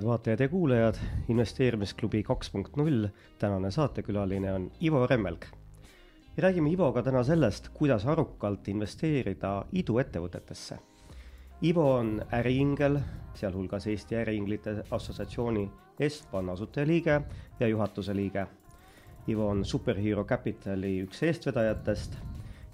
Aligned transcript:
head 0.00 0.06
vaatajad 0.08 0.40
ja 0.40 0.48
kuulajad, 0.48 0.94
investeerimisklubi 1.28 2.22
kaks 2.22 2.50
punkt 2.50 2.76
null, 2.76 3.08
tänane 3.38 3.70
saatekülaline 3.70 4.52
on 4.52 4.70
Ivo 4.82 5.06
Remmelg. 5.06 5.44
ja 6.36 6.42
räägime 6.42 6.70
Ivoga 6.70 7.02
täna 7.02 7.24
sellest, 7.24 7.68
kuidas 7.68 8.06
arukalt 8.06 8.68
investeerida 8.68 9.64
iduettevõtetesse. 9.72 10.78
Ivo 11.62 11.94
on 11.94 12.22
äriingel, 12.32 12.98
sealhulgas 13.34 13.86
Eesti 13.86 14.16
Äriinglite 14.16 14.84
Assotsiatsiooni 14.90 15.70
Estban 16.00 16.50
asutajaliige 16.50 17.20
ja 17.60 17.68
juhatuse 17.68 18.16
liige. 18.16 18.46
Ivo 19.28 19.48
on 19.48 19.64
Superhero 19.64 20.24
Capitali 20.24 21.02
üks 21.02 21.22
eestvedajatest 21.22 22.16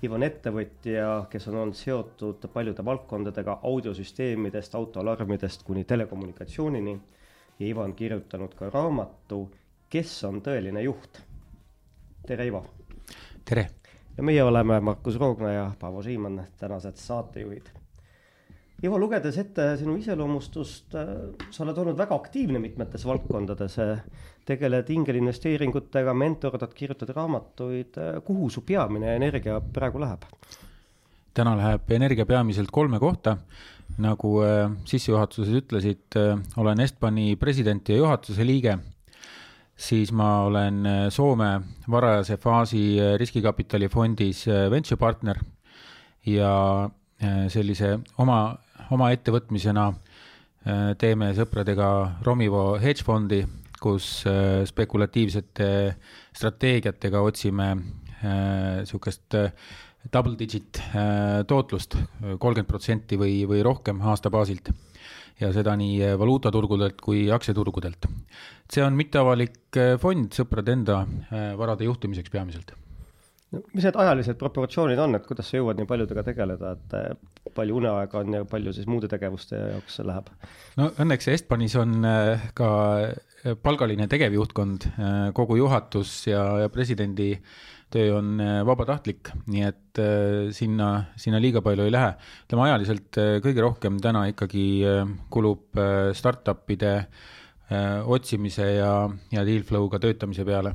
Ivo 0.05 0.19
on 0.19 0.25
ettevõtja, 0.27 1.25
kes 1.33 1.47
on 1.49 1.55
olnud 1.57 1.77
seotud 1.79 2.43
paljude 2.53 2.85
valdkondadega 2.85 3.61
audiosüsteemidest, 3.65 4.75
autoalarmidest 4.77 5.65
kuni 5.65 5.85
telekommunikatsioonini. 5.89 6.99
Ja 7.59 7.67
Ivo 7.67 7.83
on 7.83 7.95
kirjutanud 7.95 8.55
ka 8.55 8.71
raamatu 8.71 9.47
Kes 9.89 10.25
on 10.25 10.41
tõeline 10.43 10.83
juht. 10.83 11.23
tere, 12.27 12.47
Ivo. 12.47 12.65
tere. 13.45 13.69
ja 14.17 14.23
meie 14.23 14.43
oleme 14.43 14.81
Markus 14.81 15.17
Roogna 15.17 15.53
ja 15.53 15.73
Paavo 15.81 16.03
Siimann, 16.03 16.43
tänased 16.59 16.97
saatejuhid 16.97 17.71
Ivo, 18.85 18.99
lugedes 19.01 19.39
ette 19.41 19.71
sinu 19.81 19.95
iseloomustust, 19.97 20.95
äh, 21.01 21.13
sa 21.51 21.63
oled 21.65 21.79
olnud 21.81 21.97
väga 21.97 22.13
aktiivne 22.19 22.61
mitmetes 22.61 23.07
valdkondades, 23.09 23.79
äh, 23.81 24.03
tegeled 24.45 24.91
ingelinvesteeringutega, 24.93 26.13
mentordad, 26.13 26.75
kirjutad 26.77 27.15
raamatuid, 27.17 27.97
äh, 27.97 28.19
kuhu 28.27 28.51
su 28.53 28.67
peamine 28.69 29.15
energia 29.17 29.61
praegu 29.61 30.05
läheb? 30.05 30.29
täna 31.37 31.53
läheb 31.57 31.91
energia 31.93 32.25
peamiselt 32.25 32.71
kolme 32.73 32.99
kohta, 33.01 33.37
nagu 34.03 34.33
sissejuhatuses 34.85 35.55
ütlesid, 35.63 36.19
olen 36.61 36.83
Estbani 36.85 37.37
president 37.41 37.89
ja 37.89 37.97
juhatuse 37.97 38.45
liige, 38.45 38.77
siis 39.77 40.13
ma 40.13 40.43
olen 40.49 40.83
Soome 41.11 41.51
varajase 41.91 42.37
faasi 42.37 42.83
riskikapitali 43.17 43.89
fondis 43.89 44.45
venture 44.71 45.01
partner 45.01 45.41
ja 46.27 46.53
sellise 47.49 47.95
oma 48.21 48.41
oma 48.95 49.11
ettevõtmisena 49.15 49.87
äh, 49.91 50.93
teeme 51.01 51.33
sõpradega 51.37 51.89
Romivo 52.27 52.77
hedge 52.83 53.05
fondi, 53.07 53.43
kus 53.81 54.25
äh, 54.29 54.63
spekulatiivsete 54.69 55.71
strateegiatega 56.37 57.23
otsime 57.25 57.71
niisugust 58.27 59.37
äh, 59.37 59.53
double 60.13 60.37
digit 60.39 60.81
tootlust, 61.49 61.97
kolmkümmend 62.23 62.69
protsenti 62.69 63.19
või, 63.21 63.41
või 63.49 63.63
rohkem 63.67 64.01
aasta 64.03 64.31
baasilt. 64.31 64.71
ja 65.41 65.51
seda 65.53 65.75
nii 65.77 66.15
valuutaturgudelt 66.17 67.01
kui 67.01 67.27
aktsiaturgudelt. 67.31 68.07
see 68.73 68.83
on 68.83 68.97
mitteavalik 68.97 69.79
fond 70.01 70.33
sõprade 70.33 70.73
enda 70.73 71.05
varade 71.59 71.85
juhtimiseks 71.85 72.31
peamiselt 72.31 72.73
no 73.53 73.63
mis 73.75 73.85
need 73.87 73.97
ajalised 73.97 74.39
proportsioonid 74.41 74.99
on, 74.99 75.15
et 75.19 75.27
kuidas 75.27 75.51
sa 75.51 75.61
jõuad 75.61 75.79
nii 75.79 75.89
paljudega 75.89 76.25
tegeleda, 76.27 76.73
et 76.77 77.53
palju 77.57 77.79
uneaega 77.79 78.23
on 78.23 78.39
ja 78.41 78.49
palju 78.49 78.75
siis 78.75 78.89
muude 78.91 79.11
tegevuste 79.11 79.61
jaoks 79.61 80.01
läheb? 80.07 80.33
no 80.81 80.91
õnneks 81.03 81.31
Estbanis 81.35 81.77
on 81.81 82.01
ka 82.59 82.71
palgaline 83.63 84.09
tegevjuhtkond, 84.11 84.89
kogu 85.37 85.61
juhatus 85.61 86.19
ja, 86.27 86.43
ja 86.65 86.73
presidendi 86.73 87.35
töö 87.93 88.17
on 88.19 88.41
vabatahtlik, 88.67 89.31
nii 89.53 89.63
et 89.63 90.01
sinna, 90.57 90.89
sinna 91.17 91.39
liiga 91.41 91.63
palju 91.65 91.87
ei 91.87 91.93
lähe. 91.95 92.11
ütleme 92.47 92.67
ajaliselt 92.67 93.21
kõige 93.45 93.63
rohkem 93.63 94.01
täna 94.03 94.25
ikkagi 94.33 94.67
kulub 95.31 95.79
startup'ide 96.19 96.97
otsimise 98.17 98.67
ja, 98.75 98.93
ja 99.33 99.47
deal 99.47 99.65
flow'ga 99.67 100.03
töötamise 100.03 100.45
peale 100.47 100.75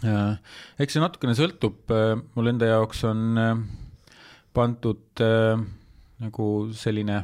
Äh, 0.00 0.36
eks 0.80 0.96
see 0.96 1.02
natukene 1.02 1.34
sõltub, 1.36 1.84
äh, 1.92 2.14
mul 2.36 2.50
enda 2.52 2.70
jaoks 2.70 3.02
on 3.08 3.40
äh, 3.40 3.52
pandud 4.56 5.22
nagu 6.22 6.46
selline 6.76 7.22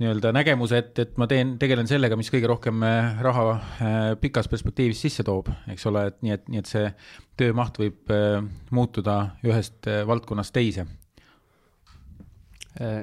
nii-öelda 0.00 0.32
nägemus, 0.32 0.72
et, 0.76 0.94
et 1.02 1.18
ma 1.20 1.26
teen, 1.30 1.54
tegelen 1.60 1.88
sellega, 1.90 2.16
mis 2.16 2.30
kõige 2.32 2.48
rohkem 2.48 2.84
raha 3.20 4.14
pikas 4.20 4.48
perspektiivis 4.48 5.02
sisse 5.04 5.24
toob, 5.26 5.50
eks 5.72 5.84
ole, 5.90 6.06
et 6.08 6.22
nii, 6.24 6.36
et, 6.38 6.46
nii 6.48 6.62
et 6.62 6.70
see 6.70 6.86
töömaht 7.40 7.76
võib 7.80 8.12
muutuda 8.72 9.18
ühest 9.44 9.88
valdkonnast 10.08 10.56
teise 10.56 10.86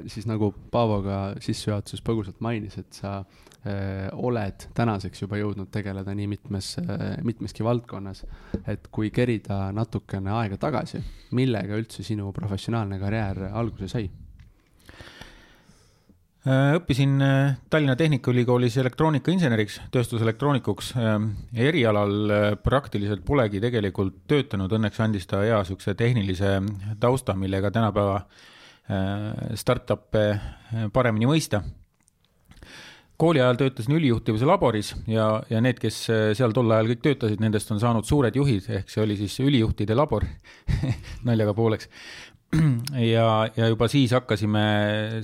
siis 0.08 0.26
nagu 0.26 0.48
Paavo 0.72 1.02
ka 1.06 1.18
sissejuhatuses 1.44 2.02
põgusalt 2.02 2.40
mainis, 2.42 2.80
et 2.80 2.98
sa 2.98 3.20
Äh, 3.68 4.08
oled 4.14 4.68
tänaseks 4.78 5.24
juba 5.24 5.40
jõudnud 5.40 5.72
tegeleda 5.74 6.14
nii 6.16 6.28
mitmes, 6.30 6.76
äh, 6.80 7.18
mitmeski 7.26 7.66
valdkonnas. 7.66 8.24
et 8.68 8.88
kui 8.92 9.10
kerida 9.12 9.72
natukene 9.74 10.32
aega 10.32 10.58
tagasi, 10.58 11.02
millega 11.32 11.76
üldse 11.76 12.04
sinu 12.04 12.32
professionaalne 12.32 13.00
karjäär 13.00 13.50
alguse 13.52 13.90
sai? 13.92 14.10
Äh, 16.48 16.74
õppisin 16.78 17.18
Tallinna 17.70 17.98
Tehnikaülikoolis 18.00 18.78
elektroonikainseneriks, 18.80 19.82
tööstuselektroonikuks. 19.92 20.94
erialal 21.54 22.32
praktiliselt 22.64 23.26
polegi 23.26 23.60
tegelikult 23.60 24.22
töötanud, 24.28 24.72
õnneks 24.72 25.02
andis 25.04 25.28
ta 25.28 25.42
hea 25.44 25.58
niisuguse 25.60 25.96
tehnilise 26.00 26.62
tausta, 27.00 27.36
millega 27.36 27.72
tänapäeva 27.72 28.22
startup'e 29.60 30.24
paremini 30.96 31.28
mõista 31.28 31.60
kooli 33.18 33.42
ajal 33.42 33.58
töötasin 33.58 33.96
ülijuhtivuse 33.98 34.46
laboris 34.46 34.94
ja, 35.10 35.28
ja 35.50 35.62
need, 35.62 35.80
kes 35.82 36.00
äh, 36.14 36.24
seal 36.38 36.54
tol 36.56 36.70
ajal 36.72 36.92
kõik 36.92 37.04
töötasid, 37.06 37.42
nendest 37.42 37.72
on 37.74 37.82
saanud 37.82 38.06
suured 38.06 38.36
juhid, 38.38 38.70
ehk 38.80 38.94
see 38.94 39.04
oli 39.04 39.18
siis 39.18 39.40
ülijuhtide 39.42 39.98
labor 39.98 40.26
naljaga 41.28 41.56
pooleks. 41.58 41.90
ja, 43.16 43.28
ja 43.58 43.68
juba 43.68 43.90
siis 43.92 44.14
hakkasime 44.16 44.66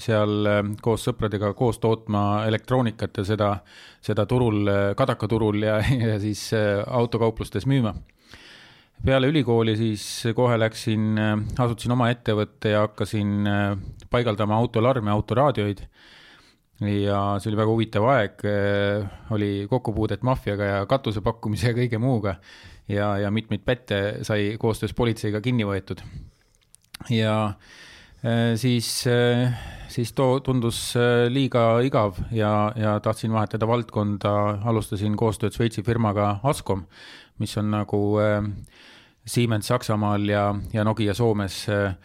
seal 0.04 0.50
äh, 0.50 0.62
koos 0.84 1.06
sõpradega 1.08 1.54
koos 1.58 1.80
tootma 1.84 2.44
elektroonikat 2.50 3.22
ja 3.22 3.28
seda, 3.28 3.52
seda 4.04 4.26
turul, 4.30 4.66
äh, 4.68 4.90
kadakaturul 5.00 5.62
ja, 5.64 5.80
ja 6.10 6.18
siis 6.24 6.50
autokauplustes 6.54 7.68
müüma 7.70 7.96
peale 9.04 9.28
ülikooli 9.28 9.74
siis 9.76 10.04
kohe 10.36 10.56
läksin, 10.56 11.18
asutasin 11.60 11.92
oma 11.92 12.06
ettevõtte 12.14 12.72
ja 12.72 12.86
hakkasin 12.86 13.50
paigaldama 14.14 14.56
autoalarme, 14.56 15.12
autoraadioid 15.12 15.82
ja 16.82 17.20
see 17.40 17.52
oli 17.52 17.60
väga 17.60 17.72
huvitav 17.72 18.06
aeg, 18.10 18.44
äh, 18.50 19.08
oli 19.36 19.52
kokkupuudet 19.70 20.24
maffiaga 20.26 20.70
ja 20.70 20.86
katuse 20.90 21.22
pakkumise 21.22 21.72
ja 21.72 21.78
kõige 21.78 22.00
muuga. 22.02 22.36
ja, 22.88 23.18
ja 23.18 23.32
mitmeid 23.32 23.62
pätte 23.64 23.98
sai 24.28 24.58
koostöös 24.60 24.94
politseiga 24.94 25.42
kinni 25.42 25.64
võetud. 25.64 26.02
Ja 27.10 27.36
äh, 28.24 28.54
siis, 28.56 29.08
äh, 29.08 29.54
siis 29.88 30.14
too 30.14 30.40
tundus 30.40 30.96
liiga 31.30 31.80
igav 31.82 32.20
ja, 32.32 32.72
ja 32.76 33.00
tahtsin 33.00 33.34
vahetada 33.34 33.68
valdkonda, 33.68 34.34
alustasin 34.66 35.18
koostööd 35.18 35.56
Šveitsi 35.56 35.84
firmaga 35.84 36.40
Ascom, 36.44 36.86
mis 37.40 37.58
on 37.58 37.72
nagu 37.74 38.02
Siemens 39.26 39.68
Saksamaal 39.68 40.28
ja, 40.30 40.50
ja 40.74 40.84
Nokia 40.84 41.14
Soomes 41.14 41.64
äh, 41.70 41.96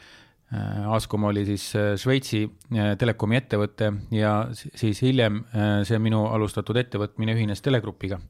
Äh, 0.49 0.87
Ascom 0.89 1.25
oli 1.29 1.45
siis 1.45 1.75
äh, 1.77 1.93
Šveitsi 2.01 2.47
äh, 2.73 2.95
telekomi 2.97 3.37
ettevõte 3.37 3.91
ja 4.17 4.49
siis 4.57 5.03
hiljem 5.05 5.43
see 5.85 5.99
minu 6.01 6.25
alustatud 6.33 6.79
ettevõtmine 6.81 7.37
ühines 7.37 7.65
Telegrupiga. 7.65 8.21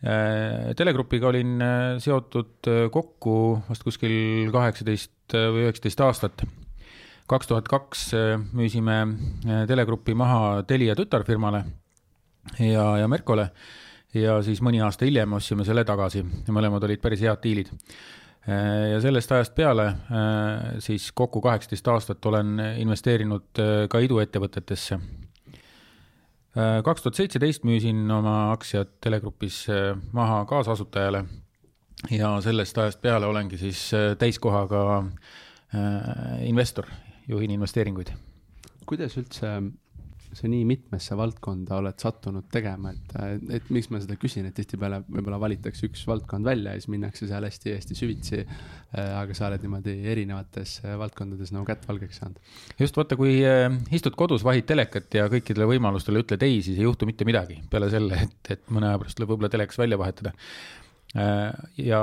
Telegrupiga 0.00 1.28
olin 1.28 1.58
seotud 2.00 2.64
kokku 2.92 3.32
vast 3.66 3.82
kuskil 3.84 4.48
kaheksateist 4.48 5.19
või 5.34 5.66
üheksateist 5.66 6.00
aastat. 6.06 6.44
kaks 7.30 7.46
tuhat 7.46 7.68
kaks 7.68 8.08
müüsime 8.52 8.96
Telegrupi 9.68 10.14
maha 10.14 10.62
Telia 10.66 10.96
tütarfirmale 10.98 11.64
ja, 12.58 12.86
ja 12.98 13.08
Merkole 13.08 13.50
ja 14.14 14.40
siis 14.42 14.62
mõni 14.62 14.80
aasta 14.82 15.06
hiljem 15.06 15.32
ostsime 15.38 15.64
selle 15.64 15.84
tagasi 15.84 16.24
ja 16.24 16.54
mõlemad 16.54 16.84
olid 16.84 17.00
päris 17.02 17.22
head 17.22 17.42
diilid 17.44 17.70
ja 18.92 19.00
sellest 19.00 19.32
ajast 19.32 19.54
peale 19.54 19.86
äh, 19.86 19.96
siis 20.80 21.10
kokku 21.12 21.40
kaheksateist 21.44 21.88
aastat 21.88 22.26
olen 22.26 22.56
investeerinud 22.80 23.60
äh, 23.60 23.84
ka 23.92 24.00
iduettevõtetesse. 24.00 24.96
Äh, 26.56 26.80
kaks 26.84 27.04
tuhat 27.04 27.20
seitseteist 27.20 27.66
müüsin 27.68 28.08
oma 28.10 28.50
aktsiad 28.54 28.96
Telegrupis 29.04 29.66
maha 30.16 30.44
kaasasutajale 30.48 31.24
ja 32.08 32.32
sellest 32.40 32.78
ajast 32.78 33.02
peale 33.02 33.28
olengi 33.28 33.58
siis 33.60 33.90
täiskohaga 34.18 35.04
investor, 36.46 36.88
juhin 37.28 37.52
investeeringuid. 37.54 38.10
kuidas 38.86 39.14
üldse 39.20 39.52
sa 40.36 40.48
nii 40.50 40.62
mitmesse 40.68 41.16
valdkonda 41.18 41.78
oled 41.80 41.98
sattunud 42.00 42.46
tegema, 42.52 42.92
et, 42.94 43.14
et 43.58 43.70
miks 43.74 43.88
ma 43.90 44.00
seda 44.02 44.14
küsin, 44.20 44.46
et 44.46 44.54
tihtipeale 44.54 45.00
võib-olla 45.08 45.40
valitakse 45.42 45.88
üks 45.88 46.04
valdkond 46.06 46.46
välja 46.46 46.74
ja 46.74 46.82
siis 46.82 46.90
minnakse 46.92 47.26
seal 47.28 47.46
hästi-hästi 47.46 47.98
süvitsi. 47.98 48.42
aga 48.94 49.34
sa 49.36 49.46
oled 49.46 49.62
niimoodi 49.62 49.96
erinevates 50.12 50.80
valdkondades 50.98 51.52
nagu 51.54 51.66
kätt 51.66 51.86
valgeks 51.88 52.22
saanud. 52.22 52.38
just 52.78 52.96
vaata, 52.98 53.18
kui 53.18 53.40
äh, 53.46 53.66
istud 53.94 54.16
kodus, 54.18 54.44
vahid 54.46 54.68
telekat 54.70 55.18
ja 55.18 55.26
kõikidele 55.30 55.68
võimalustele 55.74 56.22
ütled 56.22 56.42
ei, 56.46 56.62
siis 56.62 56.78
ei 56.78 56.86
juhtu 56.86 57.10
mitte 57.10 57.26
midagi 57.26 57.60
peale 57.70 57.90
selle, 57.90 58.22
et, 58.28 58.54
et 58.56 58.70
mõne 58.70 58.90
aja 58.90 59.02
pärast 59.02 59.18
tuleb 59.18 59.34
võib-olla 59.34 59.52
telekas 59.52 59.82
välja 59.82 59.98
vahetada 59.98 60.34
Äh, 60.34 60.79
ja 61.14 62.00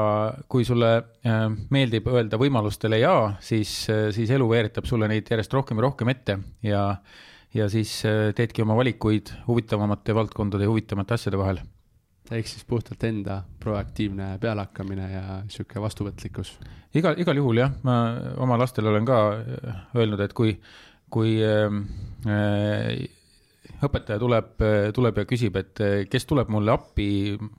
kui 0.52 0.66
sulle 0.68 0.90
äh, 1.24 1.46
meeldib 1.72 2.10
öelda 2.12 2.40
võimalustele 2.40 3.00
jaa, 3.00 3.38
siis, 3.40 3.86
äh, 3.92 4.10
siis 4.16 4.32
elu 4.36 4.50
veeretab 4.50 4.88
sulle 4.90 5.08
neid 5.08 5.30
järjest 5.32 5.54
rohkem 5.56 5.80
ja 5.80 5.86
rohkem 5.88 6.12
ette 6.12 6.38
ja, 6.68 6.84
ja 7.56 7.70
siis 7.72 8.02
teedki 8.36 8.66
oma 8.66 8.76
valikuid 8.76 9.32
huvitavamate 9.48 10.16
valdkondade 10.16 10.68
ja 10.68 10.74
huvitavamate 10.74 11.16
asjade 11.16 11.40
vahel. 11.40 11.64
ehk 12.32 12.48
siis 12.52 12.66
puhtalt 12.68 13.04
enda 13.08 13.44
proaktiivne 13.64 14.34
pealehakkamine 14.44 15.12
ja 15.12 15.40
sihuke 15.48 15.80
vastuvõtlikkus. 15.80 16.58
igal, 16.94 17.16
igal 17.16 17.40
juhul 17.40 17.64
jah, 17.64 17.72
ma 17.88 18.18
oma 18.44 18.60
lastele 18.60 18.92
olen 18.92 19.08
ka 19.08 19.22
öelnud, 19.96 20.20
et 20.20 20.36
kui, 20.36 20.58
kui 21.10 21.40
äh, 21.40 23.08
õpetaja 23.84 24.20
tuleb, 24.22 24.64
tuleb 24.96 25.20
ja 25.22 25.26
küsib, 25.30 25.58
et 25.60 25.82
kes 26.10 26.26
tuleb 26.30 26.50
mulle 26.54 26.74
appi 26.74 27.10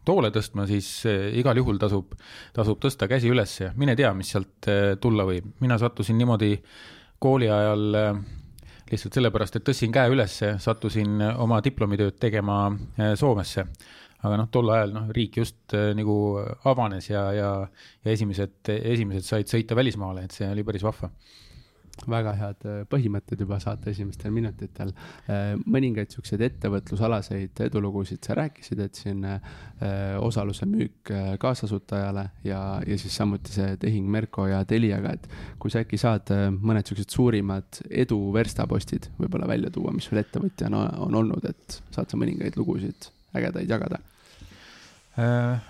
toole 0.07 0.31
tõstma, 0.35 0.67
siis 0.71 0.89
eh, 1.09 1.29
igal 1.39 1.59
juhul 1.61 1.79
tasub, 1.81 2.17
tasub 2.57 2.81
tõsta 2.83 3.09
käsi 3.11 3.31
üles 3.31 3.55
ja 3.61 3.71
mine 3.79 3.95
tea, 3.99 4.11
mis 4.17 4.33
sealt 4.35 4.69
eh, 4.71 4.97
tulla 5.01 5.27
võib. 5.29 5.53
mina 5.61 5.79
sattusin 5.79 6.19
niimoodi 6.19 6.57
kooli 7.23 7.51
ajal 7.51 8.01
eh, 8.01 8.21
lihtsalt 8.91 9.19
sellepärast, 9.19 9.59
et 9.59 9.67
tõstsin 9.69 9.95
käe 9.95 10.11
ülesse, 10.11 10.57
sattusin 10.63 11.23
oma 11.37 11.61
diplomitööd 11.65 12.17
tegema 12.19 12.71
Soomesse. 13.21 13.67
aga 14.23 14.39
noh, 14.41 14.49
tol 14.51 14.71
ajal 14.75 14.95
noh, 14.95 15.11
riik 15.15 15.37
just 15.37 15.75
nagu 15.95 16.15
avanes 16.65 17.11
ja, 17.11 17.29
ja, 17.33 17.51
ja 18.05 18.11
esimesed, 18.11 18.73
esimesed 18.79 19.29
said 19.29 19.53
sõita 19.53 19.77
välismaale, 19.77 20.25
et 20.25 20.35
see 20.35 20.49
oli 20.49 20.65
päris 20.67 20.83
vahva 20.83 21.13
väga 22.09 22.35
head 22.39 22.67
äh, 22.69 22.79
põhimõtted 22.91 23.43
juba 23.43 23.59
saate 23.63 23.93
esimestel 23.93 24.33
minutitel. 24.35 24.93
Äh, 25.31 25.55
mõningaid 25.67 26.15
siukseid 26.15 26.43
ettevõtlusalaseid 26.47 27.63
edulugusid 27.69 28.25
sa 28.25 28.37
rääkisid, 28.39 28.83
et 28.85 28.99
siin 28.99 29.25
äh, 29.29 29.41
osaluse 30.23 30.67
müük 30.69 31.13
kaasasutajale 31.41 32.25
ja, 32.47 32.61
ja 32.87 32.99
siis 33.01 33.17
samuti 33.17 33.55
see 33.55 33.77
tehing 33.81 34.09
Merko 34.11 34.49
ja 34.51 34.63
Teliaga, 34.69 35.15
et 35.17 35.29
kui 35.61 35.73
sa 35.73 35.83
äkki 35.85 36.01
saad 36.01 36.33
mõned 36.59 36.89
siuksed 36.89 37.15
suurimad 37.15 37.83
edu 37.91 38.19
verstapostid 38.35 39.11
võib-olla 39.21 39.49
välja 39.51 39.71
tuua, 39.75 39.95
mis 39.95 40.09
sul 40.11 40.21
ettevõtjana 40.21 40.85
on 41.07 41.17
olnud, 41.23 41.47
et 41.49 41.81
saad 41.95 42.11
sa 42.11 42.21
mõningaid 42.21 42.59
lugusid 42.61 43.11
ägedaid 43.39 43.71
jagada 43.71 44.03
äh,? 45.19 45.65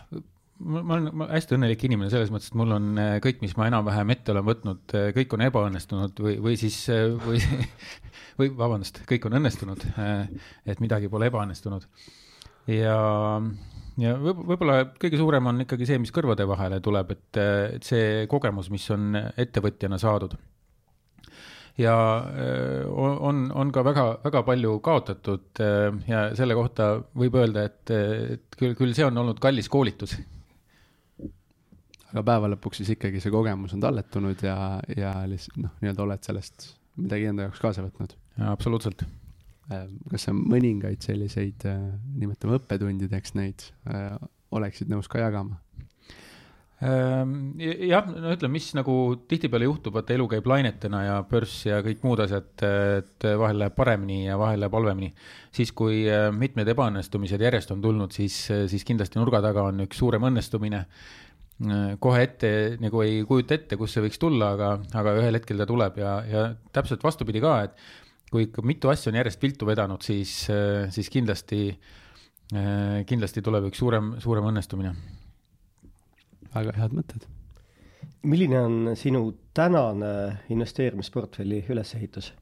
Ma, 0.58 0.82
ma 0.82 0.96
olen 0.96 1.24
hästi 1.30 1.56
õnnelik 1.56 1.84
inimene 1.86 2.10
selles 2.12 2.32
mõttes, 2.34 2.50
et 2.50 2.58
mul 2.58 2.74
on 2.76 2.90
äh, 3.00 3.14
kõik, 3.24 3.40
mis 3.44 3.54
ma 3.58 3.68
enam-vähem 3.70 4.14
ette 4.14 4.34
olen 4.34 4.46
võtnud, 4.48 4.82
äh, 4.98 5.08
kõik 5.16 5.36
on 5.36 5.46
ebaõnnestunud 5.46 6.22
või, 6.24 6.36
või 6.44 6.58
siis, 6.60 6.80
äh, 6.92 7.06
või, 7.24 7.40
või 8.40 8.52
vabandust, 8.58 9.02
kõik 9.08 9.28
on 9.28 9.38
õnnestunud. 9.38 9.86
et 10.66 10.82
midagi 10.82 11.10
pole 11.10 11.30
ebaõnnestunud. 11.30 11.86
ja, 12.74 12.98
ja 14.02 14.14
võib-olla 14.18 14.82
kõige 14.98 15.20
suurem 15.20 15.50
on 15.50 15.64
ikkagi 15.66 15.88
see, 15.88 15.98
mis 16.02 16.14
kõrvade 16.14 16.46
vahele 16.48 16.80
tuleb, 16.84 17.16
et, 17.16 17.42
et 17.78 17.86
see 17.86 18.28
kogemus, 18.30 18.70
mis 18.74 18.86
on 18.94 19.18
ettevõtjana 19.18 19.98
saadud 19.98 20.34
ja 21.78 21.94
on, 22.90 23.44
on 23.54 23.68
ka 23.70 23.84
väga, 23.86 24.04
väga 24.24 24.42
palju 24.42 24.72
kaotatud 24.82 25.60
ja 26.10 26.24
selle 26.34 26.56
kohta 26.58 26.88
võib 27.14 27.38
öelda, 27.38 27.68
et, 27.70 27.94
et 28.34 28.58
küll, 28.58 28.74
küll 28.74 28.96
see 28.98 29.06
on 29.06 29.22
olnud 29.22 29.38
kallis 29.38 29.70
koolitus 29.70 30.16
aga 32.12 32.24
päeva 32.24 32.50
lõpuks 32.54 32.82
siis 32.82 32.94
ikkagi 32.96 33.20
see 33.22 33.32
kogemus 33.32 33.74
on 33.76 33.84
talletunud 33.84 34.42
ja, 34.44 34.56
ja 34.96 35.12
lihtsalt 35.28 35.60
noh, 35.60 35.76
nii-öelda 35.82 36.04
oled 36.06 36.24
sellest 36.24 36.70
midagi 36.98 37.28
enda 37.30 37.46
jaoks 37.46 37.62
kaasa 37.62 37.84
võtnud. 37.84 38.16
absoluutselt. 38.48 39.04
Äh, 39.68 39.86
kas 40.08 40.28
sa 40.28 40.34
mõningaid 40.34 41.04
selliseid, 41.04 41.64
äh, 41.68 41.80
nimetame 42.18 42.56
õppetundideks 42.56 43.34
neid, 43.36 43.68
äh, 43.92 44.14
oleksid 44.56 44.88
nõus 44.88 45.10
ka 45.12 45.20
jagama? 45.20 45.60
Ähm, 46.78 47.58
jah, 47.58 48.06
no 48.06 48.30
ütleme, 48.30 48.54
mis 48.54 48.70
nagu 48.78 48.94
tihtipeale 49.28 49.66
juhtub, 49.66 49.96
vaata 49.98 50.14
elu 50.14 50.28
käib 50.30 50.46
lainetena 50.46 51.00
ja 51.02 51.16
börs 51.26 51.56
ja 51.66 51.80
kõik 51.82 52.04
muud 52.06 52.22
asjad, 52.22 52.52
et 52.62 53.26
vahel 53.26 53.58
läheb 53.58 53.74
paremini 53.74 54.20
ja 54.28 54.36
vahel 54.38 54.62
läheb 54.62 54.76
halvemini. 54.78 55.10
siis, 55.50 55.72
kui 55.74 56.04
mitmed 56.38 56.70
ebaõnnestumised 56.70 57.42
järjest 57.42 57.74
on 57.74 57.82
tulnud, 57.82 58.14
siis, 58.14 58.44
siis 58.70 58.86
kindlasti 58.86 59.18
nurga 59.18 59.42
taga 59.42 59.66
on 59.72 59.88
üks 59.88 59.98
suurem 59.98 60.30
õnnestumine 60.30 60.84
Äh, 60.86 61.27
kohe 61.98 62.20
ette 62.22 62.50
nagu 62.78 63.00
ei 63.02 63.22
kujuta 63.26 63.56
ette, 63.56 63.76
kust 63.78 63.96
see 63.96 64.04
võiks 64.04 64.20
tulla, 64.22 64.52
aga, 64.54 64.68
aga 65.00 65.14
ühel 65.18 65.40
hetkel 65.40 65.58
ta 65.58 65.66
tuleb 65.66 65.96
ja, 65.98 66.12
ja 66.28 66.44
täpselt 66.74 67.02
vastupidi 67.02 67.42
ka, 67.42 67.54
et 67.66 67.74
kui 68.30 68.46
ikka 68.46 68.62
mitu 68.66 68.92
asja 68.92 69.10
on 69.10 69.18
järjest 69.18 69.42
viltu 69.42 69.66
vedanud, 69.66 70.04
siis, 70.04 70.32
äh, 70.52 70.86
siis 70.94 71.10
kindlasti, 71.10 71.62
äh, 72.54 73.00
kindlasti 73.08 73.42
tuleb 73.42 73.70
üks 73.70 73.82
suurem, 73.82 74.14
suurem 74.22 74.50
õnnestumine. 74.52 74.94
väga 76.54 76.72
head 76.78 76.94
mõtted. 76.96 77.26
milline 78.22 78.60
on 78.60 78.96
sinu 78.96 79.34
tänane 79.54 80.38
investeerimisportfelli 80.48 81.64
ülesehitus? 81.68 82.32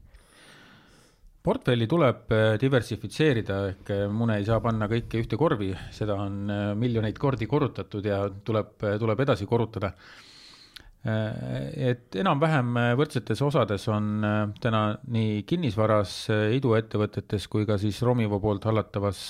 Portfelli 1.47 1.87
tuleb 1.87 2.31
äh, 2.35 2.45
diversifitseerida, 2.59 3.57
ehk 3.71 3.91
äh, 3.93 4.05
mune 4.11 4.39
ei 4.39 4.47
saa 4.47 4.59
panna 4.63 4.89
kõike 4.91 5.21
ühte 5.21 5.39
korvi, 5.39 5.71
seda 5.95 6.17
on 6.19 6.39
äh, 6.51 6.71
miljoneid 6.79 7.19
kordi 7.21 7.47
korrutatud 7.49 8.07
ja 8.07 8.25
tuleb, 8.27 8.75
tuleb 8.99 9.27
edasi 9.27 9.49
korrutada. 9.49 9.93
et 11.07 12.15
enam-vähem 12.19 12.73
võrdsetes 12.99 13.39
osades 13.45 13.85
on 13.87 14.25
täna 14.59 14.81
nii 15.13 15.45
kinnisvaras, 15.47 16.15
iduettevõtetes 16.57 17.45
kui 17.47 17.67
ka 17.69 17.77
siis 17.79 18.01
Romivo 18.03 18.41
poolt 18.43 18.65
hallatavas 18.67 19.21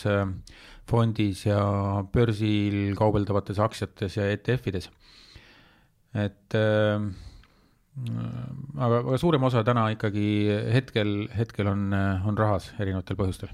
fondis 0.90 1.44
ja 1.46 1.60
börsil 2.16 2.96
kaubeldavates 2.98 3.60
aktsiates 3.62 4.18
ja 4.18 4.26
ETF-ides. 4.32 4.90
et 6.24 6.58
aga, 8.06 9.00
aga 9.02 9.18
suurem 9.22 9.48
osa 9.48 9.64
täna 9.66 9.88
ikkagi 9.94 10.28
hetkel, 10.74 11.16
hetkel 11.38 11.72
on, 11.72 11.90
on 11.94 12.38
rahas 12.38 12.70
erinevatel 12.80 13.18
põhjustel. 13.20 13.54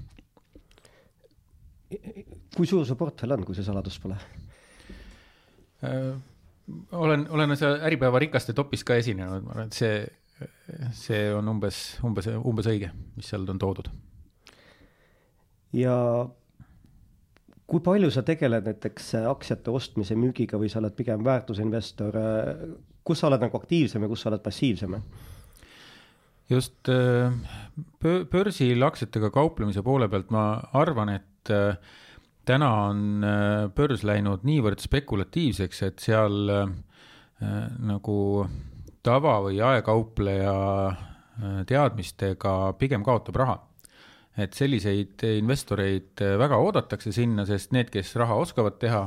kui 2.56 2.66
suur 2.68 2.84
see 2.86 2.98
portfell 2.98 3.36
on, 3.36 3.44
kui 3.46 3.56
see 3.56 3.66
saladus 3.66 3.98
pole? 4.02 4.18
Äh, 5.84 6.12
olen, 6.92 7.26
olen 7.30 7.56
seal 7.56 7.80
Äripäeva 7.84 8.20
rikaste 8.22 8.54
topis 8.56 8.84
ka 8.84 8.96
esinenud, 9.00 9.44
ma 9.44 9.54
arvan, 9.54 9.72
et 9.72 9.76
see, 9.76 9.98
see 10.96 11.26
on 11.34 11.48
umbes, 11.54 11.82
umbes, 12.06 12.30
umbes 12.40 12.70
õige, 12.70 12.90
mis 13.16 13.28
seal 13.30 13.44
on 13.50 13.60
toodud. 13.60 13.90
ja 15.74 15.94
kui 17.66 17.80
palju 17.84 18.10
sa 18.12 18.22
tegeled 18.22 18.66
näiteks 18.68 19.14
aktsiate 19.28 19.72
ostmise, 19.72 20.16
müügiga 20.18 20.60
või 20.60 20.70
sa 20.72 20.80
oled 20.82 20.94
pigem 20.96 21.24
väärtusinvestor, 21.24 22.18
kus 23.04 23.20
sa 23.20 23.28
oled 23.28 23.42
nagu 23.44 23.58
aktiivsem 23.60 24.02
ja 24.02 24.10
kus 24.10 24.24
sa 24.24 24.30
oled 24.32 24.42
passiivsem? 24.44 24.98
just 26.50 26.88
äh, 26.88 27.32
börsil 28.30 28.84
aktsiatega 28.84 29.30
kauplemise 29.32 29.82
poole 29.82 30.08
pealt 30.12 30.32
ma 30.34 30.44
arvan, 30.76 31.14
et 31.16 31.52
äh, 31.52 31.76
täna 32.44 32.70
on 32.90 33.24
äh, 33.24 33.68
börs 33.74 34.04
läinud 34.04 34.44
niivõrd 34.44 34.82
spekulatiivseks, 34.84 35.82
et 35.88 36.04
seal 36.04 36.52
nagu 37.84 38.18
tava 39.04 39.32
või 39.44 39.56
jaekaupleja 39.58 40.52
teadmistega 41.68 42.52
pigem 42.78 43.02
kaotab 43.04 43.36
raha 43.36 43.56
et 44.40 44.54
selliseid 44.56 45.20
investoreid 45.42 46.22
väga 46.40 46.56
oodatakse 46.62 47.12
sinna, 47.12 47.44
sest 47.44 47.74
need, 47.74 47.90
kes 47.92 48.14
raha 48.22 48.38
oskavad 48.40 48.78
teha, 48.80 49.02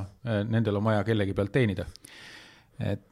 nendel 0.51 0.77
on 0.77 0.85
vaja 0.89 1.07
kellegi 1.07 1.33
pealt 1.33 1.55
teenida. 1.55 1.87
et 2.83 3.07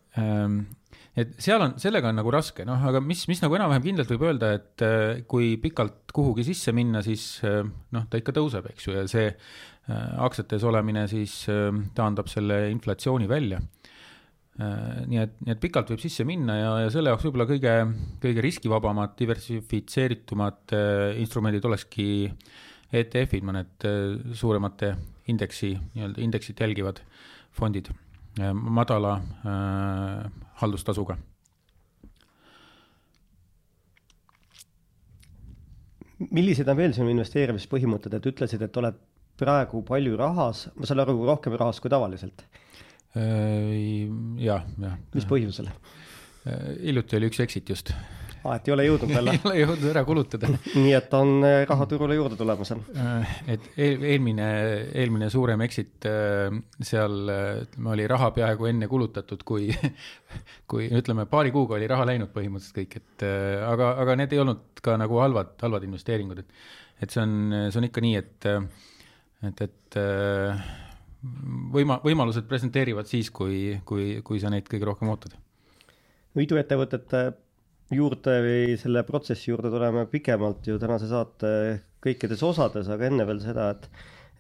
et 1.16 1.38
seal 1.40 1.64
on, 1.64 1.76
sellega 1.80 2.12
on 2.12 2.20
nagu 2.20 2.32
raske, 2.34 2.66
noh, 2.68 2.82
aga 2.90 3.00
mis, 3.04 3.24
mis 3.32 3.40
nagu 3.44 3.56
enam-vähem 3.56 3.86
kindlalt 3.86 4.12
võib 4.12 4.26
öelda, 4.28 4.52
et 4.58 4.84
äh, 4.84 5.22
kui 5.32 5.54
pikalt 5.64 6.12
kuhugi 6.16 6.46
sisse 6.48 6.74
minna, 6.76 7.02
siis 7.06 7.40
äh, 7.48 7.62
noh, 7.96 8.06
ta 8.12 8.20
ikka 8.20 8.36
tõuseb, 8.36 8.68
eks 8.74 8.90
ju, 8.90 8.98
ja 8.98 9.06
see 9.12 9.30
äh, 9.32 10.12
aktsiates 10.26 10.66
olemine 10.68 11.06
siis 11.12 11.38
taandab 11.96 12.32
selle 12.32 12.66
inflatsiooni 12.74 13.32
välja. 13.32 13.64
nii 14.56 15.20
et, 15.20 15.34
nii 15.44 15.52
et 15.52 15.60
pikalt 15.60 15.90
võib 15.92 16.00
sisse 16.00 16.24
minna 16.24 16.54
ja, 16.56 16.70
ja 16.86 16.92
selle 16.94 17.12
jaoks 17.12 17.26
võib-olla 17.28 17.48
kõige, 17.50 17.74
kõige 18.24 18.44
riskivabamad, 18.46 19.12
diversifitseeritumad 19.20 20.72
instrumendid 21.20 21.68
olekski 21.68 22.08
ETF-id, 22.96 23.44
mõned 23.44 23.88
suuremate 24.32 24.94
indeksi, 25.28 25.74
nii-öelda 25.98 26.24
indeksit 26.24 26.64
jälgivad 26.64 27.04
fondid 27.52 27.92
madala 28.54 29.16
äh, 29.46 30.32
haldustasuga. 30.62 31.18
millised 36.16 36.68
on 36.72 36.78
veel 36.80 36.94
sinu 36.96 37.10
investeerimispõhimõtted, 37.12 38.14
et 38.16 38.28
ütlesid, 38.30 38.62
et 38.64 38.78
oled 38.80 38.96
praegu 39.36 39.82
palju 39.84 40.16
rahas, 40.16 40.62
ma 40.80 40.88
saan 40.88 41.02
aru, 41.04 41.18
rohkem 41.28 41.58
rahas 41.60 41.82
kui 41.84 41.92
tavaliselt? 41.92 42.46
jah, 43.16 44.64
jah. 44.80 44.96
mis 45.14 45.28
põhjusel? 45.28 45.68
hiljuti 46.46 47.20
oli 47.20 47.30
üks 47.32 47.44
exit 47.44 47.70
just 47.72 47.92
et 48.54 48.68
ei 48.70 48.74
ole 48.76 48.86
jõudnud 48.86 49.12
veel? 49.12 49.32
ei 49.34 49.42
ole 49.48 49.56
jõudnud 49.62 49.90
ära 49.92 50.04
kulutada 50.08 50.50
nii 50.76 50.94
et 50.98 51.14
on 51.18 51.34
äh, 51.46 51.64
raha 51.70 51.88
turule 51.90 52.18
juurde 52.18 52.38
tulemas? 52.40 52.72
Äh, 52.76 53.36
et 53.56 53.68
eel, 53.78 54.04
eelmine, 54.14 54.48
eelmine 54.94 55.30
suurem 55.34 55.64
exit 55.66 56.08
äh, 56.10 56.54
seal 56.82 57.18
ütleme, 57.26 57.92
oli 57.96 58.08
raha 58.10 58.32
peaaegu 58.36 58.70
enne 58.70 58.90
kulutatud, 58.92 59.44
kui, 59.48 59.70
kui 60.72 60.90
ütleme, 60.94 61.28
paari 61.32 61.54
kuuga 61.56 61.80
oli 61.80 61.90
raha 61.92 62.08
läinud 62.12 62.34
põhimõtteliselt 62.36 62.80
kõik, 62.80 62.98
et 63.02 63.28
aga, 63.66 63.94
aga 64.04 64.18
need 64.22 64.36
ei 64.36 64.42
olnud 64.44 64.84
ka 64.86 64.98
nagu 65.02 65.22
halvad, 65.24 65.56
halvad 65.64 65.88
investeeringud, 65.88 66.44
et 66.44 67.04
et 67.04 67.12
see 67.12 67.20
on, 67.20 67.32
see 67.68 67.80
on 67.82 67.86
ikka 67.90 68.02
nii, 68.04 68.20
et, 68.22 68.46
et, 69.50 69.64
et 69.66 69.98
võima-, 71.74 71.98
võimalused 72.04 72.48
presenteerivad 72.48 73.10
siis, 73.10 73.32
kui, 73.36 73.76
kui, 73.88 74.22
kui 74.26 74.40
sa 74.40 74.52
neid 74.54 74.70
kõige 74.72 74.88
rohkem 74.88 75.12
ootad. 75.12 75.36
iduettevõtete 76.40 77.26
juurde 77.94 78.36
või 78.42 78.76
selle 78.82 79.04
protsessi 79.06 79.52
juurde 79.52 79.70
tuleme 79.74 80.06
pikemalt 80.10 80.66
ju 80.68 80.80
tänase 80.82 81.10
saate 81.10 81.52
kõikides 82.06 82.42
osades, 82.46 82.90
aga 82.92 83.10
enne 83.10 83.26
veel 83.28 83.42
seda, 83.44 83.70
et 83.76 83.88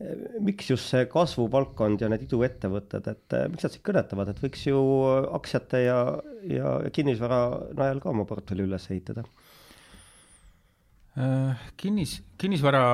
eh, 0.01 0.37
miks 0.45 0.69
just 0.71 0.89
see 0.91 1.05
kasvuvaldkond 1.11 2.01
ja 2.01 2.09
need 2.11 2.25
iduettevõtted, 2.25 3.09
et 3.11 3.37
eh, 3.37 3.47
miks 3.51 3.65
nad 3.65 3.75
sind 3.75 3.85
kõnetavad, 3.85 4.31
et 4.31 4.41
võiks 4.43 4.65
ju 4.69 4.81
aktsiate 5.37 5.83
ja, 5.85 5.99
ja 6.49 6.77
kinnisvara 6.93 7.41
najal 7.77 8.01
ka 8.03 8.13
oma 8.13 8.25
portfelli 8.29 8.65
üles 8.65 8.89
ehitada? 8.89 9.25
Äh, 11.15 11.67
kinnis, 11.79 12.19
kinnisvara 12.41 12.85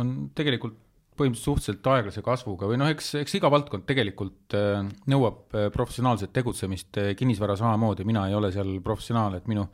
on 0.00 0.14
tegelikult 0.36 0.78
põhimõtteliselt 1.18 1.44
suhteliselt 1.44 1.88
aeglase 1.92 2.22
kasvuga 2.24 2.68
või 2.70 2.78
noh, 2.80 2.90
eks, 2.92 3.12
eks 3.20 3.36
iga 3.38 3.50
valdkond 3.52 3.86
tegelikult 3.88 4.56
äh, 4.56 4.80
nõuab 5.10 5.56
äh, 5.56 5.68
professionaalset 5.74 6.32
tegutsemist, 6.36 6.90
äh, 7.00 7.12
kinnisvara 7.18 7.56
samamoodi, 7.60 8.06
mina 8.08 8.26
ei 8.28 8.36
ole 8.38 8.52
seal 8.54 8.78
professionaal, 8.84 9.36
et 9.38 9.50
minu 9.50 9.66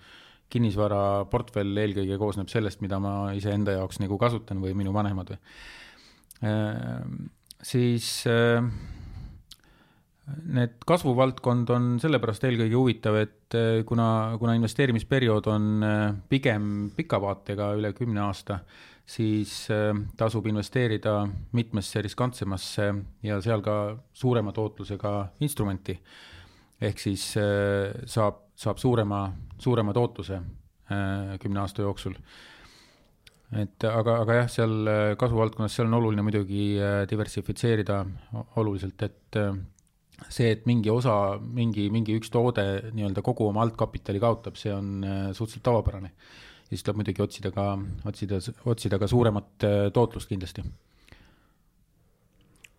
kinnisvaraportfell 0.52 1.78
eelkõige 1.82 2.18
koosneb 2.20 2.50
sellest, 2.50 2.82
mida 2.84 3.00
ma 3.02 3.32
iseenda 3.34 3.74
jaoks 3.78 3.98
nagu 4.02 4.18
kasutan 4.20 4.60
või 4.62 4.76
minu 4.78 4.92
vanemad 4.94 5.32
või. 5.34 5.40
siis 7.66 8.10
need 10.54 10.76
kasvuvaldkond 10.86 11.72
on 11.74 11.88
sellepärast 11.98 12.46
eelkõige 12.46 12.78
huvitav, 12.78 13.18
et 13.18 13.56
kuna, 13.90 14.36
kuna 14.38 14.54
investeerimisperiood 14.54 15.50
on 15.50 15.88
pigem 16.30 16.92
pika 16.94 17.18
vaatega, 17.22 17.72
üle 17.80 17.90
kümne 17.98 18.22
aasta, 18.28 18.60
siis 19.06 19.68
äh, 19.70 19.92
tasub 20.18 20.48
investeerida 20.50 21.20
mitmesse 21.54 22.02
riskantsemasse 22.02 22.88
ja 23.26 23.38
seal 23.42 23.62
ka 23.62 23.76
suurema 24.12 24.52
tootlusega 24.52 25.12
instrumenti. 25.46 25.98
ehk 26.80 26.98
siis 27.00 27.30
äh, 27.40 27.94
saab, 28.04 28.42
saab 28.56 28.78
suurema, 28.78 29.30
suurema 29.58 29.94
tootluse 29.96 30.36
äh, 30.36 31.38
kümne 31.40 31.62
aasta 31.62 31.86
jooksul. 31.86 32.18
et 33.54 33.84
aga, 33.84 34.18
aga 34.24 34.40
jah, 34.40 34.50
seal 34.50 34.90
kasvuvaldkonnas, 35.18 35.76
seal 35.76 35.86
on 35.86 36.00
oluline 36.00 36.26
muidugi 36.26 36.74
diversifitseerida 37.10 38.00
oluliselt, 38.58 39.02
et 39.06 39.38
see, 40.28 40.50
et 40.50 40.66
mingi 40.66 40.90
osa, 40.90 41.38
mingi, 41.38 41.86
mingi 41.94 42.16
üks 42.18 42.32
toode 42.34 42.90
nii-öelda 42.90 43.22
kogu 43.22 43.46
oma 43.46 43.62
altkapitali 43.62 44.18
kaotab, 44.18 44.58
see 44.58 44.74
on 44.74 44.98
suhteliselt 45.30 45.62
tavapärane 45.62 46.10
siis 46.68 46.82
tuleb 46.82 47.00
muidugi 47.00 47.22
otsida 47.22 47.52
ka, 47.54 47.68
otsida, 48.08 48.40
otsida 48.66 48.98
ka 48.98 49.08
suuremat 49.10 49.66
äh, 49.66 49.78
tootlust 49.94 50.30
kindlasti. 50.30 50.64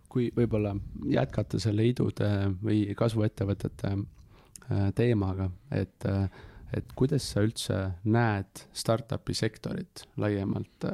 kui 0.08 0.30
võib-olla 0.34 0.72
jätkata 1.12 1.60
selle 1.62 1.84
idude 1.86 2.28
või 2.64 2.96
kasvuettevõtete 2.98 3.92
äh, 3.94 4.88
teemaga, 4.96 5.50
et, 5.72 6.06
äh, 6.10 6.30
et 6.74 6.94
kuidas 6.96 7.28
sa 7.34 7.44
üldse 7.46 7.80
näed 8.04 8.64
startup'i 8.74 9.36
sektorit 9.38 10.08
laiemalt 10.18 10.88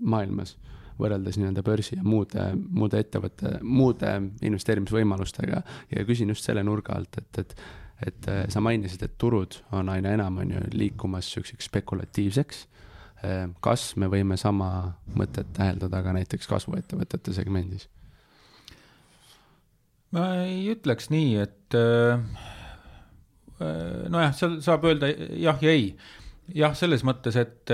maailmas 0.00 0.56
võrreldes 0.98 1.38
nii-öelda 1.38 1.62
börsi 1.62 1.96
ja 1.96 2.04
muude, 2.04 2.44
muude 2.54 3.00
ettevõtte, 3.02 3.58
muude 3.62 4.14
investeerimisvõimalustega 4.42 5.60
ja 5.94 6.06
küsin 6.06 6.32
just 6.34 6.46
selle 6.46 6.64
nurga 6.66 6.96
alt, 6.98 7.20
et, 7.20 7.38
et 7.44 7.54
et 8.06 8.28
äh, 8.30 8.44
sa 8.50 8.62
mainisid, 8.62 9.02
et 9.02 9.16
turud 9.18 9.58
on 9.74 9.90
aina 9.90 10.12
enam, 10.14 10.38
on 10.42 10.52
ju, 10.54 10.64
liikumas 10.76 11.26
niisuguseks 11.26 11.68
spekulatiivseks. 11.70 12.60
Äh, 13.26 13.46
kas 13.64 13.90
me 13.98 14.10
võime 14.10 14.38
sama 14.38 14.70
mõtet 15.18 15.50
täheldada 15.56 16.02
ka 16.04 16.14
näiteks 16.16 16.50
kasvuettevõtete 16.50 17.34
segmendis? 17.36 17.88
ma 20.14 20.22
ei 20.46 20.62
ütleks 20.72 21.10
nii, 21.12 21.34
et 21.42 21.74
äh, 21.76 22.22
nojah, 24.08 24.30
seal 24.32 24.54
saab 24.64 24.86
öelda 24.88 25.10
jah 25.36 25.58
ja 25.60 25.74
ei. 25.74 25.90
jah, 26.56 26.72
selles 26.78 27.04
mõttes, 27.04 27.36
et 27.36 27.68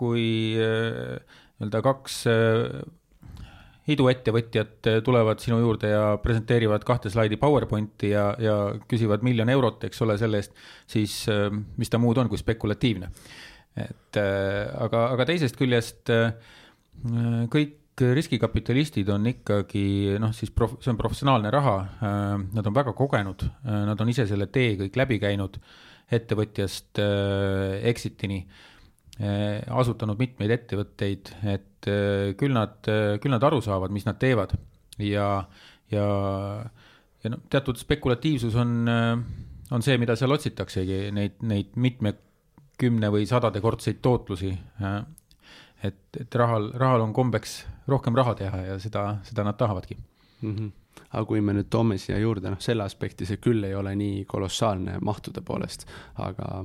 kui 0.00 0.24
nii-öelda 0.58 1.82
kaks 1.84 2.16
iduettevõtjad 3.92 4.88
eh, 4.90 5.00
tulevad 5.04 5.40
sinu 5.42 5.60
juurde 5.62 5.92
ja 5.92 6.02
presenteerivad 6.22 6.84
kahte 6.86 7.10
slaidi 7.12 7.38
PowerPointi 7.40 8.12
ja, 8.12 8.28
ja 8.42 8.56
küsivad 8.90 9.24
miljon 9.26 9.50
eurot, 9.52 9.88
eks 9.88 10.04
ole, 10.04 10.18
selle 10.20 10.42
eest, 10.42 10.54
siis 10.90 11.20
eh, 11.32 11.48
mis 11.80 11.92
ta 11.92 12.00
muud 12.00 12.20
on 12.20 12.30
kui 12.30 12.40
spekulatiivne. 12.40 13.10
et 13.78 14.20
eh, 14.20 14.64
aga, 14.84 15.08
aga 15.14 15.28
teisest 15.28 15.58
küljest 15.58 16.10
kõik 17.52 17.76
riskikapitalistid 17.98 19.08
on 19.10 19.26
ikkagi 19.30 20.18
noh, 20.22 20.32
siis 20.34 20.50
prof-, 20.54 20.76
see 20.82 20.90
on 20.92 20.98
professionaalne 20.98 21.50
raha, 21.50 21.76
nad 22.54 22.66
on 22.66 22.74
väga 22.74 22.92
kogenud, 22.94 23.42
nad 23.66 23.98
on 24.02 24.10
ise 24.10 24.26
selle 24.30 24.46
tee 24.54 24.76
kõik 24.78 24.98
läbi 24.98 25.18
käinud 25.22 25.58
ettevõtjast 26.14 27.00
exit'ini 27.90 28.38
asutanud 29.82 30.18
mitmeid 30.18 30.54
ettevõtteid, 30.54 31.32
et 31.54 31.67
eh, 31.86 32.34
küll 32.38 32.54
nad, 32.56 32.78
eh, 32.90 33.18
küll 33.22 33.34
nad 33.34 33.44
aru 33.44 33.60
saavad, 33.64 33.92
mis 33.94 34.06
nad 34.08 34.18
teevad 34.20 34.54
ja, 34.98 35.28
ja, 35.92 36.06
ja 37.22 37.32
noh, 37.34 37.44
teatud 37.52 37.78
spekulatiivsus 37.78 38.56
on, 38.58 38.74
on 38.88 39.84
see, 39.84 39.98
mida 40.00 40.16
seal 40.18 40.34
otsitaksegi, 40.34 41.12
neid, 41.14 41.38
neid 41.46 41.78
mitmekümne 41.78 43.12
või 43.14 43.28
sadadekordseid 43.30 44.02
tootlusi. 44.02 44.50
et, 45.82 46.02
et 46.20 46.34
rahal, 46.34 46.72
rahal 46.74 47.06
on 47.06 47.14
kombeks 47.14 47.60
rohkem 47.88 48.16
raha 48.18 48.34
teha 48.34 48.64
ja 48.72 48.78
seda, 48.82 49.20
seda 49.24 49.46
nad 49.46 49.58
tahavadki 49.60 49.96
mm. 49.96 50.54
-hmm 50.54 50.76
aga 51.08 51.24
kui 51.24 51.40
me 51.40 51.54
nüüd 51.56 51.68
toome 51.70 51.98
siia 52.00 52.18
juurde, 52.18 52.50
noh, 52.50 52.60
selle 52.60 52.84
aspekti 52.84 53.26
see 53.28 53.40
küll 53.42 53.64
ei 53.64 53.74
ole 53.74 53.94
nii 53.96 54.24
kolossaalne 54.28 54.98
mahtude 55.04 55.40
poolest, 55.46 55.86
aga 56.16 56.64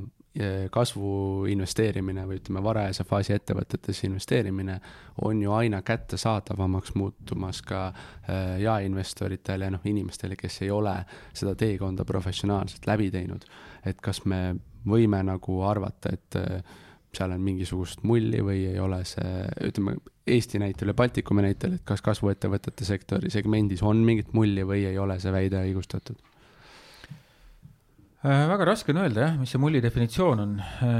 kasvu 0.73 1.45
investeerimine 1.45 2.23
või 2.25 2.39
ütleme, 2.39 2.63
varajase 2.65 3.03
faasi 3.05 3.35
ettevõtetesse 3.35 4.07
investeerimine 4.07 4.79
on 5.21 5.41
ju 5.41 5.51
aina 5.53 5.81
kättesaadavamaks 5.85 6.95
muutumas 6.97 7.61
ka 7.61 7.85
äh, 7.87 8.59
jaeinvestoritele, 8.63 9.69
noh, 9.69 9.85
inimestele, 9.85 10.35
kes 10.35 10.61
ei 10.65 10.71
ole 10.73 10.95
seda 11.33 11.53
teekonda 11.55 12.05
professionaalselt 12.05 12.87
läbi 12.89 13.11
teinud. 13.11 13.45
et 13.85 14.01
kas 14.01 14.25
me 14.25 14.55
võime 14.87 15.21
nagu 15.23 15.61
arvata, 15.61 16.09
et 16.13 16.39
äh, 16.41 16.81
seal 17.13 17.31
on 17.35 17.41
mingisugust 17.41 18.01
mulli 18.03 18.41
või 18.41 18.65
ei 18.71 18.79
ole 18.79 19.03
see, 19.05 19.45
ütleme 19.69 19.99
Eesti 20.27 20.59
näitel 20.59 20.87
ja 20.87 20.93
Baltikumi 20.97 21.43
näitel, 21.43 21.77
et 21.77 21.83
kas 21.85 22.01
kasvuettevõtete 22.01 22.85
sektori 22.87 23.29
segmendis 23.29 23.83
on 23.83 24.01
mingit 24.07 24.33
mulli 24.33 24.63
või 24.65 24.85
ei 24.87 24.97
ole 24.97 25.19
see 25.19 25.31
väide 25.35 25.61
õigustatud? 25.67 26.32
Äh, 28.23 28.45
väga 28.47 28.63
raske 28.69 28.93
on 28.93 29.01
öelda 29.01 29.25
jah, 29.25 29.33
mis 29.35 29.51
see 29.51 29.59
mulli 29.59 29.81
definitsioon 29.83 30.39
on, 30.39 30.51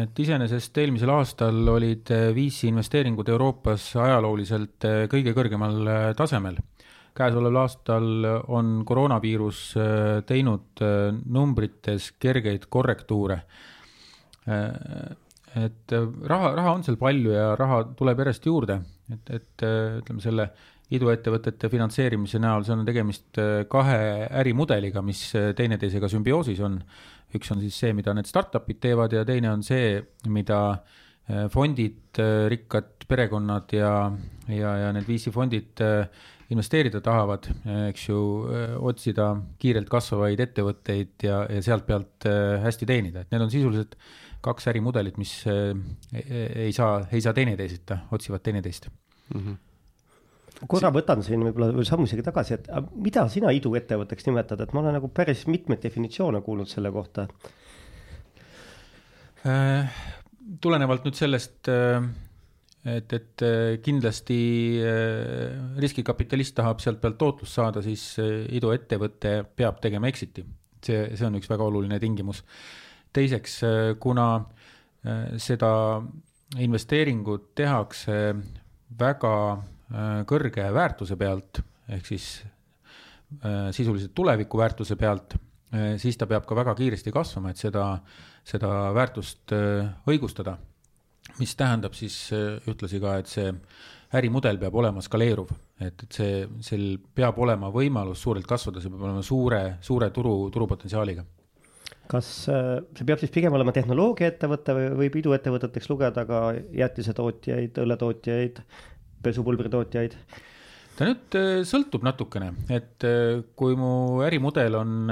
et 0.02 0.18
iseenesest 0.20 0.76
eelmisel 0.82 1.08
aastal 1.14 1.70
olid 1.72 2.10
VC 2.36 2.66
äh, 2.66 2.72
investeeringud 2.74 3.30
Euroopas 3.32 3.86
ajalooliselt 3.96 4.84
äh, 4.90 5.06
kõige 5.08 5.32
kõrgemal 5.38 5.88
tasemel. 6.20 6.60
käesoleval 7.16 7.62
aastal 7.62 8.28
on 8.52 8.82
koroonaviirus 8.90 9.62
teinud 10.26 10.82
numbrites 11.30 12.10
kergeid 12.20 12.66
korrektuure. 12.74 13.38
et 15.64 15.94
raha, 16.26 16.50
raha 16.58 16.72
on 16.74 16.84
seal 16.84 16.98
palju 16.98 17.32
ja 17.32 17.56
raha 17.56 17.84
tuleb 17.96 18.20
järjest 18.20 18.46
juurde, 18.50 18.80
et, 19.14 19.30
et 19.30 19.68
ütleme 20.02 20.26
selle 20.26 20.50
iduettevõtete 20.90 21.70
finantseerimise 21.70 22.42
näol, 22.42 22.66
seal 22.66 22.82
on 22.82 22.86
tegemist 22.86 23.40
kahe 23.70 24.00
ärimudeliga, 24.42 25.06
mis 25.06 25.22
teineteisega 25.56 26.10
sümbioosis 26.10 26.60
on 26.66 26.82
üks 27.38 27.54
on 27.54 27.64
siis 27.64 27.78
see, 27.80 27.94
mida 27.96 28.14
need 28.16 28.30
startup'id 28.30 28.82
teevad 28.84 29.16
ja 29.16 29.24
teine 29.28 29.52
on 29.54 29.64
see, 29.66 29.98
mida 30.34 30.60
äh, 30.74 31.48
fondid, 31.54 32.04
äh, 32.22 32.46
rikkad 32.52 33.08
perekonnad 33.10 33.74
ja, 33.76 33.96
ja, 34.52 34.76
ja 34.84 34.94
need 34.96 35.08
VC 35.10 35.34
fondid 35.34 35.84
äh, 35.84 36.06
investeerida 36.54 37.00
tahavad, 37.02 37.48
eks 37.88 38.04
ju, 38.10 38.18
otsida 38.86 39.30
kiirelt 39.58 39.88
kasvavaid 39.90 40.44
ettevõtteid 40.44 41.26
ja, 41.26 41.40
ja 41.50 41.64
sealt 41.66 41.88
pealt 41.88 42.28
hästi 42.62 42.86
teenida, 42.86 43.24
et 43.24 43.34
need 43.34 43.48
on 43.48 43.50
sisuliselt 43.50 43.96
kaks 44.44 44.68
ärimudelit, 44.70 45.18
mis 45.18 45.32
ei 45.48 46.70
saa, 46.76 47.00
ei 47.10 47.24
saa 47.26 47.34
teineteiseta, 47.34 48.04
otsivad 48.14 48.44
teineteist 48.46 48.92
mm. 48.92 49.40
-hmm 49.40 49.73
korra 50.70 50.92
võtan 50.94 51.24
siin 51.26 51.44
võib-olla 51.48 51.86
sammu 51.88 52.08
isegi 52.08 52.26
tagasi, 52.26 52.58
et 52.58 52.68
mida 52.96 53.26
sina 53.32 53.52
iduettevõtteks 53.56 54.28
nimetad, 54.30 54.62
et 54.64 54.74
ma 54.74 54.84
olen 54.84 54.98
nagu 55.00 55.10
päris 55.14 55.46
mitmeid 55.50 55.84
definitsioone 55.84 56.42
kuulnud 56.46 56.72
selle 56.72 56.92
kohta 56.94 57.28
äh,? 59.48 59.96
tulenevalt 60.62 61.06
nüüd 61.08 61.18
sellest 61.18 61.70
äh, 61.72 62.04
et, 62.86 63.14
et 63.16 63.44
äh, 63.46 63.78
kindlasti 63.84 64.40
äh, 64.84 65.56
riskikapitalist 65.82 66.56
tahab 66.60 66.84
sealt 66.84 67.02
pealt 67.02 67.20
tootlust 67.22 67.60
saada, 67.60 67.84
siis 67.86 68.04
iduettevõte 68.20 69.38
peab 69.56 69.80
tegema 69.84 70.12
exit'i. 70.12 70.46
see, 70.84 71.06
see 71.16 71.28
on 71.28 71.40
üks 71.40 71.50
väga 71.50 71.64
oluline 71.64 72.00
tingimus. 72.00 72.44
teiseks, 73.14 73.60
kuna 74.02 74.46
seda 75.38 75.70
investeeringut 76.64 77.52
tehakse 77.56 78.16
väga 79.00 79.34
kõrge 80.30 80.68
väärtuse 80.74 81.16
pealt, 81.20 81.60
ehk 81.90 82.08
siis 82.08 82.28
sisuliselt 83.74 84.14
tuleviku 84.18 84.58
väärtuse 84.58 84.96
pealt, 84.98 85.36
siis 86.02 86.18
ta 86.18 86.26
peab 86.30 86.46
ka 86.50 86.56
väga 86.58 86.74
kiiresti 86.78 87.12
kasvama, 87.14 87.50
et 87.54 87.62
seda, 87.62 87.86
seda 88.46 88.70
väärtust 88.94 89.54
õigustada 90.10 90.56
mis 91.40 91.56
tähendab 91.58 91.96
siis 91.98 92.16
äh, 92.36 92.58
ühtlasi 92.70 93.00
ka, 93.02 93.18
et 93.22 93.30
see 93.32 93.52
ärimudel 94.14 94.60
peab 94.62 94.76
olema 94.78 95.02
skaleeruv, 95.02 95.54
et, 95.82 95.96
et 96.06 96.18
see, 96.20 96.42
sel 96.66 96.84
peab 97.16 97.40
olema 97.42 97.72
võimalus 97.74 98.22
suurelt 98.26 98.48
kasvada, 98.50 98.84
see 98.84 98.92
peab 98.94 99.08
olema 99.08 99.24
suure, 99.26 99.64
suure 99.82 100.12
turu, 100.14 100.36
turupotentsiaaliga. 100.54 101.26
kas 102.12 102.30
äh, 102.52 102.84
see 102.98 103.08
peab 103.08 103.22
siis 103.22 103.34
pigem 103.34 103.56
olema 103.56 103.74
tehnoloogiaettevõte 103.76 104.76
või 104.78 104.90
võib 105.06 105.20
iduettevõteteks 105.24 105.90
lugeda 105.90 106.26
ka 106.30 106.42
jäätisetootjaid, 106.82 107.80
õlletootjaid, 107.86 108.62
pesupulbritootjaid? 109.24 110.18
ta 110.94 111.08
nüüd 111.10 111.40
äh, 111.40 111.64
sõltub 111.66 112.06
natukene, 112.06 112.52
et 112.74 113.08
kui 113.58 113.76
mu 113.80 114.22
ärimudel 114.26 114.78
on 114.78 115.12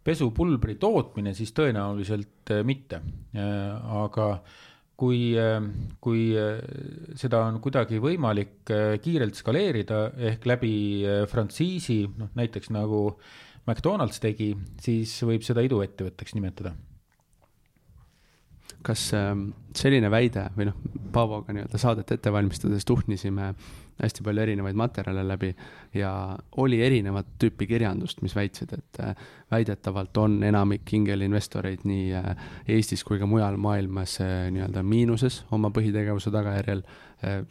pesupulbri 0.00 0.78
tootmine, 0.80 1.34
siis 1.36 1.52
tõenäoliselt 1.52 2.54
mitte, 2.64 3.02
aga 3.36 4.30
kui, 5.00 5.32
kui 6.04 6.24
seda 7.20 7.44
on 7.48 7.60
kuidagi 7.64 8.00
võimalik 8.02 8.72
äh, 8.74 8.96
kiirelt 9.02 9.38
skaleerida 9.38 10.02
ehk 10.30 10.46
läbi 10.48 10.74
äh, 11.04 11.22
frantsiisi, 11.30 12.02
noh 12.20 12.32
näiteks 12.38 12.72
nagu 12.74 13.06
McDonalds 13.68 14.20
tegi, 14.22 14.52
siis 14.82 15.14
võib 15.26 15.44
seda 15.46 15.64
iduettevõtteks 15.64 16.36
nimetada 16.36 16.74
kas 18.82 19.10
ähm, 19.16 19.50
selline 19.76 20.10
väide 20.10 20.48
või 20.56 20.70
noh, 20.70 20.80
Paavoga 21.10 21.52
nii-öelda 21.52 21.78
saadet 21.80 22.12
ette 22.14 22.32
valmistades 22.32 22.84
tuhnisime 22.86 23.50
hästi 24.00 24.24
palju 24.24 24.42
erinevaid 24.42 24.78
materjale 24.78 25.24
läbi 25.28 25.50
ja 25.94 26.12
oli 26.62 26.80
erinevat 26.82 27.34
tüüpi 27.42 27.66
kirjandust, 27.68 28.22
mis 28.24 28.34
väitsid, 28.36 28.72
et 28.76 29.00
äh, 29.04 29.14
väidetavalt 29.50 30.16
on 30.22 30.38
enamik 30.46 30.92
ingelinvestoreid 30.96 31.84
nii 31.88 32.06
äh, 32.16 32.30
Eestis 32.68 33.04
kui 33.04 33.20
ka 33.20 33.28
mujal 33.28 33.58
maailmas 33.60 34.18
äh, 34.24 34.48
nii-öelda 34.54 34.84
miinuses 34.86 35.42
oma 35.52 35.72
põhitegevuse 35.74 36.32
tagajärjel. 36.34 36.84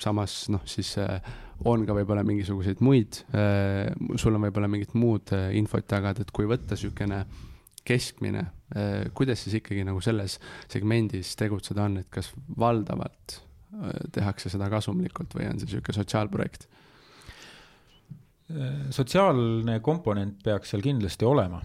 samas 0.01 0.47
noh, 0.49 0.63
siis 0.65 0.95
on 1.69 1.83
ka 1.85 1.93
võib-olla 1.93 2.23
mingisuguseid 2.25 2.79
muid, 2.81 3.19
sul 4.17 4.33
on 4.33 4.41
võib-olla 4.47 4.65
mingit 4.65 4.95
muud 4.97 5.29
infot 5.53 5.93
jagada, 5.93 6.25
et 6.25 6.31
kui 6.33 6.47
võtta 6.49 6.73
niisugune 6.73 7.19
keskmine, 7.85 8.47
kuidas 9.17 9.43
siis 9.43 9.55
ikkagi 9.61 9.81
nagu 9.87 10.01
selles 10.03 10.37
segmendis 10.69 11.31
tegutseda 11.39 11.87
on, 11.87 12.01
et 12.03 12.09
kas 12.13 12.29
valdavalt 12.59 13.39
tehakse 14.13 14.49
seda 14.49 14.67
kasumlikult 14.69 15.33
või 15.37 15.47
on 15.49 15.57
see 15.61 15.69
niisugune 15.69 15.97
sotsiaalprojekt? 15.97 16.67
sotsiaalne 18.89 19.77
komponent 19.85 20.39
peaks 20.43 20.71
seal 20.73 20.81
kindlasti 20.81 21.25
olema, 21.27 21.59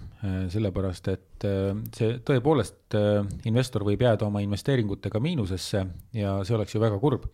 sellepärast 0.53 1.09
et 1.13 1.47
äh, 1.49 1.71
see 1.97 2.19
tõepoolest, 2.29 2.97
äh, 2.99 3.23
investor 3.49 3.87
võib 3.89 4.05
jääda 4.05 4.29
oma 4.29 4.43
investeeringutega 4.45 5.21
miinusesse 5.25 5.85
ja 6.19 6.37
see 6.45 6.57
oleks 6.59 6.77
ju 6.77 6.83
väga 6.83 7.01
kurb. 7.01 7.29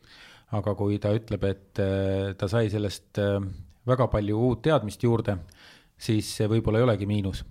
aga 0.51 0.75
kui 0.75 0.99
ta 0.99 1.13
ütleb, 1.15 1.45
et 1.47 1.79
äh, 1.79 2.33
ta 2.35 2.49
sai 2.51 2.71
sellest 2.71 3.19
väga 3.87 4.07
palju 4.11 4.39
uut 4.39 4.63
teadmist 4.63 5.03
juurde, 5.03 5.37
siis 5.99 6.31
see 6.37 6.49
võib-olla 6.51 6.79
ei 6.79 6.87
olegi 6.87 7.07
miinus 7.07 7.45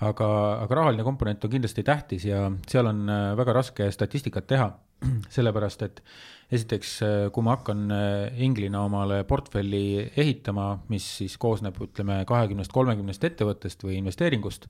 aga, 0.00 0.28
aga 0.64 0.76
rahaline 0.78 1.04
komponent 1.04 1.44
on 1.44 1.52
kindlasti 1.52 1.84
tähtis 1.86 2.24
ja 2.24 2.46
seal 2.68 2.88
on 2.90 3.04
väga 3.36 3.54
raske 3.56 3.90
statistikat 3.92 4.46
teha, 4.50 4.70
sellepärast 5.36 5.82
et 5.86 6.02
esiteks, 6.50 6.94
äh, 7.06 7.28
kui 7.34 7.46
ma 7.46 7.54
hakkan 7.56 7.86
äh, 7.94 8.40
Inglina 8.42 8.82
omale 8.86 9.22
portfelli 9.28 10.10
ehitama, 10.18 10.72
mis 10.90 11.06
siis 11.20 11.36
koosneb, 11.40 11.78
ütleme, 11.86 12.20
kahekümnest, 12.28 12.72
kolmekümnest 12.74 13.24
ettevõttest 13.30 13.86
või 13.86 14.00
investeeringust, 14.00 14.66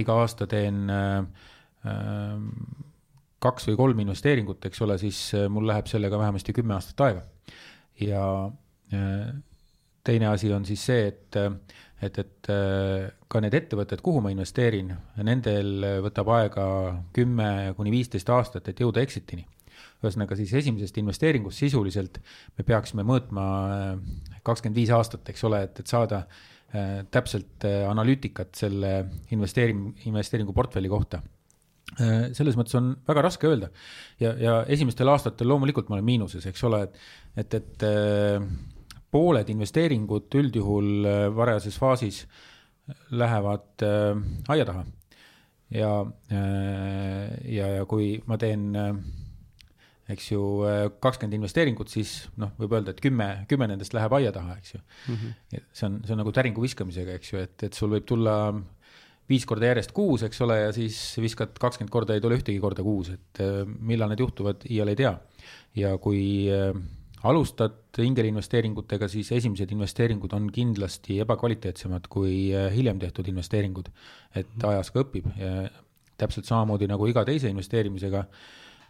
iga 0.00 0.18
aasta 0.22 0.48
teen 0.50 0.84
äh, 0.92 1.46
kaks 3.40 3.70
või 3.70 3.78
kolm 3.80 4.02
investeeringut, 4.04 4.66
eks 4.68 4.82
ole, 4.84 4.98
siis 5.00 5.20
mul 5.48 5.64
läheb 5.70 5.88
sellega 5.88 6.18
vähemasti 6.20 6.52
kümme 6.52 6.76
aastat 6.76 7.00
aega. 7.06 7.22
ja 8.00 8.24
teine 10.04 10.26
asi 10.28 10.50
on 10.52 10.66
siis 10.68 10.82
see, 10.84 11.06
et, 11.08 11.38
et, 12.02 12.18
et 12.18 12.50
ka 13.28 13.40
need 13.44 13.54
ettevõtted, 13.54 14.00
kuhu 14.04 14.22
ma 14.24 14.32
investeerin, 14.32 14.92
nendel 15.26 15.84
võtab 16.06 16.30
aega 16.36 16.66
kümme 17.16 17.74
kuni 17.76 17.92
viisteist 17.94 18.30
aastat, 18.32 18.68
et 18.72 18.80
jõuda 18.80 19.02
exit'ini. 19.04 19.46
Ühesõnaga 20.00 20.36
siis 20.38 20.52
esimesest 20.56 20.96
investeeringust 21.00 21.60
sisuliselt 21.60 22.20
me 22.56 22.64
peaksime 22.64 23.04
mõõtma 23.06 23.44
äh, 23.72 24.38
kakskümmend 24.46 24.80
viis 24.80 24.92
aastat, 24.96 25.28
eks 25.28 25.44
ole, 25.48 25.60
et, 25.66 25.82
et 25.82 25.92
saada 25.92 26.22
äh, 26.24 27.02
täpselt 27.12 27.66
äh, 27.68 27.82
analüütikat 27.88 28.56
selle 28.62 28.94
investeering, 29.36 29.90
investeeringuportfelli 30.08 30.92
kohta. 30.92 31.22
Selles 31.98 32.54
mõttes 32.54 32.76
on 32.78 32.92
väga 33.02 33.22
raske 33.26 33.48
öelda. 33.48 33.66
Ja, 34.22 34.30
ja 34.38 34.52
esimestel 34.70 35.10
aastatel 35.10 35.48
loomulikult 35.50 35.88
ma 35.90 35.96
olen 35.96 36.06
miinuses, 36.06 36.44
eks 36.46 36.62
ole, 36.68 36.84
et, 36.86 37.00
et, 37.42 37.56
et 37.58 37.82
pooled 39.10 39.48
investeeringud 39.52 40.38
üldjuhul 40.40 41.06
varajases 41.36 41.78
faasis 41.80 42.24
lähevad 43.10 43.84
aia 44.50 44.66
taha. 44.66 44.84
ja, 45.70 45.90
ja, 46.30 47.66
ja 47.76 47.84
kui 47.90 48.16
ma 48.26 48.38
teen 48.38 48.70
eks 50.10 50.32
ju, 50.32 50.42
kakskümmend 51.02 51.36
investeeringut, 51.38 51.90
siis 51.92 52.14
noh, 52.40 52.50
võib 52.58 52.74
öelda, 52.74 52.94
et 52.94 53.02
kümme, 53.02 53.28
kümme 53.50 53.68
nendest 53.70 53.94
läheb 53.94 54.14
aia 54.18 54.32
taha, 54.34 54.56
eks 54.58 54.74
ju 54.74 54.80
mm. 54.80 55.14
-hmm. 55.14 55.64
see 55.72 55.86
on, 55.86 56.00
see 56.06 56.14
on 56.16 56.22
nagu 56.24 56.32
täringu 56.34 56.62
viskamisega, 56.64 57.14
eks 57.18 57.32
ju, 57.32 57.42
et, 57.46 57.56
et 57.68 57.78
sul 57.78 57.92
võib 57.94 58.06
tulla 58.08 58.36
viis 59.30 59.46
korda 59.46 59.70
järjest 59.70 59.92
kuus, 59.94 60.24
eks 60.26 60.40
ole, 60.46 60.56
ja 60.64 60.70
siis 60.74 60.96
viskad 61.22 61.54
kakskümmend 61.62 61.92
korda, 61.94 62.16
ei 62.16 62.22
tule 62.24 62.38
ühtegi 62.38 62.58
korda 62.62 62.82
kuus, 62.86 63.12
et 63.14 63.42
äh, 63.42 63.62
millal 63.66 64.10
need 64.10 64.22
juhtuvad, 64.24 64.66
iial 64.70 64.90
ei 64.90 64.98
tea. 64.98 65.14
ja 65.78 65.96
kui 66.02 66.22
äh, 66.50 66.74
alustad 67.22 68.00
ingelinvesteeringutega, 68.00 69.08
siis 69.08 69.32
esimesed 69.32 69.72
investeeringud 69.74 70.32
on 70.32 70.48
kindlasti 70.52 71.18
ebakvaliteetsemad 71.24 72.08
kui 72.08 72.50
äh, 72.54 72.70
hiljem 72.74 72.98
tehtud 72.98 73.28
investeeringud. 73.28 73.88
et 74.34 74.46
mhm. 74.56 74.68
ajas 74.68 74.90
ka 74.90 75.04
õpib 75.04 75.30
ja 75.36 75.68
täpselt 76.20 76.44
samamoodi 76.44 76.86
nagu 76.88 77.06
iga 77.08 77.24
teise 77.24 77.48
investeerimisega, 77.48 78.26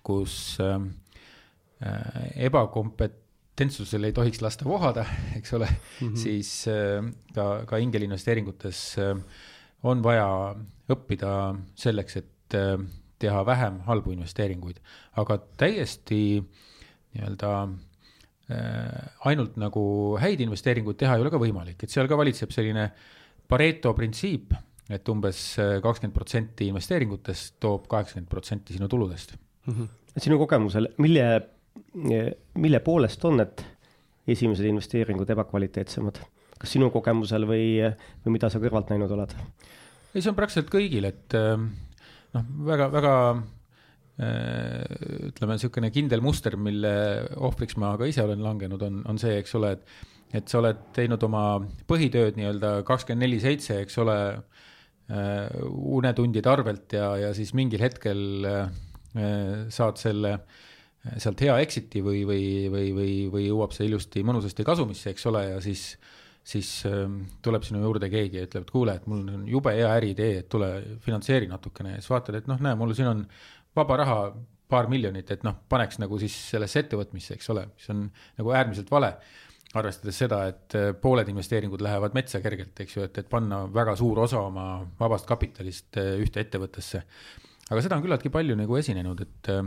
kus 0.03 0.57
äh, 0.61 0.79
Äh, 1.81 2.45
ebakompetentsusel 2.45 4.05
ei 4.05 4.13
tohiks 4.13 4.43
lasta 4.45 4.67
vohada, 4.69 5.07
eks 5.39 5.55
ole 5.57 5.69
mm, 5.69 6.09
-hmm. 6.09 6.17
siis 6.17 6.69
äh, 6.69 7.01
ka, 7.35 7.65
ka 7.67 7.77
ingelinvesteeringutes 7.81 8.99
äh, 8.99 9.23
on 9.83 10.03
vaja 10.03 10.57
õppida 10.93 11.57
selleks, 11.75 12.17
et 12.17 12.27
teha 13.19 13.47
vähem 13.47 13.79
halbu 13.87 14.11
investeeringuid, 14.11 14.81
aga 15.17 15.39
täiesti 15.57 16.43
nii-öelda 17.15 17.69
ainult 19.31 19.57
nagu 19.61 19.83
häid 20.21 20.41
investeeringuid 20.43 20.99
teha 21.01 21.17
ei 21.17 21.23
ole 21.25 21.31
ka 21.31 21.39
võimalik, 21.39 21.85
et 21.85 21.93
seal 21.93 22.09
ka 22.11 22.19
valitseb 22.19 22.53
selline 22.55 22.91
Pareto 23.51 23.91
printsiip, 23.99 24.53
et 24.91 25.09
umbes 25.11 25.39
kakskümmend 25.83 26.15
protsenti 26.15 26.69
investeeringutest 26.71 27.57
toob 27.63 27.89
kaheksakümmend 27.91 28.31
protsenti 28.31 28.75
sinu 28.75 28.89
tuludest 28.91 29.37
mm. 29.37 29.73
-hmm. 29.75 29.89
sinu 30.19 30.39
kogemusel, 30.39 30.89
mille 30.99 31.27
mille 32.55 32.81
poolest 32.85 33.25
on 33.25 33.41
need 33.41 33.63
esimesed 34.31 34.67
investeeringud 34.71 35.31
ebakvaliteetsemad? 35.35 36.21
kas 36.61 36.75
sinu 36.75 36.91
kogemusel 36.93 37.47
või, 37.49 37.79
või 38.21 38.35
mida 38.35 38.51
sa 38.53 38.61
kõrvalt 38.61 38.91
näinud 38.93 39.13
oled? 39.17 39.33
ei, 40.13 40.21
see 40.21 40.29
on 40.31 40.37
praktiliselt 40.37 40.69
kõigil, 40.73 41.07
et 41.09 41.37
äh, 41.39 41.57
noh, 42.37 42.51
väga, 42.67 42.91
väga 42.93 43.15
ütleme, 44.21 45.57
niisugune 45.57 45.91
kindel 45.95 46.21
muster, 46.25 46.57
mille 46.61 46.93
ohvriks 47.41 47.79
ma 47.81 47.95
ka 47.97 48.09
ise 48.11 48.25
olen 48.27 48.43
langenud, 48.45 48.83
on, 48.85 49.03
on 49.09 49.21
see, 49.21 49.39
eks 49.41 49.55
ole, 49.61 49.77
et 49.79 50.09
et 50.31 50.47
sa 50.47 50.61
oled 50.61 50.79
teinud 50.95 51.25
oma 51.27 51.45
põhitööd 51.91 52.37
nii-öelda 52.39 52.85
kakskümmend 52.87 53.25
neli 53.25 53.41
seitse, 53.43 53.81
eks 53.83 53.97
ole, 53.99 54.15
unetundide 55.11 56.47
arvelt 56.47 56.93
ja, 56.95 57.09
ja 57.19 57.31
siis 57.35 57.51
mingil 57.59 57.83
hetkel 57.83 58.21
saad 59.75 59.99
selle 59.99 60.37
sealt 61.19 61.41
hea 61.43 61.57
exit'i 61.65 62.03
või, 62.05 62.23
või, 62.29 62.45
või, 62.71 62.91
või, 62.95 63.13
või 63.33 63.45
jõuab 63.49 63.75
see 63.75 63.89
ilusti 63.89 64.23
mõnusasti 64.27 64.67
kasumisse, 64.69 65.11
eks 65.11 65.27
ole, 65.33 65.47
ja 65.55 65.61
siis 65.65 65.95
siis 66.51 66.69
ähm, 66.89 67.19
tuleb 67.45 67.63
sinu 67.67 67.83
juurde 67.83 68.09
keegi 68.11 68.39
ja 68.41 68.47
ütleb, 68.47 68.65
et 68.65 68.73
kuule, 68.73 68.95
et 68.97 69.07
mul 69.11 69.27
on 69.29 69.43
jube 69.49 69.75
hea 69.77 69.91
äriidee, 69.93 70.39
et 70.41 70.49
tule 70.51 70.71
finantseeri 71.05 71.51
natukene 71.51 71.93
ja 71.93 72.01
siis 72.01 72.11
vaatad, 72.11 72.39
et 72.39 72.49
noh, 72.51 72.61
näe, 72.65 72.79
mul 72.81 72.95
siin 72.97 73.11
on 73.11 73.21
vaba 73.77 73.97
raha 74.01 74.23
paar 74.71 74.89
miljonit, 74.91 75.31
et 75.35 75.45
noh, 75.47 75.59
paneks 75.71 75.99
nagu 76.01 76.19
siis 76.23 76.35
sellesse 76.53 76.85
ettevõtmisse, 76.85 77.37
eks 77.37 77.51
ole, 77.53 77.67
mis 77.75 77.91
on 77.93 78.07
nagu 78.39 78.57
äärmiselt 78.57 78.91
vale. 78.93 79.15
arvestades 79.71 80.17
seda, 80.19 80.39
et 80.51 80.75
äh, 80.75 80.89
pooled 80.99 81.29
investeeringud 81.31 81.83
lähevad 81.87 82.15
metsa 82.17 82.41
kergelt, 82.43 82.81
eks 82.83 82.97
ju, 82.97 83.05
et, 83.07 83.21
et 83.23 83.29
panna 83.31 83.61
väga 83.71 83.93
suur 83.99 84.19
osa 84.25 84.41
oma 84.43 84.65
vabast 84.99 85.29
kapitalist 85.29 85.99
äh, 86.01 86.17
ühte 86.19 86.43
ettevõttesse. 86.43 87.05
aga 87.71 87.85
seda 87.85 87.99
on 87.99 88.03
küllaltki 88.03 88.33
palju 88.35 88.57
nagu 88.59 88.79
esinenud, 88.81 89.23
et 89.23 89.53
äh, 89.55 89.63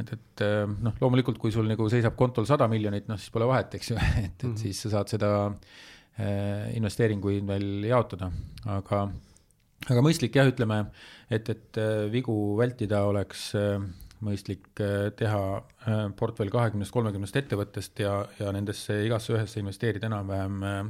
et, 0.00 0.14
et 0.16 0.42
noh, 0.80 0.94
loomulikult, 1.02 1.36
kui 1.36 1.52
sul 1.52 1.68
nagu 1.68 1.84
seisab 1.92 2.16
kontol 2.16 2.46
sada 2.48 2.64
miljonit, 2.72 3.04
noh 3.10 3.20
siis 3.20 3.32
pole 3.34 3.44
vahet, 3.44 3.74
eks 3.76 3.90
ju, 3.92 3.96
et, 4.00 4.30
et 4.30 4.46
mm 4.46 4.54
-hmm. 4.54 4.56
siis 4.62 4.80
sa 4.80 4.96
saad 4.96 5.12
seda 5.12 5.32
investeeringuid 6.76 7.44
veel 7.48 7.84
jaotada, 7.88 8.30
aga, 8.68 9.06
aga 9.90 10.04
mõistlik 10.04 10.36
jah, 10.36 10.48
ütleme, 10.48 10.84
et, 11.30 11.48
et 11.48 11.80
äh, 11.80 12.06
vigu 12.12 12.56
vältida 12.58 13.04
oleks 13.08 13.50
äh, 13.58 13.80
mõistlik 14.22 14.68
äh, 14.82 15.10
teha 15.18 15.42
portfell 16.18 16.52
kahekümnest, 16.52 16.94
kolmekümnest 16.94 17.38
ettevõttest 17.42 18.02
ja, 18.04 18.20
ja 18.38 18.52
nendesse 18.54 19.00
igasse 19.06 19.34
ühesse 19.34 19.62
investeerida 19.62 20.08
enam-vähem 20.10 20.66
äh, 20.68 20.82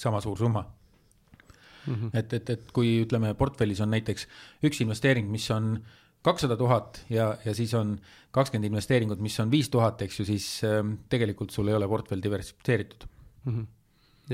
sama 0.00 0.20
suur 0.24 0.38
summa 0.38 0.64
mm. 0.64 1.94
-hmm. 1.94 2.10
et, 2.18 2.32
et, 2.32 2.50
et 2.50 2.72
kui 2.74 2.96
ütleme, 3.04 3.34
portfellis 3.38 3.80
on 3.80 3.92
näiteks 3.94 4.26
üks 4.66 4.82
investeering, 4.82 5.30
mis 5.30 5.46
on 5.54 5.78
kakssada 6.24 6.56
tuhat 6.56 7.04
ja, 7.10 7.36
ja 7.44 7.54
siis 7.54 7.74
on 7.74 7.98
kakskümmend 8.34 8.72
investeeringut, 8.72 9.20
mis 9.20 9.38
on 9.40 9.50
viis 9.50 9.68
tuhat, 9.70 10.02
eks 10.02 10.20
ju, 10.20 10.26
siis 10.26 10.48
äh, 10.64 10.82
tegelikult 11.08 11.50
sul 11.50 11.68
ei 11.68 11.78
ole 11.78 11.88
portfell 11.88 12.22
diversifitseeritud 12.22 13.06
mm. 13.44 13.52
-hmm. 13.52 13.66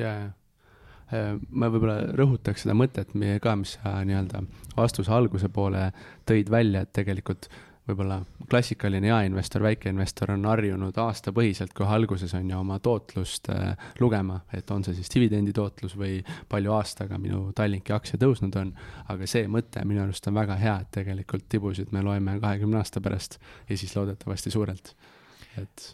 ja, 0.00 0.14
ja 0.14 0.30
ma 1.10 1.70
võib-olla 1.72 2.12
rõhutaks 2.14 2.64
seda 2.64 2.76
mõtet 2.78 3.14
ka, 3.42 3.56
mis 3.58 3.76
sa 3.78 3.96
nii-öelda 4.06 4.44
vastuse 4.76 5.12
alguse 5.12 5.48
poole 5.48 5.88
tõid 6.28 6.50
välja, 6.52 6.84
et 6.86 6.92
tegelikult 6.94 7.50
võib-olla 7.90 8.20
klassikaline 8.50 9.10
jaeinvestor, 9.10 9.62
väikeinvestor 9.64 10.34
on 10.34 10.46
harjunud 10.48 10.96
aastapõhiselt 11.00 11.72
kohe 11.76 11.94
alguses 11.96 12.34
on 12.38 12.50
ju 12.50 12.58
oma 12.58 12.78
tootlust 12.82 13.50
äh, 13.52 13.86
lugema, 14.00 14.40
et 14.54 14.70
on 14.70 14.84
see 14.86 14.96
siis 14.98 15.12
dividendi 15.14 15.54
tootlus 15.56 15.96
või 15.98 16.20
palju 16.50 16.74
aastaga 16.76 17.18
minu 17.18 17.48
Tallinki 17.56 17.94
aktsia 17.96 18.20
tõusnud 18.20 18.58
on. 18.60 18.74
aga 19.08 19.28
see 19.30 19.48
mõte 19.50 19.84
minu 19.88 20.04
arust 20.04 20.28
on 20.30 20.38
väga 20.38 20.58
hea, 20.60 20.76
et 20.84 20.92
tegelikult 21.00 21.48
tibusid 21.48 21.94
me 21.96 22.04
loeme 22.06 22.38
kahekümne 22.42 22.80
aasta 22.80 23.00
pärast 23.00 23.40
ja 23.68 23.78
siis 23.78 23.96
loodetavasti 23.96 24.52
suurelt, 24.54 24.94
et 25.58 25.90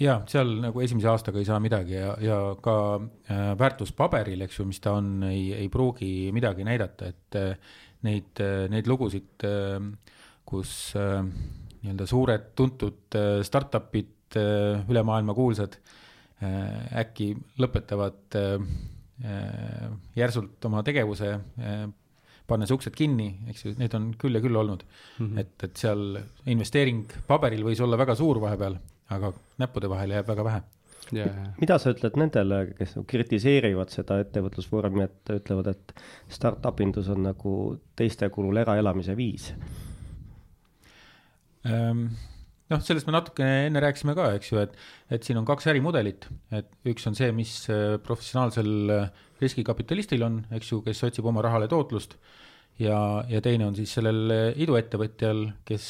ja 0.00 0.20
seal 0.30 0.52
nagu 0.62 0.82
esimese 0.84 1.08
aastaga 1.10 1.40
ei 1.40 1.48
saa 1.48 1.58
midagi 1.62 1.96
ja, 1.96 2.14
ja 2.20 2.38
ka 2.62 2.76
äh, 2.96 3.52
väärtuspaberil, 3.58 4.44
eks 4.46 4.60
ju, 4.60 4.66
mis 4.68 4.80
ta 4.84 4.96
on, 5.00 5.22
ei, 5.28 5.50
ei 5.56 5.68
pruugi 5.72 6.30
midagi 6.36 6.66
näidata, 6.66 7.12
et 7.12 7.38
äh, 7.40 7.76
neid 8.06 8.42
äh,, 8.44 8.66
neid 8.72 8.88
lugusid 8.90 9.46
äh, 9.46 9.80
kus 10.46 10.72
äh, 10.98 11.20
nii-öelda 11.82 12.08
suured 12.08 12.50
tuntud 12.58 13.18
äh, 13.18 13.40
startup'id 13.46 14.38
äh,, 14.38 14.86
üle 14.90 15.02
maailma 15.06 15.34
kuulsad 15.36 15.78
äh,, 15.78 17.02
äkki 17.02 17.32
lõpetavad 17.62 18.38
äh, 18.38 18.66
äh, 19.26 19.86
järsult 20.18 20.64
oma 20.68 20.84
tegevuse 20.86 21.34
äh,, 21.36 21.86
pannes 22.46 22.70
uksed 22.70 22.94
kinni, 22.94 23.32
eks 23.50 23.64
ju, 23.64 23.74
neid 23.80 23.94
on 23.98 24.12
küll 24.18 24.38
ja 24.38 24.42
küll 24.44 24.56
olnud 24.56 24.84
mm. 24.86 25.26
-hmm. 25.26 25.40
et, 25.42 25.54
et 25.66 25.80
seal 25.82 26.20
investeering 26.46 27.08
paberil 27.26 27.64
võis 27.66 27.82
olla 27.82 27.98
väga 27.98 28.14
suur 28.14 28.40
vahepeal, 28.42 28.78
aga 29.14 29.32
näppude 29.62 29.90
vahele 29.90 30.18
jääb 30.18 30.32
väga 30.32 30.44
vähe 30.44 30.62
yeah.. 31.14 31.50
mida 31.60 31.78
sa 31.82 31.92
ütled 31.94 32.16
nendele, 32.18 32.60
kes 32.78 32.96
kritiseerivad 33.08 33.92
seda 33.94 34.20
ettevõtlusvormi, 34.24 35.04
et 35.06 35.34
ütlevad, 35.36 35.72
et 35.74 36.06
startup 36.32 36.80
indus 36.84 37.10
on 37.12 37.26
nagu 37.28 37.56
teiste 37.98 38.28
kulul 38.34 38.62
eraelamise 38.62 39.16
viis? 39.18 39.50
Ehm, 41.66 42.08
noh, 42.72 42.82
sellest 42.84 43.08
me 43.08 43.14
natukene 43.16 43.66
enne 43.68 43.82
rääkisime 43.82 44.16
ka, 44.18 44.30
eks 44.38 44.52
ju, 44.52 44.62
et, 44.62 44.74
et 45.12 45.26
siin 45.26 45.40
on 45.40 45.46
kaks 45.48 45.68
ärimudelit, 45.72 46.28
et 46.54 46.70
üks 46.90 47.06
on 47.10 47.18
see, 47.18 47.32
mis 47.36 47.54
äh, 47.72 47.96
professionaalsel 48.06 48.96
äh, 48.96 49.22
riskikapitalistil 49.42 50.26
on, 50.26 50.42
eks 50.56 50.72
ju, 50.72 50.82
kes 50.86 51.04
otsib 51.08 51.28
oma 51.28 51.44
rahale 51.46 51.70
tootlust. 51.70 52.18
ja, 52.82 52.98
ja 53.28 53.40
teine 53.40 53.66
on 53.70 53.76
siis 53.78 53.94
sellel 53.98 54.30
äh, 54.34 54.48
iduettevõtjal, 54.62 55.46
kes 55.68 55.88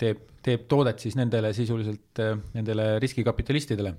teeb, 0.00 0.20
teeb 0.44 0.66
toodet 0.68 1.02
siis 1.02 1.16
nendele 1.18 1.52
sisuliselt, 1.56 2.20
nendele 2.54 2.98
riskikapitalistidele. 3.02 3.94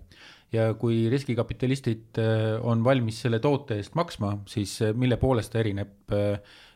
ja 0.54 0.74
kui 0.80 1.10
riskikapitalistid 1.10 2.20
on 2.64 2.84
valmis 2.84 3.22
selle 3.26 3.40
toote 3.44 3.80
eest 3.82 3.96
maksma, 3.98 4.38
siis 4.48 4.78
mille 4.94 5.18
poolest 5.18 5.52
ta 5.52 5.60
erineb 5.60 6.14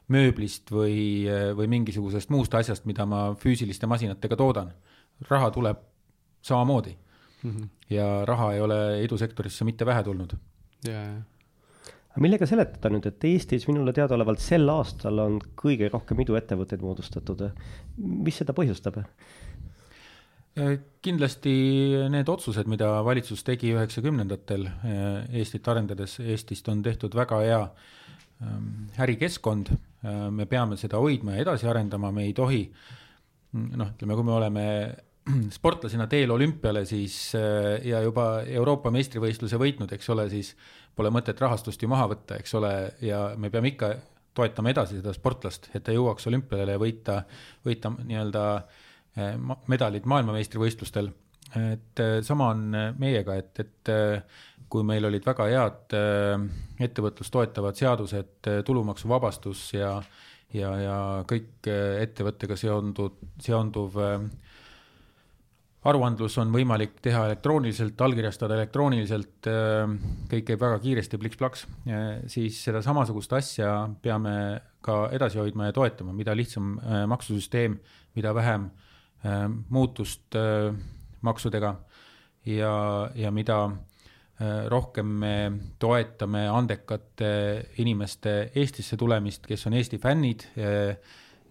mööblist 0.09 0.71
või, 0.73 1.27
või 1.55 1.67
mingisugusest 1.69 2.31
muust 2.33 2.55
asjast, 2.57 2.87
mida 2.89 3.05
ma 3.05 3.35
füüsiliste 3.37 3.87
masinatega 3.87 4.35
toodan. 4.35 4.73
raha 5.29 5.51
tuleb 5.51 5.77
samamoodi 6.41 6.95
mm. 7.43 7.51
-hmm. 7.51 7.69
ja 7.89 8.25
raha 8.25 8.53
ei 8.53 8.61
ole 8.61 9.03
idusektorisse 9.03 9.65
mitte 9.65 9.85
vähe 9.85 10.03
tulnud 10.03 10.33
yeah.. 10.87 11.21
Millega 12.17 12.47
seletada 12.49 12.89
nüüd, 12.93 13.05
et 13.05 13.27
Eestis 13.29 13.67
minule 13.69 13.93
teadaolevalt 13.95 14.41
sel 14.41 14.69
aastal 14.73 15.21
on 15.23 15.37
kõige 15.59 15.91
rohkem 15.93 16.23
iduettevõtteid 16.25 16.81
moodustatud. 16.81 17.45
mis 17.97 18.41
seda 18.41 18.55
põhjustab? 18.57 19.03
kindlasti 21.05 21.51
need 22.11 22.27
otsused, 22.27 22.67
mida 22.67 23.03
valitsus 23.05 23.45
tegi 23.47 23.69
üheksakümnendatel 23.71 24.65
Eestit 25.31 25.67
arendades, 25.67 26.17
Eestist 26.19 26.67
on 26.67 26.81
tehtud 26.83 27.15
väga 27.15 27.39
hea 27.45 27.61
ärikeskkond 28.99 29.71
Äh, 29.99 30.29
me 30.31 30.45
peame 30.47 30.77
seda 30.79 30.99
hoidma 31.01 31.35
ja 31.35 31.43
edasi 31.43 31.67
arendama, 31.67 32.11
me 32.15 32.23
ei 32.29 32.33
tohi 32.35 32.61
noh, 33.51 33.89
ütleme, 33.91 34.15
kui 34.15 34.23
me 34.23 34.31
oleme 34.31 34.65
sportlasena 35.57 36.07
teel 36.11 36.31
olümpiale, 36.35 36.85
siis 36.89 37.35
äh, 37.37 37.79
ja 37.87 38.01
juba 38.05 38.41
Euroopa 38.47 38.91
meistrivõistluse 38.93 39.59
võitnud, 39.61 39.91
eks 39.95 40.09
ole, 40.15 40.27
siis 40.31 40.53
pole 40.95 41.11
mõtet 41.13 41.39
rahastust 41.39 41.81
ju 41.83 41.89
maha 41.91 42.09
võtta, 42.11 42.39
eks 42.39 42.55
ole, 42.59 42.73
ja 43.05 43.29
me 43.37 43.51
peame 43.53 43.73
ikka 43.73 43.93
toetama 44.35 44.71
edasi 44.71 44.99
seda 44.99 45.13
sportlast, 45.15 45.71
et 45.75 45.83
ta 45.83 45.95
jõuaks 45.95 46.27
olümpiale 46.29 46.75
ja 46.75 46.81
võita, 46.81 47.21
võita 47.65 47.91
nii-öelda 47.97 48.45
äh, 48.59 49.33
medalid 49.71 50.07
maailmameistrivõistlustel. 50.09 51.11
et 51.57 51.99
sama 52.21 52.51
on 52.53 52.75
meiega, 53.01 53.35
et, 53.41 53.59
et 53.59 53.89
kui 54.69 54.85
meil 54.85 55.05
olid 55.09 55.25
väga 55.25 55.47
head 55.49 55.95
äh, 55.97 56.43
ettevõtlust 56.85 57.33
toetavad 57.33 57.77
seadused, 57.77 58.35
äh, 58.47 58.61
tulumaksuvabastus 58.65 59.63
ja, 59.73 59.95
ja, 60.53 60.73
ja 60.83 60.97
kõik 61.29 61.69
äh, 61.69 62.03
ettevõttega 62.05 62.57
seonduv, 62.59 63.17
seonduv 63.43 63.97
aruandlus 65.87 66.35
on 66.41 66.49
võimalik 66.51 66.97
teha 67.03 67.21
elektrooniliselt, 67.29 68.01
allkirjastada 68.03 68.57
elektrooniliselt, 68.57 69.47
kõik 70.31 70.47
käib 70.49 70.59
väga 70.59 70.79
kiiresti, 70.83 71.19
pliks-plaks, 71.21 71.63
siis 72.27 72.57
seda 72.65 72.81
samasugust 72.83 73.31
asja 73.37 73.71
peame 74.03 74.33
ka 74.83 75.05
edasi 75.15 75.39
hoidma 75.39 75.69
ja 75.69 75.75
toetama, 75.75 76.11
mida 76.15 76.35
lihtsam 76.35 76.73
maksusüsteem, 77.07 77.77
mida 78.19 78.33
vähem 78.35 78.67
muutust 79.71 80.35
maksudega 81.23 81.75
ja, 82.47 82.73
ja 83.15 83.31
mida 83.31 83.61
Äh, 84.39 84.69
rohkem 84.71 85.07
me 85.19 85.51
toetame 85.83 86.45
andekate 86.47 87.31
inimeste 87.83 88.53
Eestisse 88.55 88.95
tulemist, 88.95 89.43
kes 89.43 89.67
on 89.67 89.73
Eesti 89.75 89.97
fännid, 89.99 90.45
äh, 90.55 90.95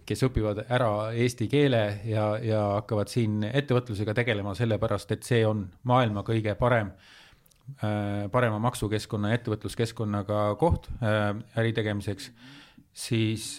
kes 0.09 0.25
õpivad 0.25 0.63
ära 0.65 0.91
eesti 1.13 1.47
keele 1.51 1.83
ja, 2.09 2.31
ja 2.41 2.61
hakkavad 2.79 3.11
siin 3.11 3.43
ettevõtlusega 3.47 4.15
tegelema, 4.17 4.55
sellepärast 4.57 5.13
et 5.15 5.27
see 5.27 5.43
on 5.47 5.67
maailma 5.89 6.23
kõige 6.27 6.55
parem, 6.59 6.91
äh, 7.83 8.25
parema 8.33 8.61
maksukeskkonna 8.65 9.31
ja 9.31 9.39
ettevõtluskeskkonnaga 9.39 10.45
koht 10.61 10.89
äri 11.01 11.75
tegemiseks, 11.77 12.31
siis, 12.93 13.51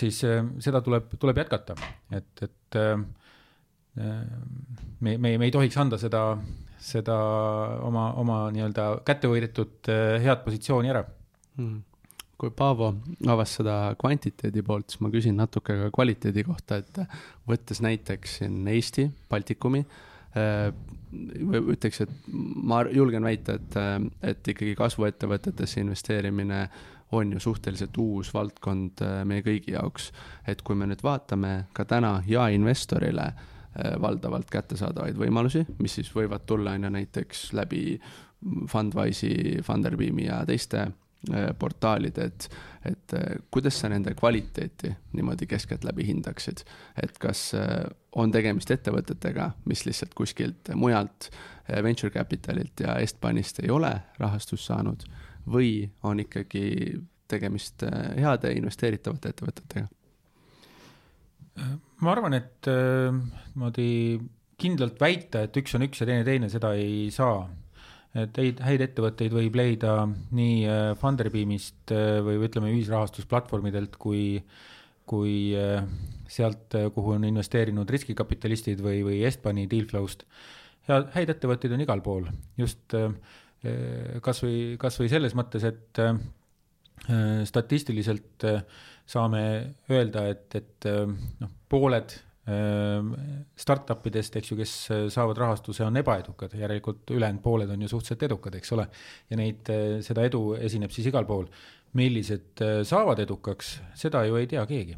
siis 0.00 0.22
seda 0.64 0.80
tuleb, 0.84 1.12
tuleb 1.20 1.42
jätkata, 1.44 1.76
et, 2.14 2.46
et 2.48 2.78
me, 3.94 5.12
me, 5.18 5.36
me 5.36 5.44
ei 5.44 5.54
tohiks 5.54 5.76
anda 5.78 5.98
seda 6.00 6.22
seda 6.78 7.14
oma, 7.84 8.12
oma 8.18 8.38
nii-öelda 8.54 8.88
kätte 9.06 9.30
võidetud 9.30 9.90
head 10.22 10.44
positsiooni 10.44 10.92
ära. 10.92 11.04
Mm.. 11.58 11.82
Kui 12.38 12.52
Paavo 12.54 12.92
avas 13.26 13.56
seda 13.58 13.78
kvantiteedi 13.98 14.62
poolt, 14.66 14.92
siis 14.92 15.02
ma 15.02 15.10
küsin 15.10 15.38
natuke 15.40 15.74
ka 15.80 15.88
kvaliteedi 15.94 16.44
kohta, 16.46 16.78
et 16.78 17.00
võttes 17.48 17.82
näiteks 17.82 18.38
siin 18.40 18.60
Eesti, 18.70 19.08
Baltikumi 19.30 19.82
äh,, 19.82 20.68
ütleks, 21.74 22.04
et 22.04 22.30
ma 22.30 22.84
julgen 22.92 23.24
väita, 23.24 23.56
et, 23.58 23.76
et 24.22 24.52
ikkagi 24.54 24.76
kasvuettevõtetesse 24.78 25.80
investeerimine 25.80 26.62
on 27.16 27.32
ju 27.32 27.40
suhteliselt 27.40 27.96
uus 27.98 28.30
valdkond 28.34 29.02
äh, 29.02 29.22
meie 29.24 29.42
kõigi 29.42 29.72
jaoks. 29.72 30.12
et 30.46 30.62
kui 30.62 30.76
me 30.76 30.86
nüüd 30.86 31.02
vaatame 31.02 31.52
ka 31.72 31.86
täna 31.88 32.18
jaeinvestorile 32.28 33.26
äh, 33.32 33.96
valdavalt 34.00 34.50
kättesaadavaid 34.52 35.16
võimalusi, 35.16 35.64
mis 35.78 35.98
siis 35.98 36.12
võivad 36.14 36.44
tulla, 36.46 36.76
on 36.76 36.84
ju, 36.84 36.94
näiteks 37.00 37.52
läbi 37.56 38.00
Fundwise'i, 38.70 39.62
Funderbeami 39.64 40.28
ja 40.28 40.42
teiste 40.46 40.86
äh, 41.32 41.50
portaalide, 41.58 42.30
et, 42.30 42.48
et 42.88 43.14
kuidas 43.50 43.80
sa 43.80 43.90
nende 43.92 44.14
kvaliteeti 44.18 44.94
niimoodi 45.12 45.46
keskeltläbi 45.50 46.06
hindaksid, 46.08 46.64
et 47.02 47.18
kas 47.20 47.50
on 48.16 48.32
tegemist 48.32 48.70
ettevõtetega, 48.70 49.50
mis 49.68 49.84
lihtsalt 49.86 50.14
kuskilt 50.16 50.70
mujalt 50.74 51.30
venture 51.84 52.10
capital'ilt 52.14 52.80
ja 52.80 52.96
Estbanist 53.02 53.60
ei 53.60 53.70
ole 53.70 53.92
rahastust 54.18 54.70
saanud 54.70 55.04
või 55.48 55.88
on 56.06 56.20
ikkagi 56.20 56.64
tegemist 57.28 57.84
äh, 57.86 58.16
heade 58.16 58.52
investeeritavate 58.56 59.34
ettevõtetega? 59.34 59.88
ma 61.98 62.12
arvan, 62.12 62.36
et 62.38 62.68
äh, 62.70 63.14
niimoodi 63.50 63.88
kindlalt 64.58 65.00
väita, 65.00 65.42
et 65.46 65.56
üks 65.58 65.74
on 65.74 65.84
üks 65.88 66.02
ja 66.02 66.06
teine 66.06 66.26
teine, 66.26 66.50
seda 66.50 66.70
ei 66.78 67.08
saa. 67.14 67.40
Et 68.16 68.38
häid, 68.40 68.62
häid 68.64 68.84
ettevõtteid 68.88 69.34
võib 69.34 69.58
leida 69.58 69.96
nii 70.08 70.60
äh, 70.68 70.92
Funderbeamist 71.00 71.92
või 72.24 72.38
ütleme, 72.48 72.72
ühisrahastusplatvormidelt 72.76 73.98
kui, 74.00 74.38
kui 75.08 75.34
sealt, 76.28 76.76
kuhu 76.94 77.16
on 77.16 77.26
investeerinud 77.28 77.90
riskikapitalistid 77.90 78.80
või, 78.84 79.02
või 79.06 79.20
Estbani 79.28 79.66
Dealflow'st. 79.70 80.24
ja 80.88 81.02
häid 81.14 81.34
ettevõtteid 81.34 81.72
on 81.76 81.84
igal 81.84 82.04
pool, 82.04 82.28
just 82.60 82.96
äh, 82.96 83.12
kasvõi, 84.22 84.76
kasvõi 84.78 85.08
selles 85.10 85.34
mõttes, 85.34 85.64
et 85.66 85.98
äh, 86.02 86.18
statistiliselt 87.48 88.44
äh, 88.44 88.62
saame 89.08 89.42
öelda, 89.90 90.28
et, 90.28 90.54
et 90.54 90.88
äh, 90.88 91.06
noh, 91.40 91.54
pooled 91.68 92.14
startup 93.58 94.06
idest, 94.08 94.36
eks 94.40 94.52
ju, 94.52 94.56
kes 94.56 94.70
saavad 95.12 95.36
rahastuse, 95.36 95.82
on 95.84 95.98
ebaedukad, 96.00 96.54
järelikult 96.56 97.10
ülejäänud 97.12 97.42
pooled 97.44 97.68
on 97.74 97.82
ju 97.84 97.90
suhteliselt 97.92 98.22
edukad, 98.24 98.54
eks 98.56 98.72
ole. 98.72 98.86
ja 99.28 99.36
neid, 99.36 99.68
seda 100.06 100.24
edu 100.24 100.54
esineb 100.56 100.94
siis 100.94 101.10
igal 101.10 101.28
pool. 101.28 101.44
millised 101.98 102.62
saavad 102.88 103.20
edukaks, 103.20 103.78
seda 103.96 104.24
ju 104.24 104.36
ei 104.40 104.46
tea 104.46 104.64
keegi. 104.66 104.96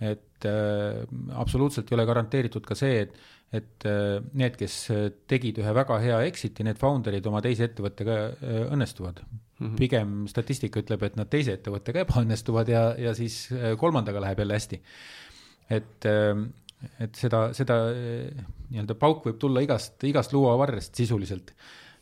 et 0.00 0.44
äh, 0.44 1.06
absoluutselt 1.32 1.88
ei 1.88 1.96
ole 1.96 2.04
garanteeritud 2.04 2.66
ka 2.66 2.74
see, 2.76 3.00
et 3.06 3.16
et 3.54 3.86
äh, 3.86 4.18
need, 4.36 4.56
kes 4.58 4.76
äh, 4.92 5.06
tegid 5.30 5.60
ühe 5.62 5.74
väga 5.76 5.98
hea 6.02 6.18
exit'i, 6.28 6.66
need 6.66 6.80
founder'id 6.80 7.26
oma 7.30 7.42
teise 7.44 7.68
ettevõttega 7.68 8.16
äh, 8.32 8.58
õnnestuvad 8.74 9.20
mm. 9.22 9.38
-hmm. 9.60 9.76
pigem 9.78 10.16
statistika 10.30 10.82
ütleb, 10.82 11.04
et 11.06 11.18
nad 11.20 11.30
teise 11.30 11.54
ettevõttega 11.58 12.04
ebaõnnestuvad 12.06 12.72
ja, 12.72 12.84
ja 12.98 13.14
siis 13.14 13.46
kolmandaga 13.80 14.22
läheb 14.24 14.42
jälle 14.42 14.58
hästi. 14.58 14.80
et, 15.70 16.08
et 17.00 17.16
seda, 17.16 17.46
seda 17.56 17.78
nii-öelda 17.94 18.96
pauk 19.00 19.24
võib 19.28 19.40
tulla 19.40 19.62
igast, 19.64 19.96
igast 20.04 20.34
luuavarrest 20.36 20.94
sisuliselt. 21.00 21.54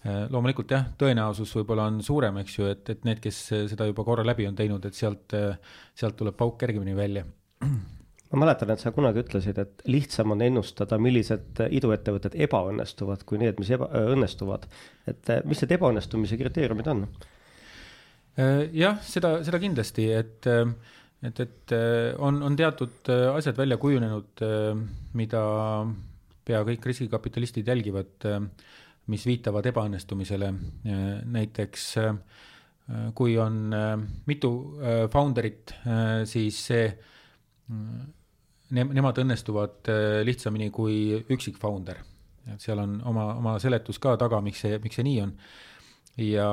loomulikult 0.03 0.73
jah, 0.75 0.89
tõenäosus 0.99 1.53
võib-olla 1.55 1.87
on 1.87 2.01
suurem, 2.03 2.41
eks 2.43 2.59
ju, 2.59 2.67
et, 2.73 2.89
et 2.91 3.05
need, 3.07 3.21
kes 3.23 3.39
seda 3.71 3.87
juba 3.87 4.03
korra 4.03 4.25
läbi 4.27 4.49
on 4.49 4.57
teinud, 4.59 4.85
et 4.89 4.99
sealt, 4.99 5.37
sealt 5.95 6.17
tuleb 6.19 6.35
pauk 6.35 6.59
kergemini 6.59 6.97
välja 6.99 7.23
ma 8.33 8.47
mäletan, 8.47 8.71
et 8.73 8.81
sa 8.81 8.93
kunagi 8.95 9.21
ütlesid, 9.23 9.59
et 9.61 9.85
lihtsam 9.91 10.33
on 10.33 10.43
ennustada, 10.45 10.97
millised 11.03 11.61
iduettevõtted 11.69 12.37
ebaõnnestuvad, 12.47 13.27
kui 13.29 13.41
need, 13.43 13.61
mis 13.61 13.71
eba, 13.77 13.91
õnnestuvad. 14.15 14.65
et 15.11 15.33
eh, 15.33 15.43
mis 15.49 15.61
need 15.63 15.77
ebaõnnestumise 15.77 16.39
kriteeriumid 16.41 16.89
on? 16.95 17.05
Äh, 18.41 18.71
jah, 18.73 18.97
seda, 19.05 19.35
seda 19.45 19.61
kindlasti, 19.61 20.09
et, 20.17 20.49
äh, 20.49 20.65
et, 21.23 21.41
et 21.41 21.75
äh, 21.77 22.13
on, 22.19 22.43
on 22.43 22.57
teatud 22.59 23.11
asjad 23.33 23.59
välja 23.59 23.79
kujunenud, 23.81 24.45
mida 25.19 25.43
pea 26.43 26.63
kõik 26.67 26.87
riskikapitalistid 26.91 27.69
jälgivad, 27.69 28.27
mis 29.13 29.27
viitavad 29.27 29.67
ebaõnnestumisele. 29.71 30.49
näiteks 31.25 31.85
kui 33.15 33.37
on 33.39 33.71
mitu 34.27 34.51
founder'it, 35.13 35.75
siis 36.27 36.59
see 36.67 36.89
ne-, 38.73 38.89
nemad 38.97 39.21
õnnestuvad 39.23 39.91
äh, 39.93 40.21
lihtsamini 40.27 40.71
kui 40.75 41.21
üksik 41.33 41.61
founder. 41.61 42.01
et 42.51 42.61
seal 42.61 42.81
on 42.83 42.97
oma, 43.07 43.29
oma 43.39 43.59
seletus 43.63 44.01
ka 44.03 44.17
taga, 44.19 44.41
miks 44.43 44.65
see, 44.65 44.79
miks 44.83 44.99
see 44.99 45.07
nii 45.07 45.21
on. 45.27 45.37
ja 46.23 46.49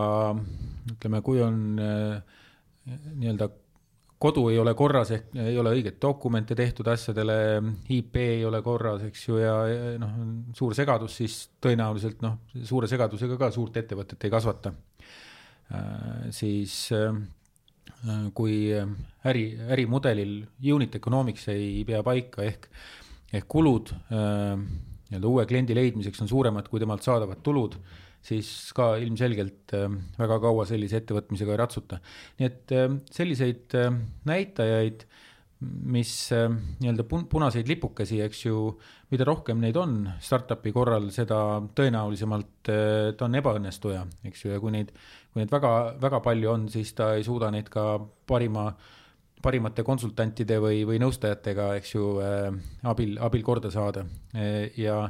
ütleme, 0.94 1.24
kui 1.26 1.42
on 1.44 1.58
äh, 1.84 2.38
nii-öelda 2.90 3.50
kodu 4.20 4.50
ei 4.52 4.60
ole 4.60 4.74
korras 4.76 5.14
ehk 5.16 5.36
ei 5.40 5.58
ole 5.60 5.72
õiget 5.78 6.00
dokumente 6.02 6.56
tehtud 6.56 6.88
asjadele, 6.92 7.36
IP 7.96 8.20
ei 8.20 8.46
ole 8.46 8.62
korras, 8.62 9.06
eks 9.08 9.28
ju, 9.30 9.40
ja 9.40 9.56
noh, 10.02 10.16
suur 10.58 10.76
segadus, 10.76 11.16
siis 11.22 11.42
tõenäoliselt 11.64 12.22
noh, 12.26 12.42
suure 12.68 12.90
segadusega 12.92 13.40
ka 13.40 13.52
suurt 13.56 13.80
ettevõtet 13.80 14.28
ei 14.28 14.34
kasvata. 14.34 14.74
Äh, 15.70 16.30
siis 16.36 16.90
Äh, 18.08 18.30
kui 18.32 18.70
äri, 19.28 19.44
ärimudelil 19.76 20.38
unit 20.72 20.94
economics 20.96 21.50
ei 21.52 21.82
pea 21.88 22.00
paika 22.06 22.46
ehk, 22.46 22.70
ehk 23.36 23.48
kulud 23.52 23.92
äh, 23.92 24.54
nii-öelda 25.10 25.28
uue 25.28 25.44
kliendi 25.50 25.76
leidmiseks 25.76 26.24
on 26.24 26.32
suuremad 26.32 26.70
kui 26.72 26.80
temalt 26.80 27.04
saadavad 27.04 27.42
tulud, 27.44 27.76
siis 28.26 28.74
ka 28.76 28.94
ilmselgelt 29.00 29.74
väga 30.20 30.40
kaua 30.44 30.66
sellise 30.68 31.00
ettevõtmisega 31.00 31.56
ei 31.56 31.62
ratsuta. 31.62 32.02
nii 32.40 32.50
et 32.50 32.76
selliseid 33.16 33.76
näitajaid, 34.28 35.06
mis 35.60 36.12
nii-öelda 36.32 37.04
punaseid 37.32 37.68
lipukesi, 37.68 38.22
eks 38.24 38.46
ju, 38.46 38.60
mida 39.12 39.26
rohkem 39.28 39.60
neid 39.60 39.76
on 39.80 40.06
startup'i 40.24 40.72
korral, 40.76 41.10
seda 41.16 41.40
tõenäolisemalt 41.76 42.70
ta 42.70 43.28
on 43.28 43.40
ebaõnnestuja, 43.40 44.06
eks 44.30 44.46
ju, 44.46 44.54
ja 44.54 44.62
kui 44.64 44.72
neid 44.76 44.94
kui 45.34 45.44
neid 45.44 45.52
väga, 45.54 45.74
väga 46.02 46.22
palju 46.26 46.52
on, 46.52 46.68
siis 46.74 46.94
ta 46.98 47.14
ei 47.18 47.26
suuda 47.26 47.52
neid 47.54 47.70
ka 47.72 47.84
parima, 48.30 48.70
parimate 49.44 49.86
konsultantide 49.88 50.60
või, 50.62 50.82
või 50.90 51.00
nõustajatega, 51.04 51.72
eks 51.80 51.96
ju 51.96 52.12
äh,, 52.24 52.50
abil, 52.90 53.18
abil 53.24 53.46
korda 53.46 53.72
saada 53.74 54.06
e, 54.34 54.70
ja, 54.82 55.04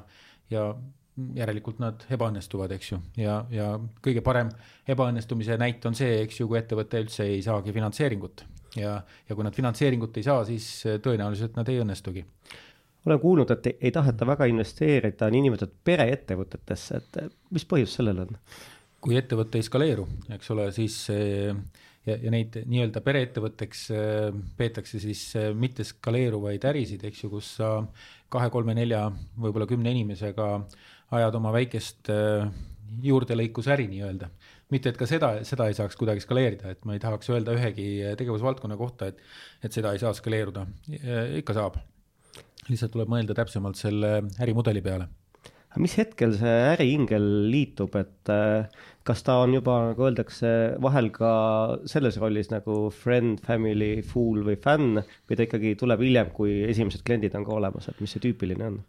ja 0.51 0.69
järelikult 1.37 1.81
nad 1.83 2.05
ebaõnnestuvad, 2.11 2.71
eks 2.75 2.93
ju, 2.93 3.01
ja, 3.19 3.41
ja 3.53 3.73
kõige 4.05 4.23
parem 4.25 4.51
ebaõnnestumise 4.89 5.57
näit 5.61 5.85
on 5.89 5.97
see, 5.97 6.21
eks 6.23 6.41
ju, 6.41 6.47
kui 6.49 6.59
ettevõte 6.61 7.03
üldse 7.03 7.27
ei 7.27 7.43
saagi 7.45 7.75
finantseeringut. 7.75 8.45
ja, 8.77 8.99
ja 9.29 9.35
kui 9.35 9.45
nad 9.45 9.55
finantseeringut 9.55 10.17
ei 10.17 10.25
saa, 10.27 10.43
siis 10.45 10.69
tõenäoliselt 11.03 11.55
nad 11.57 11.69
ei 11.69 11.81
õnnestugi 11.83 12.25
olen 13.05 13.19
kuulnud, 13.19 13.51
et 13.55 13.67
ei, 13.67 13.77
ei 13.87 13.91
taheta 13.95 14.27
väga 14.27 14.45
investeerida 14.51 15.29
niinimetatud 15.31 15.77
pereettevõtetesse, 15.87 16.99
et 16.99 17.19
mis 17.55 17.65
põhjus 17.65 17.95
sellel 17.99 18.25
on? 18.25 18.41
kui 18.99 19.15
ettevõte 19.15 19.55
ei 19.55 19.63
skaleeru, 19.63 20.03
eks 20.35 20.49
ole, 20.51 20.65
siis 20.75 20.95
ja, 22.09 22.15
ja 22.15 22.31
neid 22.33 22.57
nii-öelda 22.67 23.01
pereettevõtteks 23.05 23.83
äh, 23.95 24.29
peetakse 24.57 25.01
siis 25.01 25.23
äh, 25.39 25.49
mitte 25.55 25.85
skaleeruvaid 25.87 26.65
ärisid, 26.71 27.03
eks 27.07 27.23
ju, 27.23 27.31
kus 27.33 27.53
sa 27.59 27.71
kahe-kolme-nelja, 28.33 29.07
võib-olla 29.41 29.67
kümne 29.69 29.93
inimesega 29.95 30.49
ajad 31.17 31.37
oma 31.39 31.53
väikest 31.55 32.11
äh, 32.13 32.49
juurdelõikusäri 33.05 33.87
nii-öelda. 33.91 34.29
mitte, 34.69 34.91
et 34.91 34.97
ka 34.97 35.05
seda, 35.09 35.31
seda 35.47 35.65
ei 35.69 35.77
saaks 35.77 35.97
kuidagi 35.97 36.21
skaleerida, 36.21 36.73
et 36.73 36.83
ma 36.85 36.93
ei 36.93 37.01
tahaks 37.01 37.29
öelda 37.33 37.55
ühegi 37.57 37.87
tegevusvaldkonna 38.17 38.77
kohta, 38.77 39.09
et, 39.09 39.21
et 39.65 39.73
seda 39.73 39.93
ei 39.93 40.01
saa 40.01 40.13
skaleeruda, 40.13 40.65
ikka 41.41 41.57
saab. 41.57 41.79
lihtsalt 42.69 42.93
tuleb 42.93 43.09
mõelda 43.09 43.33
täpsemalt 43.37 43.81
selle 43.81 44.19
ärimudeli 44.41 44.81
peale 44.85 45.09
mis 45.77 45.93
hetkel 45.99 46.33
see 46.37 46.53
äriingel 46.71 47.25
liitub, 47.51 47.93
et 47.99 48.31
äh, 48.33 48.65
kas 49.05 49.21
ta 49.25 49.37
on 49.43 49.53
juba, 49.53 49.75
nagu 49.91 50.07
öeldakse, 50.07 50.49
vahel 50.81 51.11
ka 51.13 51.31
selles 51.89 52.17
rollis 52.21 52.49
nagu 52.49 52.87
friend, 52.93 53.43
family, 53.45 53.99
fool 54.05 54.41
või 54.47 54.57
fänn 54.61 55.03
või 55.03 55.37
ta 55.37 55.45
ikkagi 55.45 55.75
tuleb 55.79 56.01
hiljem, 56.05 56.33
kui 56.33 56.63
esimesed 56.69 57.05
kliendid 57.05 57.37
on 57.37 57.45
ka 57.45 57.53
olemas, 57.59 57.89
et 57.91 58.01
mis 58.01 58.15
see 58.15 58.23
tüüpiline 58.25 58.65
on? 58.71 58.81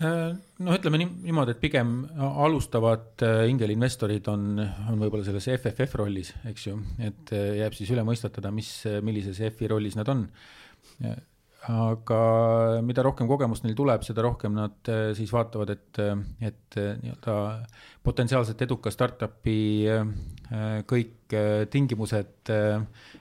Äh, 0.00 0.32
noh, 0.64 0.74
ütleme 0.74 0.98
niimoodi, 0.98 1.52
et 1.52 1.60
pigem 1.62 1.90
alustavad 2.16 3.22
äh, 3.22 3.44
ingelinvestorid 3.52 4.30
on, 4.32 4.56
on 4.88 5.02
võib-olla 5.02 5.26
selles 5.26 5.50
FFF 5.52 5.98
rollis, 6.00 6.32
eks 6.48 6.64
ju, 6.70 6.78
et 7.04 7.34
jääb 7.34 7.76
siis 7.76 7.92
üle 7.94 8.02
mõistatada, 8.06 8.50
mis, 8.54 8.70
millises 9.04 9.38
F-i 9.52 9.70
rollis 9.70 9.98
nad 9.98 10.08
on 10.10 10.24
aga 11.62 12.20
mida 12.82 13.04
rohkem 13.06 13.28
kogemust 13.30 13.62
neil 13.62 13.76
tuleb, 13.78 14.02
seda 14.02 14.24
rohkem 14.24 14.56
nad 14.56 14.88
siis 15.14 15.30
vaatavad, 15.30 15.70
et, 15.70 16.00
et 16.42 16.78
nii-öelda 17.04 17.36
potentsiaalselt 18.02 18.64
eduka 18.66 18.90
startup'i 18.90 19.86
kõik 20.90 21.36
tingimused 21.70 22.50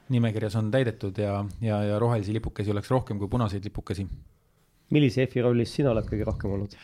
nimekirjas 0.09 0.57
on 0.57 0.73
täidetud 0.73 1.21
ja, 1.21 1.37
ja, 1.61 1.83
ja 1.91 2.01
rohelisi 2.01 2.33
lipukesi 2.33 2.73
oleks 2.73 2.89
rohkem 2.89 3.21
kui 3.21 3.29
punaseid 3.29 3.69
lipukesi. 3.69 4.07
Millise 4.91 5.25
F-i 5.27 5.43
rollis 5.43 5.73
sina 5.77 5.93
oled 5.93 6.07
kõige 6.09 6.27
rohkem 6.27 6.53
olnud? 6.57 6.75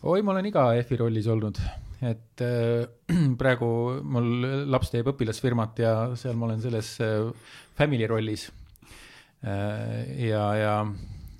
oi, 0.00 0.22
ma 0.24 0.32
olen 0.32 0.48
iga 0.48 0.64
F-i 0.80 0.96
rollis 1.00 1.28
olnud, 1.30 1.60
et 2.08 2.44
äh, 2.44 2.86
praegu 3.40 3.68
mul 4.00 4.30
laps 4.72 4.92
teeb 4.94 5.10
õpilasfirmat 5.12 5.82
ja 5.84 5.94
seal 6.18 6.38
ma 6.40 6.48
olen 6.48 6.62
selles 6.64 6.94
äh, 7.04 7.28
family 7.78 8.08
rollis 8.08 8.48
äh,. 9.44 10.16
ja, 10.30 10.44
ja 10.56 10.74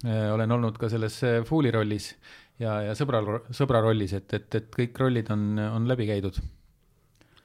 äh, 0.04 0.26
olen 0.34 0.58
olnud 0.58 0.80
ka 0.80 0.90
selles 0.92 1.22
äh, 1.24 1.40
fool'i 1.48 1.72
rollis 1.74 2.12
ja, 2.60 2.80
ja 2.84 2.96
sõbra, 2.98 3.22
sõbra 3.56 3.80
rollis, 3.84 4.12
et, 4.18 4.28
et, 4.36 4.48
et 4.60 4.72
kõik 4.74 4.98
rollid 5.00 5.30
on, 5.32 5.54
on 5.70 5.88
läbi 5.88 6.10
käidud. 6.10 6.42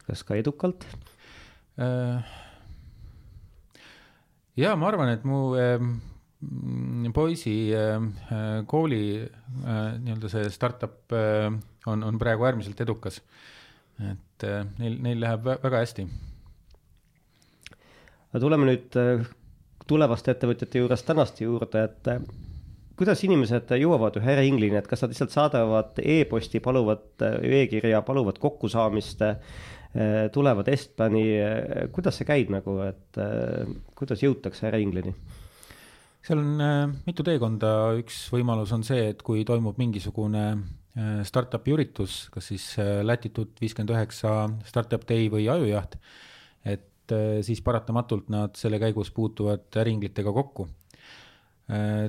kas 0.07 0.25
ka 0.27 0.35
edukalt 0.41 0.83
äh,? 1.79 2.35
ja 4.59 4.75
ma 4.75 4.91
arvan, 4.91 5.15
et 5.15 5.23
mu 5.27 5.53
äh, 5.59 5.79
poisi 7.13 7.73
äh, 7.73 7.95
äh, 7.95 8.65
kooli 8.67 9.23
äh, 9.23 9.97
nii-öelda 10.01 10.29
see 10.31 10.49
startup 10.51 11.13
on, 11.87 12.03
on 12.03 12.19
praegu 12.19 12.45
äärmiselt 12.47 12.81
edukas. 12.81 13.21
et 13.95 14.43
neil, 14.79 14.97
neil 14.99 15.21
läheb 15.23 15.45
väga 15.63 15.79
hästi. 15.79 16.03
tuleme 18.39 18.67
nüüd 18.67 18.97
tulevaste 19.87 20.33
ettevõtjate 20.33 20.81
juurest 20.81 21.05
tänaste 21.07 21.45
juurde, 21.45 21.83
et 21.85 22.09
kuidas 22.99 23.23
inimesed 23.23 23.71
jõuavad 23.79 24.17
ühe 24.19 24.35
äriinglini, 24.35 24.75
et 24.75 24.89
kas 24.91 25.05
nad 25.05 25.13
lihtsalt 25.13 25.31
saadavad 25.31 26.01
e-posti, 26.03 26.59
paluvad 26.59 27.23
e-kirja, 27.39 28.01
paluvad 28.03 28.41
kokkusaamist, 28.43 29.23
tulevad 30.35 30.67
Estbani, 30.67 31.23
kuidas 31.95 32.19
see 32.19 32.27
käib 32.27 32.51
nagu, 32.51 32.75
et 32.89 33.23
kuidas 33.95 34.25
jõutakse 34.25 34.67
äriinglini? 34.67 35.15
Seal 36.25 36.41
on 36.41 36.61
äh, 36.61 36.87
mitu 37.05 37.23
teekonda, 37.25 37.71
üks 37.99 38.25
võimalus 38.33 38.73
on 38.75 38.83
see, 38.85 39.11
et 39.11 39.21
kui 39.25 39.43
toimub 39.47 39.77
mingisugune 39.81 40.45
äh, 40.51 41.19
startup'i 41.27 41.75
üritus, 41.75 42.25
kas 42.33 42.49
siis 42.51 42.65
äh, 42.81 43.01
Latitude 43.05 43.61
viiskümmend 43.61 43.93
üheksa, 43.93 44.33
Startup 44.65 45.05
Day 45.07 45.29
või 45.33 45.45
Ajujaht, 45.51 45.99
et 46.65 47.13
siis 47.45 47.59
paratamatult 47.61 48.31
nad 48.33 48.55
selle 48.57 48.79
käigus 48.81 49.11
puutuvad 49.13 49.75
äriinglitega 49.77 50.31
kokku. 50.33 50.63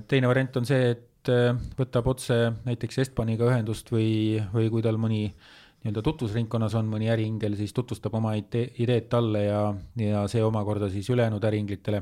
teine 0.09 0.29
variant 0.31 0.57
on 0.57 0.65
see, 0.65 0.95
et 0.95 1.29
võtab 1.77 2.09
otse 2.09 2.39
näiteks 2.65 3.03
Estbaniga 3.05 3.45
ühendust 3.45 3.93
või, 3.93 4.41
või 4.55 4.71
kui 4.73 4.81
tal 4.81 4.97
mõni 4.97 5.27
nii-öelda 5.27 6.01
tutvusringkonnas 6.01 6.79
on 6.81 6.89
mõni 6.89 7.13
äriingel, 7.13 7.59
siis 7.61 7.77
tutvustab 7.77 8.17
oma 8.17 8.33
idee, 8.41 8.71
ideed 8.81 9.11
talle 9.13 9.45
ja, 9.45 9.61
ja 10.01 10.25
see 10.33 10.41
omakorda 10.41 10.89
siis 10.89 11.13
ülejäänud 11.13 11.45
äriinglitele 11.45 12.01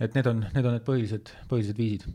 et 0.00 0.14
need 0.16 0.28
on, 0.30 0.44
need 0.54 0.66
on 0.66 0.76
need 0.76 0.86
põhilised, 0.86 1.32
põhilised 1.50 1.78
viisid. 1.78 2.08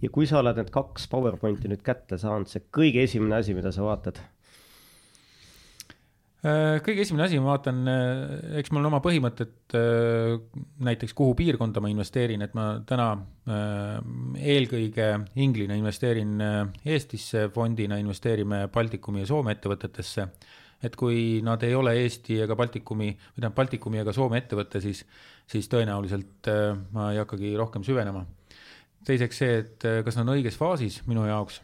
ja 0.00 0.10
kui 0.12 0.26
sa 0.26 0.40
oled 0.40 0.56
need 0.56 0.70
kaks 0.74 1.08
PowerPointi 1.12 1.68
nüüd 1.68 1.82
kätte 1.86 2.18
saanud, 2.18 2.48
see 2.48 2.64
kõige 2.72 3.04
esimene 3.04 3.40
asi, 3.40 3.56
mida 3.56 3.72
sa 3.74 3.84
vaatad? 3.84 4.22
Äh, 6.40 6.78
kõige 6.80 7.02
esimene 7.04 7.26
asi, 7.26 7.36
ma 7.36 7.50
vaatan, 7.50 7.80
äh, 7.84 8.60
eks 8.62 8.70
mul 8.72 8.80
on 8.80 8.88
oma 8.88 9.02
põhimõtted 9.04 9.74
äh, 9.76 10.38
näiteks, 10.88 11.12
kuhu 11.12 11.34
piirkonda 11.36 11.82
ma 11.84 11.90
investeerin, 11.92 12.40
et 12.46 12.54
ma 12.56 12.70
täna 12.88 13.10
eelkõige 13.50 15.08
Inglina 15.42 15.74
investeerin 15.74 16.36
Eestisse, 16.86 17.48
fondina 17.50 17.98
investeerime 17.98 18.62
Baltikumi 18.72 19.24
ja 19.24 19.30
Soome 19.32 19.56
ettevõtetesse 19.56 20.28
et 20.86 20.96
kui 20.96 21.40
nad 21.44 21.60
ei 21.66 21.74
ole 21.76 21.92
Eesti 22.00 22.38
ega 22.44 22.56
Baltikumi, 22.56 23.10
või 23.10 23.36
tähendab 23.36 23.56
Baltikumi 23.58 24.00
ega 24.00 24.14
Soome 24.16 24.40
ettevõte, 24.40 24.80
siis, 24.80 25.02
siis 25.50 25.68
tõenäoliselt 25.70 26.50
äh, 26.50 26.74
ma 26.94 27.10
ei 27.14 27.20
hakkagi 27.20 27.54
rohkem 27.58 27.84
süvenema. 27.86 28.24
teiseks 29.06 29.42
see, 29.42 29.58
et 29.62 29.88
äh, 29.88 30.00
kas 30.06 30.18
nad 30.18 30.28
on 30.28 30.36
õiges 30.36 30.58
faasis 30.60 31.00
minu 31.10 31.24
jaoks, 31.26 31.60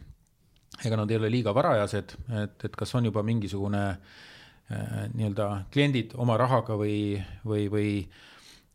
ega 0.85 0.99
nad 0.99 1.11
ei 1.11 1.19
ole 1.19 1.31
liiga 1.31 1.53
varajased, 1.55 2.17
et, 2.43 2.67
et 2.67 2.75
kas 2.75 2.93
on 2.99 3.07
juba 3.07 3.23
mingisugune 3.25 3.83
äh, 3.87 5.07
nii-öelda 5.13 5.49
kliendid 5.73 6.17
oma 6.19 6.37
rahaga 6.39 6.77
või, 6.79 7.17
või, 7.47 7.67
või 7.71 7.91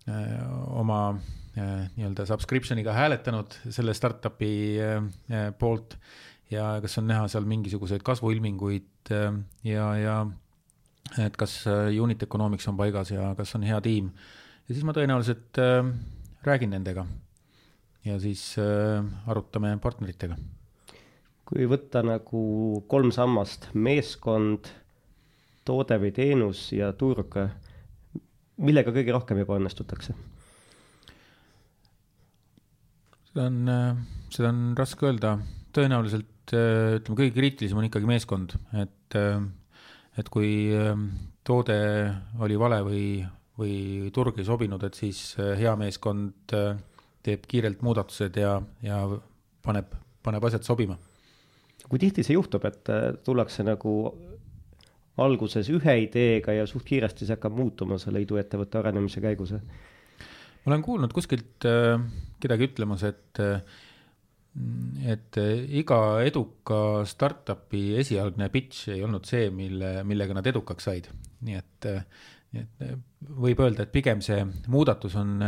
oma 0.03 1.15
nii-öelda 1.55 2.25
subscription'iga 2.27 2.91
hääletanud 2.97 3.55
selle 3.71 3.93
startup'i 3.95 4.49
poolt 5.61 5.95
ja 6.51 6.81
kas 6.83 6.99
on 6.99 7.07
näha 7.07 7.29
seal 7.31 7.47
mingisuguseid 7.47 8.03
kasvuilminguid 8.03 9.13
ja, 9.13 9.85
ja 10.01 10.17
et 11.23 11.39
kas 11.39 11.61
unit 12.03 12.25
economics 12.27 12.67
on 12.73 12.81
paigas 12.81 13.13
ja 13.15 13.29
kas 13.39 13.55
on 13.55 13.69
hea 13.69 13.79
tiim. 13.85 14.11
Ja 14.73 14.77
siis 14.79 14.87
ma 14.89 14.95
tõenäoliselt 14.97 15.61
äh, 15.61 15.85
räägin 16.49 16.73
nendega 16.73 17.05
ja 18.09 18.17
siis 18.23 18.55
äh, 18.59 19.05
arutame 19.29 19.75
partneritega. 19.83 20.39
kui 21.45 21.69
võtta 21.69 22.01
nagu 22.07 22.43
kolm 22.89 23.13
sammast, 23.13 23.69
meeskond, 23.75 24.71
toode 25.69 25.99
või 26.01 26.15
teenus 26.17 26.71
ja 26.73 26.95
turg, 26.97 27.37
millega 28.57 28.95
kõige 28.95 29.13
rohkem 29.13 29.43
ebaõnnestutakse? 29.45 30.17
seda 33.33 33.49
on, 33.49 33.69
äh, 33.69 33.97
seda 34.33 34.51
on 34.53 34.61
raske 34.77 35.09
öelda, 35.09 35.37
tõenäoliselt 35.73 36.53
äh, 36.53 36.99
ütleme, 36.99 37.19
kõige 37.23 37.37
kriitilisem 37.39 37.81
on 37.81 37.89
ikkagi 37.89 38.09
meeskond, 38.09 38.57
et, 38.77 39.17
äh, 39.17 39.39
et 40.21 40.29
kui 40.33 40.69
toode 41.49 41.79
oli 42.45 42.59
vale 42.61 42.83
või, 42.85 43.05
või 43.63 44.11
turg 44.15 44.41
ei 44.41 44.49
sobinud, 44.49 44.83
et 44.87 44.99
siis 44.99 45.37
hea 45.39 45.73
meeskond 45.79 46.55
teeb 47.23 47.47
kiirelt 47.49 47.83
muudatused 47.87 48.37
ja, 48.41 48.57
ja 48.83 48.99
paneb, 49.63 49.95
paneb 50.23 50.45
asjad 50.49 50.67
sobima. 50.67 50.99
kui 51.89 51.99
tihti 52.03 52.25
see 52.27 52.35
juhtub, 52.35 52.65
et 52.67 52.91
tullakse 53.25 53.65
nagu 53.67 53.95
alguses 55.23 55.69
ühe 55.71 55.97
ideega 56.07 56.55
ja 56.57 56.67
suht 56.67 56.87
kiiresti 56.89 57.27
see 57.27 57.37
hakkab 57.37 57.55
muutuma 57.59 57.99
selle 58.01 58.23
iduettevõtte 58.25 58.81
arenemise 58.81 59.21
käigus? 59.21 59.55
ma 59.55 60.73
olen 60.73 60.83
kuulnud 60.83 61.15
kuskilt 61.15 61.67
kedagi 62.43 62.71
ütlemas, 62.71 63.07
et 63.07 63.43
et 65.09 65.39
eh, 65.41 65.65
iga 65.81 65.99
eduka 66.27 66.79
startup'i 67.09 67.97
esialgne 68.03 68.51
pitch 68.53 68.91
ei 68.93 69.01
olnud 69.05 69.25
see, 69.29 69.49
mille, 69.55 70.03
millega 70.09 70.37
nad 70.37 70.49
edukaks 70.49 70.89
said. 70.89 71.09
nii 71.47 71.57
et, 71.59 71.89
nii 72.53 72.63
et 72.65 72.85
eh, 72.87 72.97
võib 73.43 73.63
öelda, 73.65 73.87
et 73.87 73.95
pigem 73.95 74.23
see 74.25 74.43
muudatus 74.73 75.17
on 75.21 75.39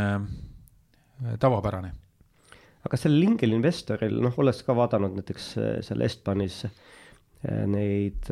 tavapärane. 1.39 1.93
aga 2.85 2.97
sellel 2.99 3.23
Ingel 3.23 3.55
investoril, 3.55 4.17
noh, 4.21 4.35
olles 4.41 4.61
ka 4.65 4.75
vaadanud 4.75 5.15
näiteks 5.15 5.51
seal 5.87 6.03
Estbanis 6.05 6.63
neid 7.71 8.27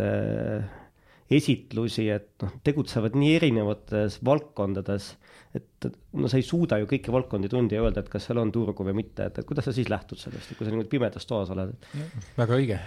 esitlusi, 1.31 2.07
et 2.11 2.43
noh, 2.43 2.53
tegutsevad 2.65 3.15
nii 3.17 3.35
erinevates 3.37 4.19
valdkondades, 4.25 5.09
et 5.55 5.87
no 6.17 6.29
sa 6.31 6.39
ei 6.39 6.45
suuda 6.45 6.79
ju 6.81 6.87
kõiki 6.89 7.13
valdkondi 7.13 7.49
tunda 7.51 7.77
ja 7.77 7.83
öelda, 7.85 8.03
et 8.03 8.11
kas 8.11 8.27
seal 8.27 8.41
on 8.41 8.51
turgu 8.53 8.85
või 8.87 8.95
mitte, 8.97 9.29
et 9.29 9.41
kuidas 9.47 9.67
sa 9.69 9.73
siis 9.75 9.89
lähtud 9.91 10.19
sellest, 10.19 10.55
kui 10.57 10.65
sa 10.65 10.73
niimoodi 10.73 10.91
pimedas 10.91 11.27
toas 11.29 11.51
oled? 11.53 11.73
väga 12.37 12.59
õige, 12.59 12.79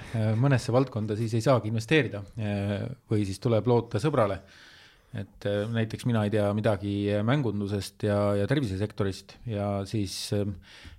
mõnesse 0.42 0.74
valdkonda 0.74 1.16
siis 1.18 1.36
ei 1.38 1.44
saagi 1.44 1.70
investeerida 1.72 2.22
või 3.10 3.26
siis 3.28 3.40
tuleb 3.42 3.68
loota 3.70 4.02
sõbrale. 4.02 4.40
Et 5.16 5.46
näiteks 5.72 6.04
mina 6.08 6.24
ei 6.26 6.32
tea 6.34 6.46
midagi 6.56 6.96
mängundusest 7.24 8.04
ja, 8.04 8.18
ja 8.36 8.46
tervisesektorist 8.50 9.38
ja 9.48 9.68
siis 9.88 10.16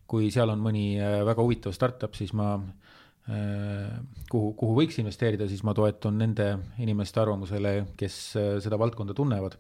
kui 0.08 0.32
seal 0.34 0.50
on 0.50 0.62
mõni 0.64 0.96
väga 1.28 1.44
huvitav 1.44 1.76
startup, 1.76 2.16
siis 2.18 2.34
ma 2.34 2.56
Äh, 3.28 3.88
kuhu, 4.32 4.54
kuhu 4.56 4.76
võiks 4.78 4.96
investeerida, 5.02 5.50
siis 5.52 5.60
ma 5.68 5.74
toetun 5.76 6.16
nende 6.16 6.46
inimeste 6.80 7.20
arvamusele, 7.20 7.74
kes 8.00 8.20
äh, 8.40 8.54
seda 8.64 8.80
valdkonda 8.80 9.16
tunnevad. 9.18 9.58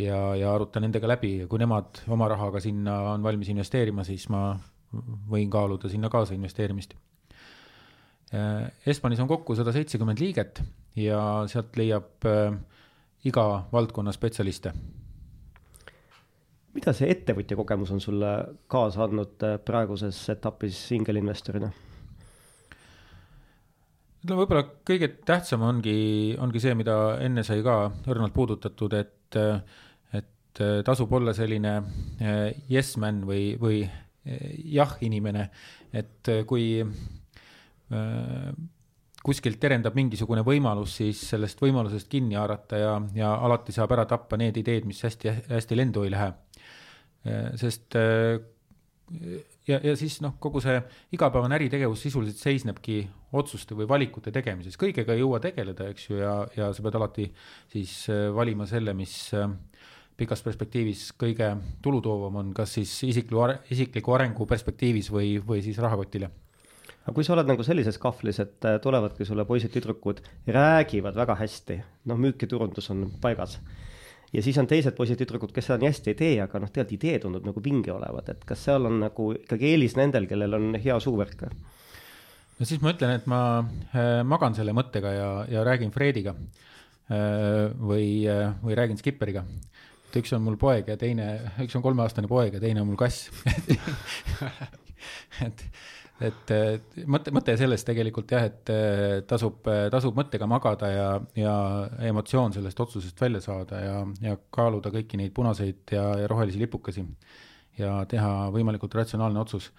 ja, 0.00 0.18
ja 0.38 0.52
arutan 0.54 0.84
nendega 0.84 1.08
läbi 1.08 1.30
ja 1.40 1.46
kui 1.50 1.58
nemad 1.60 1.98
oma 2.08 2.28
rahaga 2.30 2.60
sinna 2.62 2.94
on 3.10 3.24
valmis 3.24 3.48
investeerima, 3.52 4.04
siis 4.06 4.28
ma 4.32 4.52
võin 5.32 5.50
kaaluda 5.50 5.88
sinna 5.90 6.08
kaasa 6.12 6.36
investeerimist. 6.36 6.92
Äh, 8.36 8.68
Espanis 8.86 9.20
on 9.24 9.28
kokku 9.32 9.56
sada 9.56 9.72
seitsekümmend 9.72 10.20
liiget 10.20 10.60
ja 11.00 11.22
sealt 11.48 11.80
leiab 11.80 12.28
iga 13.28 13.46
valdkonna 13.72 14.12
spetsialiste 14.16 14.72
mida 16.76 16.94
see 16.94 17.10
ettevõtja 17.10 17.58
kogemus 17.58 17.90
on 17.94 18.02
sulle 18.02 18.30
kaasa 18.70 19.04
andnud 19.06 19.46
praeguses 19.66 20.18
etapis 20.32 20.78
singelinvestorina? 20.90 21.70
ütleme, 24.20 24.42
võib-olla 24.42 24.64
kõige 24.86 25.08
tähtsam 25.26 25.64
ongi, 25.64 26.36
ongi 26.38 26.60
see, 26.62 26.74
mida 26.76 26.96
enne 27.24 27.44
sai 27.46 27.64
ka 27.64 27.76
õrnalt 28.10 28.34
puudutatud, 28.36 28.94
et, 28.98 29.38
et 30.16 30.62
tasub 30.84 31.12
olla 31.16 31.32
selline 31.36 31.72
eh, 32.20 32.50
yes 32.68 32.96
man 33.00 33.22
või, 33.26 33.54
või 33.60 33.80
jah-inimene, 34.76 35.46
et 35.96 36.28
kui 36.46 36.84
kuskilt 39.24 39.60
terendab 39.60 39.96
mingisugune 39.98 40.44
võimalus, 40.46 40.94
siis 41.00 41.20
sellest 41.32 41.60
võimalusest 41.60 42.08
kinni 42.10 42.38
haarata 42.40 42.80
ja, 42.80 42.94
ja 43.16 43.34
alati 43.44 43.74
saab 43.76 43.92
ära 43.96 44.06
tappa 44.08 44.38
need 44.40 44.56
ideed, 44.62 44.88
mis 44.88 45.02
hästi, 45.04 45.34
hästi 45.50 45.76
lendu 45.76 46.06
ei 46.06 46.14
lähe. 46.14 46.32
sest 47.60 47.96
ja, 49.68 49.76
ja 49.76 49.94
siis 49.98 50.20
noh, 50.24 50.38
kogu 50.40 50.62
see 50.64 50.78
igapäevane 51.12 51.58
äritegevus 51.58 52.06
sisuliselt 52.06 52.40
seisnebki 52.40 53.02
otsuste 53.36 53.76
või 53.76 53.88
valikute 53.90 54.32
tegemises, 54.32 54.78
kõigega 54.80 55.14
ei 55.14 55.20
jõua 55.20 55.40
tegeleda, 55.42 55.90
eks 55.92 56.08
ju, 56.08 56.20
ja, 56.22 56.34
ja 56.56 56.72
sa 56.72 56.84
pead 56.86 56.96
alati 56.96 57.28
siis 57.72 58.06
valima 58.34 58.66
selle, 58.70 58.96
mis 58.96 59.16
pikas 60.20 60.42
perspektiivis 60.44 61.10
kõige 61.20 61.54
tulutoovam 61.82 62.40
on, 62.40 62.54
kas 62.56 62.78
siis 62.78 62.92
isikliku, 63.08 63.44
isikliku 63.72 64.16
arengu 64.16 64.48
perspektiivis 64.48 65.12
või, 65.12 65.36
või 65.44 65.60
siis 65.64 65.80
rahakotile 65.80 66.30
aga 67.10 67.16
kui 67.16 67.26
sa 67.26 67.32
oled 67.34 67.48
nagu 67.50 67.64
sellises 67.66 67.96
kahvlis, 67.98 68.38
et 68.38 68.66
äh, 68.70 68.76
tulevadki 68.82 69.26
sulle 69.26 69.42
poisid-tüdrukud, 69.48 70.20
räägivad 70.54 71.16
väga 71.18 71.34
hästi, 71.40 71.80
noh, 72.06 72.20
müük 72.22 72.44
ja 72.44 72.48
turundus 72.52 72.86
on 72.94 73.08
paigas. 73.20 73.58
ja 74.30 74.44
siis 74.46 74.54
on 74.62 74.68
teised 74.70 74.94
poisid-tüdrukud, 74.94 75.50
kes 75.50 75.66
seda 75.66 75.80
nii 75.82 75.90
hästi 75.90 76.12
ei 76.12 76.18
tee, 76.20 76.36
aga 76.44 76.60
noh, 76.62 76.70
tegelikult 76.70 76.94
idee 77.00 77.18
tundub 77.18 77.50
nagu 77.50 77.64
vinge 77.64 77.90
olevat, 77.90 78.30
et 78.30 78.46
kas 78.46 78.62
seal 78.68 78.86
on 78.86 79.00
nagu 79.02 79.32
ikkagi 79.34 79.72
eelis 79.72 79.98
nendel, 79.98 80.30
kellel 80.30 80.54
on 80.54 80.78
hea 80.78 81.00
suuvärk? 81.02 81.42
no 82.60 82.68
siis 82.68 82.78
ma 82.84 82.94
ütlen, 82.94 83.16
et 83.18 83.26
ma 83.26 83.42
äh, 83.58 84.22
magan 84.22 84.54
selle 84.54 84.76
mõttega 84.76 85.14
ja, 85.16 85.28
ja 85.50 85.66
räägin 85.66 85.90
Frediga 85.90 86.36
äh, 86.38 87.74
või, 87.74 88.22
või 88.62 88.78
räägin 88.78 89.02
Skipperiga 89.02 89.42
et 89.42 90.22
üks 90.22 90.30
on 90.38 90.46
mul 90.46 90.62
poeg 90.62 90.94
ja 90.94 90.98
teine, 90.98 91.32
üks 91.66 91.74
on 91.74 91.82
kolmeaastane 91.82 92.30
poeg 92.30 92.54
ja 92.54 92.62
teine 92.62 92.84
on 92.84 92.92
mul 92.92 93.02
kass 93.02 93.32
et 95.46 95.66
et 96.20 96.52
mõte, 97.08 97.32
mõte 97.32 97.54
sellest 97.56 97.86
tegelikult 97.88 98.32
jah, 98.34 98.44
et 98.50 98.72
tasub, 99.28 99.64
tasub 99.92 100.16
mõttega 100.18 100.48
magada 100.50 100.90
ja, 100.92 101.06
ja 101.38 101.54
emotsioon 102.10 102.52
sellest 102.56 102.80
otsusest 102.84 103.20
välja 103.20 103.40
saada 103.44 103.80
ja, 103.80 103.94
ja 104.20 104.36
kaaluda 104.52 104.92
kõiki 104.92 105.20
neid 105.20 105.32
punaseid 105.36 105.94
ja, 105.96 106.04
ja 106.20 106.28
rohelisi 106.30 106.60
lipukesi 106.60 107.06
ja 107.80 108.02
teha 108.08 108.50
võimalikult 108.54 108.94
ratsionaalne 109.00 109.40
otsus. 109.40 109.70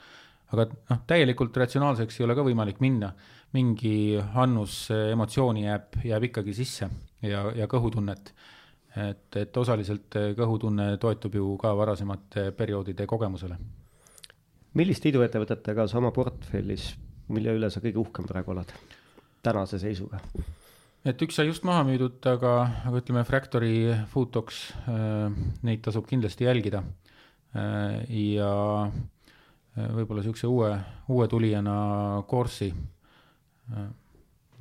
aga 0.51 0.65
noh, 0.71 1.03
täielikult 1.07 1.57
ratsionaalseks 1.57 2.19
ei 2.19 2.25
ole 2.25 2.35
ka 2.35 2.43
võimalik 2.43 2.81
minna, 2.83 3.13
mingi 3.55 4.17
annus 4.19 4.87
emotsiooni 4.91 5.67
jääb, 5.67 6.01
jääb 6.03 6.25
ikkagi 6.31 6.55
sisse 6.55 6.89
ja, 7.21 7.45
ja 7.55 7.67
kõhutunnet. 7.71 8.33
Et, 8.91 9.37
et 9.39 9.57
osaliselt 9.57 10.17
kõhutunne 10.35 10.97
toetub 10.99 11.37
ju 11.37 11.53
ka 11.61 11.71
varasemate 11.79 12.49
perioodide 12.51 13.05
kogemusele 13.07 13.55
milliste 14.77 15.11
iduettevõtetega 15.11 15.87
sa 15.89 15.99
oma 15.99 16.11
portfellis, 16.15 16.91
mille 17.31 17.55
üle 17.57 17.69
sa 17.71 17.83
kõige 17.83 18.01
uhkem 18.01 18.27
praegu 18.29 18.53
oled, 18.55 18.71
tänase 19.43 19.79
seisuga? 19.81 20.21
et 21.07 21.21
üks 21.25 21.39
sai 21.39 21.47
just 21.47 21.63
maha 21.65 21.81
müüdud, 21.87 22.19
aga, 22.29 22.53
aga 22.85 22.99
ütleme, 23.01 23.23
Fractory, 23.25 23.75
Foodtox 24.11 24.67
äh,, 24.85 25.31
neid 25.65 25.81
tasub 25.85 26.05
kindlasti 26.09 26.45
jälgida 26.45 26.83
äh,. 27.57 28.03
ja 28.37 28.51
äh, 28.85 29.87
võib-olla 29.97 30.21
niisuguse 30.21 30.49
uue, 30.51 30.75
uue 31.09 31.27
tulijana 31.31 31.75
Corsi. 32.29 32.73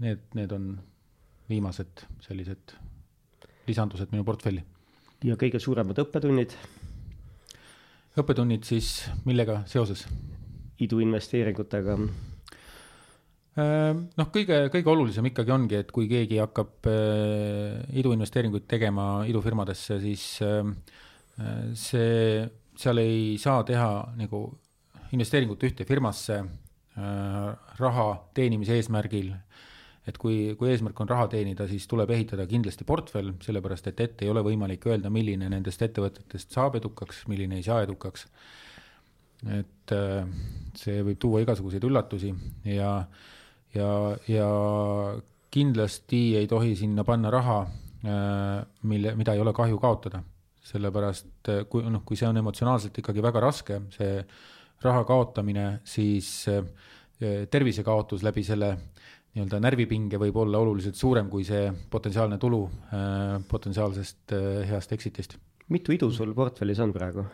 Need, 0.01 0.21
need 0.39 0.53
on 0.55 0.69
viimased 1.51 2.05
sellised 2.23 2.77
lisandused 3.67 4.13
minu 4.15 4.25
portfelli. 4.25 4.63
ja 5.27 5.37
kõige 5.37 5.59
suuremad 5.61 5.99
õppetunnid 6.01 6.55
õppetunnid 8.19 8.67
siis 8.67 9.05
millega 9.29 9.63
seoses? 9.71 10.07
iduinvesteeringutega? 10.81 11.97
Äh, 13.61 13.91
noh, 13.93 14.29
kõige, 14.33 14.63
kõige 14.73 14.93
olulisem 14.93 15.27
ikkagi 15.29 15.53
ongi, 15.53 15.77
et 15.83 15.91
kui 15.93 16.07
keegi 16.11 16.39
hakkab 16.41 16.89
äh, 16.89 17.83
iduinvesteeringuid 18.01 18.65
tegema 18.71 19.27
idufirmadesse, 19.29 19.99
siis 20.01 20.25
äh, 20.47 20.71
see, 21.77 22.47
seal 22.81 23.03
ei 23.03 23.37
saa 23.43 23.65
teha 23.69 23.91
nagu 24.17 24.47
investeeringut 25.11 25.65
ühte 25.67 25.87
firmasse 25.89 26.43
raha 27.81 28.07
teenimise 28.37 28.75
eesmärgil 28.77 29.31
et 30.11 30.19
kui, 30.19 30.55
kui 30.59 30.71
eesmärk 30.73 31.01
on 31.03 31.11
raha 31.11 31.29
teenida, 31.31 31.67
siis 31.71 31.87
tuleb 31.91 32.11
ehitada 32.15 32.47
kindlasti 32.51 32.87
portfell, 32.89 33.35
sellepärast 33.45 33.91
et 33.91 34.03
ette 34.07 34.27
ei 34.27 34.33
ole 34.33 34.43
võimalik 34.47 34.87
öelda, 34.91 35.13
milline 35.13 35.51
nendest 35.53 35.83
ettevõtetest 35.87 36.57
saab 36.57 36.79
edukaks, 36.81 37.25
milline 37.31 37.61
ei 37.61 37.67
saa 37.67 37.85
edukaks. 37.87 38.27
et 39.41 39.93
äh, 39.97 40.27
see 40.77 40.99
võib 41.01 41.17
tuua 41.21 41.41
igasuguseid 41.41 41.85
üllatusi 41.89 42.35
ja, 42.69 42.91
ja, 43.73 43.89
ja 44.29 44.49
kindlasti 45.51 46.21
ei 46.37 46.51
tohi 46.51 46.75
sinna 46.77 47.07
panna 47.09 47.33
raha, 47.33 47.63
äh, 48.05 48.59
mille, 48.83 49.15
mida 49.17 49.35
ei 49.35 49.41
ole 49.41 49.55
kahju 49.57 49.81
kaotada. 49.81 50.23
sellepärast 50.71 51.49
äh, 51.49 51.65
kui 51.71 51.87
noh, 51.89 52.05
kui 52.05 52.19
see 52.21 52.29
on 52.29 52.37
emotsionaalselt 52.37 52.99
ikkagi 53.01 53.23
väga 53.23 53.41
raske, 53.41 53.81
see 53.97 54.25
raha 54.85 55.05
kaotamine, 55.05 55.81
siis 55.85 56.49
tervisekaotus 57.53 58.23
läbi 58.25 58.41
selle 58.41 58.71
nii-öelda 59.35 59.61
närvipinge 59.63 60.19
võib 60.19 60.41
olla 60.43 60.59
oluliselt 60.63 60.99
suurem 60.99 61.29
kui 61.31 61.45
see 61.47 61.71
potentsiaalne 61.93 62.39
tulu 62.43 62.65
äh, 62.67 63.37
potentsiaalsest 63.51 64.35
äh, 64.35 64.65
heast 64.71 64.93
exit'ist. 64.97 65.37
mitu 65.71 65.95
idu 65.95 66.11
sul 66.11 66.35
portfellis 66.35 66.81
on 66.83 66.93
praegu? 66.95 67.25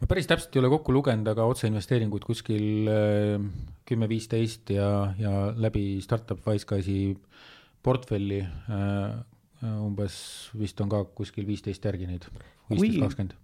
ma 0.00 0.08
päris 0.10 0.28
täpselt 0.28 0.56
ei 0.56 0.60
ole 0.60 0.72
kokku 0.74 0.92
lugenud, 0.92 1.28
aga 1.32 1.46
otseinvesteeringuid 1.54 2.26
kuskil 2.28 2.90
äh, 2.92 3.38
kümme-viisteist 3.88 4.74
ja, 4.76 4.88
ja 5.18 5.36
läbi 5.56 6.02
Startup 6.04 6.40
Wisecase'i 6.46 7.14
portfelli 7.82 8.44
umbes 9.62 10.14
vist 10.58 10.80
on 10.82 10.90
ka 10.90 11.04
kuskil 11.16 11.46
viisteist 11.46 11.84
järgi 11.86 12.06
neid, 12.10 12.26
viisteist, 12.70 13.00
kakskümmend 13.02 13.41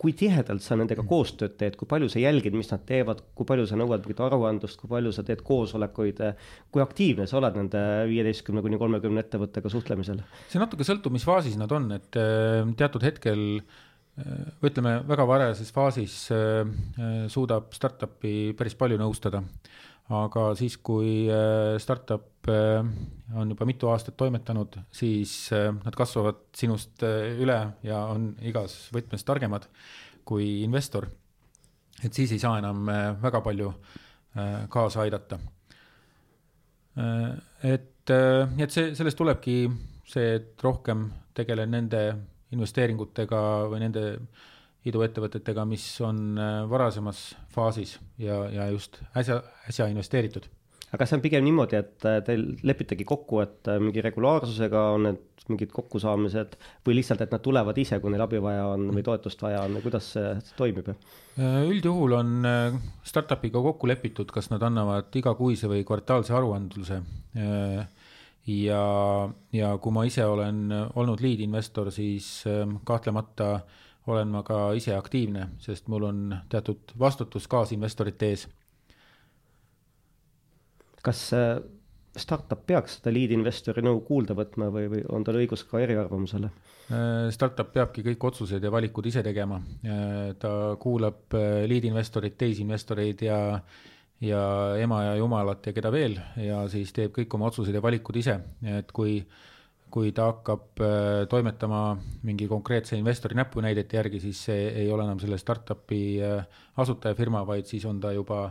kui 0.00 0.14
tihedalt 0.16 0.62
sa 0.64 0.76
nendega 0.78 1.02
mm. 1.02 1.10
koostööd 1.10 1.56
teed, 1.60 1.76
kui 1.78 1.88
palju 1.88 2.08
sa 2.12 2.20
jälgid, 2.22 2.54
mis 2.56 2.70
nad 2.70 2.84
teevad, 2.88 3.20
kui 3.36 3.46
palju 3.48 3.66
sa 3.68 3.78
nõuad 3.78 4.04
mingit 4.04 4.22
aruandlust, 4.24 4.78
kui 4.80 4.90
palju 4.90 5.12
sa 5.14 5.24
teed 5.26 5.42
koosolekuid, 5.46 6.22
kui 6.72 6.84
aktiivne 6.84 7.26
sa 7.30 7.38
oled 7.40 7.58
nende 7.58 7.82
viieteistkümne 8.10 8.62
kuni 8.64 8.80
kolmekümne 8.80 9.24
ettevõttega 9.24 9.72
suhtlemisel? 9.72 10.22
see 10.52 10.62
natuke 10.62 10.86
sõltub, 10.86 11.14
mis 11.14 11.26
faasis 11.26 11.58
nad 11.60 11.72
on, 11.74 11.90
et 11.98 12.20
äh, 12.20 12.62
teatud 12.78 13.04
hetkel 13.04 13.44
äh, 13.58 14.46
ütleme, 14.64 14.96
väga 15.10 15.28
varajases 15.28 15.74
faasis 15.74 16.18
äh, 16.34 16.62
suudab 17.32 17.74
startup'i 17.76 18.54
päris 18.58 18.78
palju 18.78 19.00
nõustada 19.02 19.42
aga 20.12 20.50
siis, 20.58 20.76
kui 20.84 21.24
äh, 21.32 21.78
startup 21.80 22.48
äh, 22.52 22.84
on 23.34 23.52
juba 23.54 23.64
mitu 23.64 23.88
aastat 23.88 24.16
toimetanud, 24.20 24.76
siis 24.92 25.52
äh, 25.52 25.70
nad 25.72 25.96
kasvavad 25.96 26.42
sinust 26.56 27.04
üle 27.04 27.58
ja 27.82 28.04
on 28.12 28.34
igas 28.44 28.90
võtmes 28.92 29.24
targemad 29.24 29.68
kui 30.24 30.62
investor. 30.64 31.08
et 32.04 32.12
siis 32.12 32.32
ei 32.32 32.38
saa 32.38 32.58
enam 32.58 32.86
väga 33.22 33.40
palju 33.40 33.72
kaasa 34.68 35.04
aidata. 35.04 35.38
et, 37.62 38.10
et 38.10 38.70
see, 38.70 38.94
sellest 38.94 39.16
tulebki 39.16 39.68
see, 40.08 40.34
et 40.40 40.62
rohkem 40.62 41.06
tegelen 41.34 41.70
nende 41.70 42.00
investeeringutega 42.50 43.40
või 43.70 43.80
nende 43.84 44.04
iduettevõtetega, 44.88 45.64
mis 45.68 45.84
on 46.04 46.36
äh, 46.36 46.58
varasemas 46.68 47.30
faasis 47.54 47.96
ja, 48.20 48.44
ja 48.52 48.68
just 48.72 49.00
äsja, 49.16 49.40
äsja 49.70 49.88
investeeritud. 49.92 50.48
aga 50.94 51.06
see 51.08 51.16
on 51.16 51.22
pigem 51.24 51.44
niimoodi, 51.46 51.78
et 51.80 52.04
äh, 52.06 52.20
teil 52.26 52.44
lepitegi 52.62 53.06
kokku, 53.08 53.40
et 53.42 53.70
äh, 53.70 53.80
mingi 53.82 54.04
regulaarsusega 54.04 54.82
on 54.94 55.08
need 55.08 55.22
mingid 55.44 55.74
kokkusaamised 55.76 56.54
või 56.86 56.94
lihtsalt, 56.96 57.20
et 57.20 57.32
nad 57.34 57.42
tulevad 57.44 57.76
ise, 57.76 57.98
kui 58.00 58.12
neil 58.12 58.22
abi 58.24 58.38
vaja 58.40 58.62
on 58.72 58.86
või 58.96 59.02
toetust 59.04 59.42
vaja 59.44 59.66
on 59.66 59.76
või 59.76 59.84
kuidas 59.84 60.06
see 60.14 60.30
toimib? 60.56 60.88
üldjuhul 61.36 62.14
on 62.16 62.48
startup'iga 63.04 63.60
kokku 63.66 63.90
lepitud, 63.90 64.30
kas 64.32 64.48
nad 64.52 64.64
annavad 64.64 65.12
igakuise 65.20 65.68
või 65.68 65.84
kvartaalse 65.84 66.32
aruandluse 66.32 67.00
ja, 68.46 68.80
ja 69.58 69.74
kui 69.84 69.96
ma 69.98 70.06
ise 70.08 70.24
olen 70.24 70.64
olnud 70.94 71.20
lead 71.20 71.44
investor, 71.44 71.92
siis 71.92 72.30
kahtlemata 72.88 73.50
äh, 73.58 73.83
olen 74.06 74.32
ma 74.32 74.42
ka 74.44 74.58
ise 74.76 74.94
aktiivne, 74.96 75.48
sest 75.62 75.88
mul 75.92 76.08
on 76.08 76.26
teatud 76.52 76.92
vastutus 77.00 77.48
kaasinvestorite 77.50 78.32
ees. 78.32 78.48
kas 81.04 81.18
äh, 81.36 81.58
startup 82.16 82.62
peaks 82.64 82.94
seda 82.96 83.12
lead 83.12 83.34
investori 83.36 83.82
nõu 83.84 83.98
kuulda 84.06 84.32
võtma 84.38 84.70
või, 84.72 84.86
või 84.88 85.02
on 85.12 85.24
tal 85.24 85.36
õigus 85.36 85.66
ka 85.68 85.82
eriarvamusele? 85.84 86.48
Äh, 86.88 87.26
startup 87.34 87.72
peabki 87.72 88.04
kõik 88.06 88.24
otsused 88.30 88.64
ja 88.64 88.72
valikud 88.72 89.04
ise 89.10 89.22
tegema. 89.24 89.60
Äh, 89.84 90.32
ta 90.40 90.52
kuulab 90.80 91.36
lead 91.68 91.88
investorit, 91.90 92.38
teisi 92.40 92.64
investoreid 92.64 93.24
ja, 93.26 93.38
ja 94.24 94.44
ema 94.80 95.02
ja 95.10 95.16
jumalat 95.20 95.68
ja 95.68 95.76
keda 95.76 95.92
veel 95.92 96.16
ja 96.40 96.62
siis 96.72 96.92
teeb 96.96 97.12
kõik 97.18 97.36
oma 97.36 97.52
otsused 97.52 97.76
ja 97.76 97.84
valikud 97.84 98.16
ise, 98.20 98.38
et 98.64 98.92
kui 98.96 99.18
kui 99.94 100.10
ta 100.14 100.26
hakkab 100.32 100.80
äh, 100.82 101.24
toimetama 101.30 101.80
mingi 102.26 102.48
konkreetse 102.50 102.96
investori 102.98 103.36
näpunäidete 103.38 103.98
järgi, 104.00 104.20
siis 104.24 104.40
see 104.48 104.64
ei 104.82 104.88
ole 104.90 105.04
enam 105.06 105.20
selle 105.22 105.38
startup'i 105.38 106.00
äh, 106.24 106.48
asutajafirma, 106.82 107.44
vaid 107.46 107.70
siis 107.70 107.86
on 107.86 108.00
ta 108.02 108.10
juba 108.14 108.48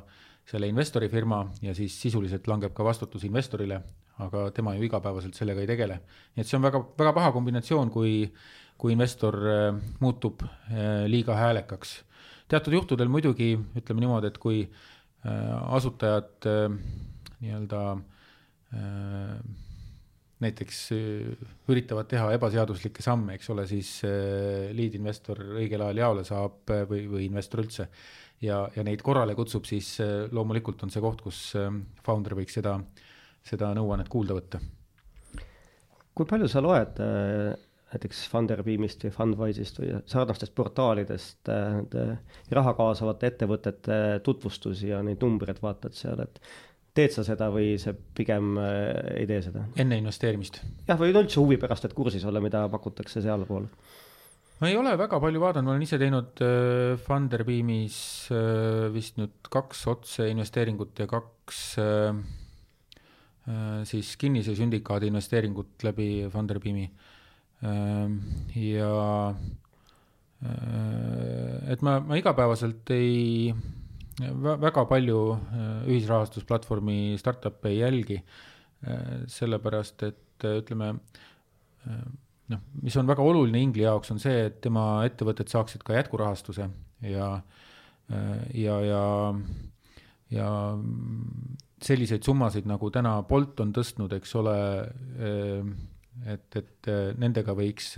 selle 0.48 0.70
investori 0.72 1.10
firma 1.12 1.42
ja 1.64 1.76
siis 1.76 1.98
sisuliselt 2.00 2.48
langeb 2.48 2.74
ka 2.76 2.86
vastutus 2.88 3.26
investorile, 3.28 3.82
aga 4.24 4.46
tema 4.56 4.76
ju 4.78 4.88
igapäevaselt 4.88 5.36
sellega 5.36 5.64
ei 5.64 5.68
tegele. 5.68 6.00
nii 6.36 6.46
et 6.46 6.48
see 6.50 6.60
on 6.60 6.64
väga, 6.64 6.80
väga 7.00 7.14
paha 7.18 7.34
kombinatsioon, 7.36 7.92
kui, 7.92 8.16
kui 8.80 8.96
investor 8.96 9.40
äh, 9.52 9.68
muutub 10.00 10.48
liiga 11.12 11.36
häälekaks. 11.40 11.98
teatud 12.48 12.80
juhtudel 12.80 13.12
muidugi 13.12 13.58
ütleme 13.76 14.06
niimoodi, 14.06 14.32
et 14.32 14.40
kui 14.40 14.64
asutajad 15.24 16.48
nii-öelda 17.40 17.84
näiteks 20.44 20.80
äh, 20.96 21.48
üritavad 21.72 22.10
teha 22.12 22.30
ebaseaduslikke 22.36 23.04
samme, 23.06 23.38
eks 23.38 23.50
ole, 23.54 23.66
siis 23.70 23.96
äh, 24.08 24.70
lead-investor 24.76 25.42
õigel 25.60 25.84
ajal 25.86 26.04
jaole 26.04 26.28
saab 26.28 26.74
äh, 26.74 26.86
või, 26.90 27.06
või 27.12 27.28
investor 27.30 27.64
üldse. 27.64 27.90
ja, 28.44 28.64
ja 28.76 28.84
neid 28.84 29.02
korrale 29.06 29.36
kutsub, 29.36 29.66
siis 29.66 29.96
loomulikult 30.32 30.84
on 30.84 30.92
see 30.92 31.02
koht, 31.04 31.22
kus 31.24 31.54
founder 32.04 32.36
võiks 32.36 32.58
seda, 32.60 32.78
seda 33.44 33.72
nõuannet 33.78 34.10
kuulda 34.12 34.36
võtta. 34.36 34.60
kui 36.14 36.28
palju 36.28 36.50
sa 36.52 36.62
loed 36.62 37.00
näiteks 37.94 38.26
Funderbeamist 38.30 39.06
või 39.06 39.14
Fundwise'ist 39.14 39.80
või 39.80 39.94
sarnastest 40.10 40.54
portaalidest 40.58 41.50
raha 42.58 42.74
kaasavate 42.74 43.30
ettevõtete 43.30 43.98
tutvustusi 44.26 44.90
ja 44.90 45.02
neid 45.06 45.22
numbreid 45.22 45.62
vaatad 45.62 45.94
seal, 45.96 46.26
et 46.26 46.42
teed 46.94 47.14
sa 47.14 47.26
seda 47.26 47.50
või 47.54 47.74
see 47.82 47.96
pigem 48.18 48.58
äh, 48.62 49.22
ei 49.24 49.28
tee 49.30 49.42
seda? 49.46 49.66
enne 49.82 49.98
investeerimist? 50.02 50.62
jah, 50.88 50.98
või 51.00 51.14
üldse 51.14 51.42
huvi 51.42 51.58
pärast, 51.62 51.88
et 51.88 51.96
kursis 51.98 52.26
olla, 52.30 52.42
mida 52.44 52.66
pakutakse 52.74 53.24
sealpool? 53.26 53.68
ma 54.62 54.70
ei 54.70 54.78
ole 54.80 54.94
väga 55.00 55.20
palju 55.24 55.42
vaadanud, 55.42 55.68
ma 55.68 55.76
olen 55.76 55.88
ise 55.88 56.00
teinud 56.02 56.44
äh, 56.46 56.94
Funderbeamis 57.08 57.98
äh, 58.34 58.88
vist 58.94 59.18
nüüd 59.22 59.52
kaks 59.54 59.86
otseinvesteeringut 59.92 61.04
ja 61.04 61.10
kaks 61.10 61.64
äh, 61.82 62.14
äh, 63.50 63.82
siis 63.90 64.14
kinnise 64.22 64.56
sündikaadi 64.58 65.10
investeeringut 65.12 65.88
läbi 65.88 66.30
Funderbeami 66.34 66.86
äh,. 67.66 68.08
ja 68.62 68.94
äh, 70.46 71.74
et 71.74 71.82
ma, 71.82 71.98
ma 72.06 72.22
igapäevaselt 72.22 72.94
ei 72.94 73.50
väga 74.22 74.86
palju 74.86 75.20
äh, 75.34 75.86
ühisrahastusplatvormi 75.90 77.18
startup'e 77.18 77.70
ei 77.72 77.80
jälgi, 77.80 78.20
äh, 78.86 79.24
sellepärast 79.28 80.04
et 80.04 80.46
äh, 80.46 80.60
ütleme 80.62 80.94
noh, 82.48 82.60
mis 82.82 82.96
on 82.96 83.08
väga 83.08 83.24
oluline 83.24 83.60
Ingli 83.60 83.84
jaoks, 83.84 84.12
on 84.12 84.20
see, 84.20 84.46
et 84.48 84.62
tema 84.62 85.04
ettevõtted 85.04 85.50
saaksid 85.52 85.84
ka 85.84 85.98
jätkurahastuse 85.98 86.70
ja, 87.04 87.28
ja, 88.56 88.78
ja, 88.88 89.02
ja 90.32 90.48
selliseid 91.84 92.24
summasid, 92.24 92.70
nagu 92.70 92.88
täna 92.94 93.18
Bolt 93.28 93.60
on 93.60 93.74
tõstnud, 93.76 94.16
eks 94.16 94.32
ole, 94.40 94.56
et, 96.24 96.56
et 96.56 96.92
nendega 97.20 97.52
võiks, 97.58 97.98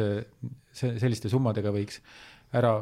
selliste 0.73 1.29
summadega 1.29 1.69
võiks 1.75 2.01
ära 2.57 2.79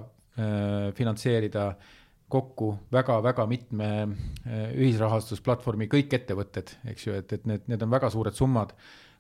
finantseerida 0.96 1.68
äh, 1.74 1.92
kokku 2.34 2.74
väga-väga 2.94 3.46
mitme 3.50 3.88
eh, 4.02 4.74
ühisrahastusplatvormi 4.74 5.88
kõik 5.92 6.14
ettevõtted, 6.18 6.76
eks 6.94 7.08
ju, 7.08 7.16
et, 7.20 7.34
et 7.36 7.48
need, 7.50 7.66
need 7.70 7.86
on 7.86 7.94
väga 7.94 8.10
suured 8.14 8.38
summad. 8.38 8.74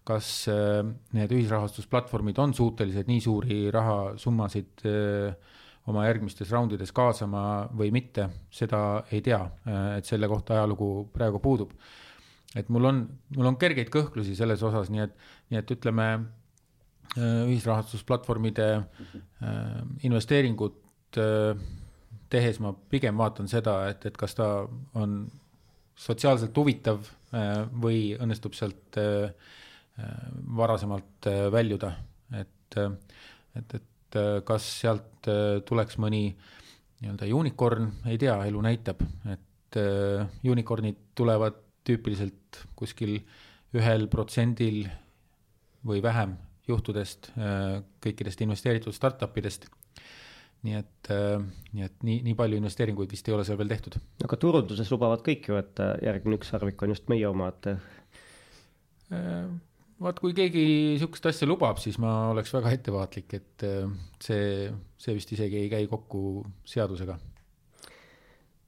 kas 0.03 0.30
eh, 0.51 0.82
need 1.16 1.32
ühisrahastusplatvormid 1.32 2.39
on 2.43 2.53
suutelised 2.53 3.07
nii 3.07 3.22
suuri 3.24 3.59
rahasummasid 3.72 4.84
eh, 4.89 5.51
oma 5.88 6.05
järgmistes 6.07 6.51
raundides 6.51 6.91
kaasama 6.95 7.70
või 7.76 7.91
mitte, 7.91 8.30
seda 8.51 9.03
ei 9.11 9.22
tea, 9.22 9.41
et 9.97 10.07
selle 10.07 10.30
kohta 10.32 10.55
ajalugu 10.55 11.09
praegu 11.11 11.41
puudub. 11.43 11.74
et 12.55 12.70
mul 12.70 12.86
on, 12.88 13.01
mul 13.36 13.49
on 13.51 13.57
kergeid 13.59 13.89
kõhklusi 13.91 14.36
selles 14.36 14.64
osas, 14.64 14.88
nii 14.93 15.03
et, 15.03 15.18
nii 15.51 15.59
et 15.59 15.74
ütleme, 15.76 16.07
ühisrahastusplatvormide 17.20 18.70
investeeringud 20.07 20.80
tehes 22.34 22.59
ma 22.63 22.73
pigem 22.73 23.17
vaatan 23.19 23.49
seda, 23.51 23.77
et, 23.91 24.05
et 24.09 24.17
kas 24.17 24.34
ta 24.38 24.49
on 24.99 25.23
sotsiaalselt 25.99 26.57
huvitav 26.57 27.03
äh, 27.34 27.63
või 27.84 28.13
õnnestub 28.17 28.55
sealt 28.57 28.97
äh, 29.01 29.29
äh, 29.99 30.13
varasemalt 30.57 31.29
väljuda, 31.53 31.93
et, 32.39 32.79
et, 33.59 33.77
et 33.77 34.19
kas 34.45 34.65
sealt 34.81 35.25
tuleks 35.65 35.97
mõni 36.01 36.27
nii-öelda 37.01 37.29
unicorn, 37.34 37.88
ei 38.11 38.19
tea, 38.21 38.36
elu 38.45 38.59
näitab, 38.61 38.99
et 39.34 39.77
unicorn'id 40.45 40.99
tulevad 41.17 41.57
tüüpiliselt 41.88 42.59
kuskil 42.77 43.15
ühel 43.73 44.05
protsendil 44.13 44.84
või 45.89 46.03
vähem 46.05 46.36
juhtudest 46.69 47.31
kõikidest 48.05 48.45
investeeritud 48.45 48.93
startup 48.93 49.34
idest 49.41 49.65
nii 50.64 50.78
et, 50.80 51.09
äh, 51.11 51.43
nii 51.76 51.86
et 51.86 52.05
nii, 52.07 52.22
nii 52.30 52.38
palju 52.39 52.59
investeeringuid 52.59 53.11
vist 53.11 53.28
ei 53.28 53.36
ole 53.36 53.43
seal 53.47 53.59
veel 53.59 53.72
tehtud. 53.74 53.97
aga 54.24 54.39
turunduses 54.39 54.91
lubavad 54.93 55.24
kõik 55.26 55.49
ju, 55.49 55.59
et 55.59 55.84
äh, 55.84 55.93
järgmine 56.07 56.39
ükssarvik 56.39 56.86
on 56.86 56.95
just 56.95 57.11
meie 57.11 57.28
oma, 57.28 57.49
et 57.51 57.70
äh, 57.74 59.51
vaat 60.03 60.24
kui 60.24 60.36
keegi 60.36 60.64
niisugust 60.93 61.28
asja 61.30 61.47
lubab, 61.49 61.82
siis 61.84 61.99
ma 62.01 62.14
oleks 62.32 62.53
väga 62.55 62.72
ettevaatlik, 62.78 63.36
et 63.39 63.68
see, 64.24 64.72
see 64.99 65.16
vist 65.16 65.36
isegi 65.36 65.61
ei 65.61 65.70
käi 65.72 65.86
kokku 65.91 66.41
seadusega. 66.68 67.20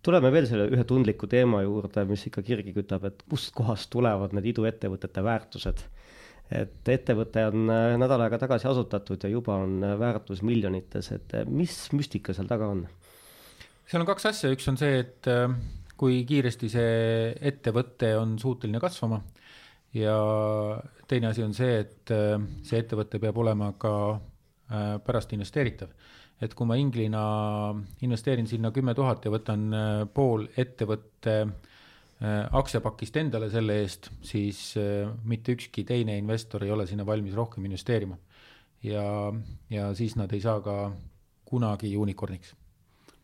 tuleme 0.06 0.30
veel 0.32 0.46
selle 0.48 0.68
ühe 0.70 0.84
tundliku 0.88 1.28
teema 1.32 1.64
juurde, 1.64 2.06
mis 2.08 2.28
ikka 2.30 2.44
kirgi 2.46 2.76
kütab, 2.76 3.08
et 3.10 3.24
kustkohast 3.32 3.90
tulevad 3.92 4.36
need 4.38 4.52
iduettevõtete 4.54 5.24
väärtused 5.26 5.88
et 6.54 6.90
ettevõte 6.94 7.46
on 7.50 7.70
äh, 7.74 7.96
nädal 8.00 8.22
aega 8.26 8.38
tagasi 8.42 8.68
asutatud 8.70 9.24
ja 9.26 9.32
juba 9.32 9.58
on 9.64 9.80
äh, 9.84 9.96
väärtus 10.00 10.44
miljonites, 10.46 11.10
et 11.16 11.34
äh, 11.38 11.46
mis 11.50 11.74
müstika 11.96 12.36
seal 12.38 12.50
taga 12.50 12.70
on? 12.74 12.86
seal 13.86 14.04
on 14.04 14.10
kaks 14.10 14.30
asja, 14.32 14.52
üks 14.54 14.68
on 14.70 14.78
see, 14.82 15.00
et 15.02 15.30
kui 15.98 16.24
kiiresti 16.28 16.70
see 16.74 17.34
ettevõte 17.50 18.16
on 18.18 18.34
suuteline 18.42 18.82
kasvama 18.82 19.22
ja 19.96 20.16
teine 21.08 21.30
asi 21.30 21.46
on 21.46 21.54
see, 21.54 21.78
et 21.84 22.14
see 22.66 22.82
ettevõte 22.82 23.22
peab 23.22 23.38
olema 23.40 23.70
ka 23.80 23.94
pärast 25.06 25.36
investeeritav. 25.38 25.94
et 26.42 26.54
kui 26.58 26.66
ma 26.66 26.76
inglina 26.82 27.22
investeerin 28.02 28.50
sinna 28.50 28.74
kümme 28.74 28.98
tuhat 28.98 29.26
ja 29.26 29.32
võtan 29.32 29.70
pool 30.18 30.50
ettevõtte 30.58 31.38
äh, 31.46 31.54
aktsiapakist 32.24 33.18
endale 33.20 33.50
selle 33.52 33.76
eest, 33.82 34.08
siis 34.24 34.60
äh, 34.80 35.10
mitte 35.28 35.56
ükski 35.56 35.84
teine 35.88 36.16
investor 36.18 36.64
ei 36.64 36.72
ole 36.72 36.86
sinna 36.88 37.06
valmis 37.06 37.36
rohkem 37.36 37.66
investeerima. 37.68 38.18
ja, 38.84 39.34
ja 39.70 39.90
siis 39.98 40.16
nad 40.16 40.32
ei 40.34 40.42
saa 40.42 40.62
ka 40.62 40.94
kunagi 41.46 41.96
unicorn'iks. 41.98 42.54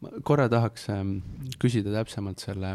ma 0.02 0.10
korra 0.24 0.50
tahaks 0.50 0.90
ähm, 0.90 1.20
küsida 1.62 1.94
täpsemalt 1.94 2.44
selle, 2.44 2.74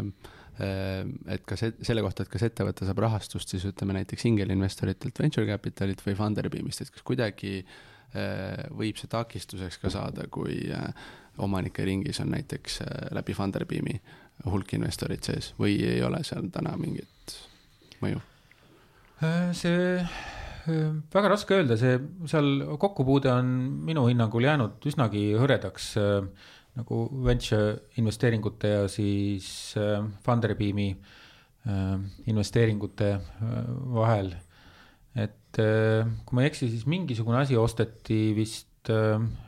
äh, 0.56 1.04
et 1.34 1.44
kas, 1.44 1.66
selle 1.82 2.02
kohta, 2.02 2.24
et 2.24 2.32
kas 2.32 2.46
ettevõte 2.48 2.88
saab 2.88 3.04
rahastust 3.04 3.52
siis 3.52 3.68
ütleme 3.68 3.98
näiteks 3.98 4.24
ingelinvestoritelt, 4.32 5.20
venture 5.20 5.46
capital'ilt 5.50 6.00
või 6.06 6.16
Funderbeamist, 6.16 6.80
et 6.80 6.94
kas 6.94 7.04
kuidagi 7.04 7.60
võib 8.72 8.96
see 8.96 9.10
takistuseks 9.12 9.76
ka 9.82 9.90
saada, 9.92 10.24
kui 10.32 10.70
omanike 11.42 11.84
ringis 11.84 12.20
on 12.22 12.30
näiteks 12.32 12.78
läbi 13.12 13.34
Funderbeami 13.36 13.98
hulk 14.44 14.76
investoreid 14.76 15.24
sees 15.26 15.52
või 15.60 15.78
ei 15.86 16.02
ole 16.04 16.22
seal 16.26 16.50
täna 16.54 16.76
mingit 16.80 17.36
mõju? 18.02 18.20
Äh, 19.24 19.52
see 19.56 19.96
äh, 19.96 20.92
väga 21.14 21.32
raske 21.32 21.56
öelda, 21.56 21.78
see 21.80 21.96
seal 22.28 22.76
kokkupuude 22.80 23.32
on 23.32 23.52
minu 23.88 24.04
hinnangul 24.10 24.44
jäänud 24.44 24.84
üsnagi 24.90 25.30
hõredaks 25.40 25.94
äh, 26.00 26.26
nagu 26.76 27.06
venture 27.24 27.78
investeeringute 27.96 28.72
ja 28.74 28.88
siis 28.92 29.46
Funderbeami 30.26 30.90
investeeringute 32.28 33.08
vahel. 33.96 34.28
et 35.16 35.56
kui 35.56 36.36
ma 36.36 36.44
ei 36.44 36.50
eksi, 36.50 36.68
siis 36.68 36.84
mingisugune 36.84 37.40
asi 37.40 37.56
osteti 37.56 38.34
vist 38.36 38.90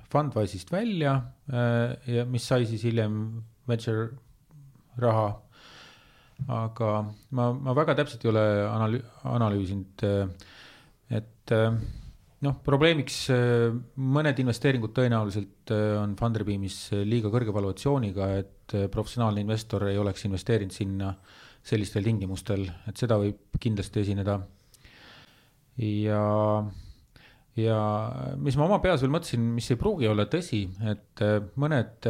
Fundwise'ist 0.08 0.72
välja 0.72 1.12
ja 1.52 2.24
mis 2.24 2.48
sai 2.48 2.64
siis 2.66 2.86
hiljem 2.88 3.20
venture 3.68 4.08
raha. 5.02 5.28
aga 6.54 6.88
ma, 7.34 7.48
ma 7.52 7.74
väga 7.74 7.96
täpselt 7.98 8.24
ei 8.24 8.30
ole 8.30 8.44
analüü-, 8.68 9.04
analüüsinud, 9.26 10.04
et 11.18 11.54
noh, 12.46 12.60
probleemiks 12.62 13.16
mõned 13.98 14.38
investeeringud 14.38 14.94
tõenäoliselt 14.94 15.72
on 15.98 16.14
Funderbeamis 16.20 16.76
liiga 17.02 17.32
kõrge 17.34 17.54
valuatsiooniga, 17.56 18.30
et 18.38 18.76
professionaalne 18.94 19.42
investor 19.42 19.88
ei 19.90 19.98
oleks 19.98 20.28
investeerinud 20.28 20.76
sinna 20.76 21.10
sellistel 21.66 22.06
tingimustel, 22.06 22.68
et 22.86 23.00
seda 23.00 23.18
võib 23.18 23.58
kindlasti 23.58 24.04
esineda. 24.04 24.38
ja 25.78 26.22
ja 27.58 27.78
mis 28.38 28.56
ma 28.58 28.66
oma 28.68 28.78
peas 28.82 29.02
veel 29.02 29.12
mõtlesin, 29.12 29.42
mis 29.56 29.68
ei 29.72 29.80
pruugi 29.80 30.08
olla 30.10 30.28
tõsi, 30.30 30.64
et 30.90 31.22
äh, 31.24 31.40
mõned 31.58 32.06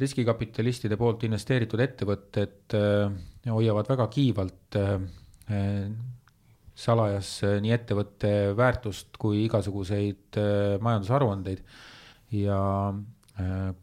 riskikapitalistide 0.00 0.96
poolt 0.96 1.26
investeeritud 1.28 1.80
ettevõtted 1.84 2.76
hoiavad 3.52 3.90
väga 3.92 4.06
kiivalt 4.12 4.78
salajas 6.82 7.32
nii 7.60 7.74
ettevõtte 7.76 8.30
väärtust 8.56 9.18
kui 9.20 9.42
igasuguseid 9.44 10.38
majandusaruandeid. 10.80 11.60
Ja 12.32 12.60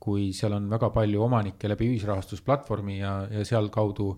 kui 0.01 0.30
seal 0.34 0.55
on 0.57 0.70
väga 0.72 0.89
palju 0.93 1.22
omanikke 1.26 1.70
läbi 1.70 1.91
ühisrahastusplatvormi 1.93 2.99
ja, 2.99 3.14
ja 3.30 3.45
sealkaudu 3.45 4.12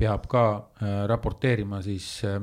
peab 0.00 0.26
ka 0.30 0.44
äh, 0.56 0.94
raporteerima, 1.10 1.80
siis 1.84 2.06
äh, 2.28 2.38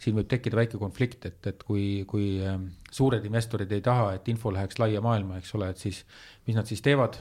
siin 0.00 0.16
võib 0.18 0.28
tekkida 0.30 0.60
väike 0.60 0.80
konflikt, 0.80 1.24
et, 1.28 1.40
et 1.50 1.64
kui, 1.66 2.04
kui 2.10 2.28
äh, 2.44 2.58
suured 2.94 3.24
investorid 3.28 3.72
ei 3.74 3.84
taha, 3.84 4.12
et 4.18 4.28
info 4.32 4.52
läheks 4.54 4.80
laia 4.82 5.02
maailma, 5.04 5.40
eks 5.40 5.54
ole, 5.58 5.70
et 5.72 5.80
siis 5.80 6.02
mis 6.48 6.56
nad 6.56 6.68
siis 6.68 6.80
teevad, 6.84 7.18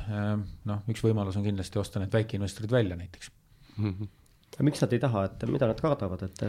noh, 0.67 0.83
üks 0.91 1.03
võimalus 1.03 1.35
on 1.39 1.43
kindlasti 1.47 1.81
osta 1.81 1.99
need 1.99 2.13
väikeinvestorid 2.15 2.71
välja 2.71 2.95
näiteks 2.95 3.31
mm. 3.75 3.89
-hmm. 3.89 4.63
miks 4.69 4.83
nad 4.83 4.93
ei 4.95 5.03
taha, 5.03 5.25
et 5.27 5.49
mida 5.51 5.67
nad 5.67 5.81
kardavad, 5.81 6.23
et? 6.23 6.45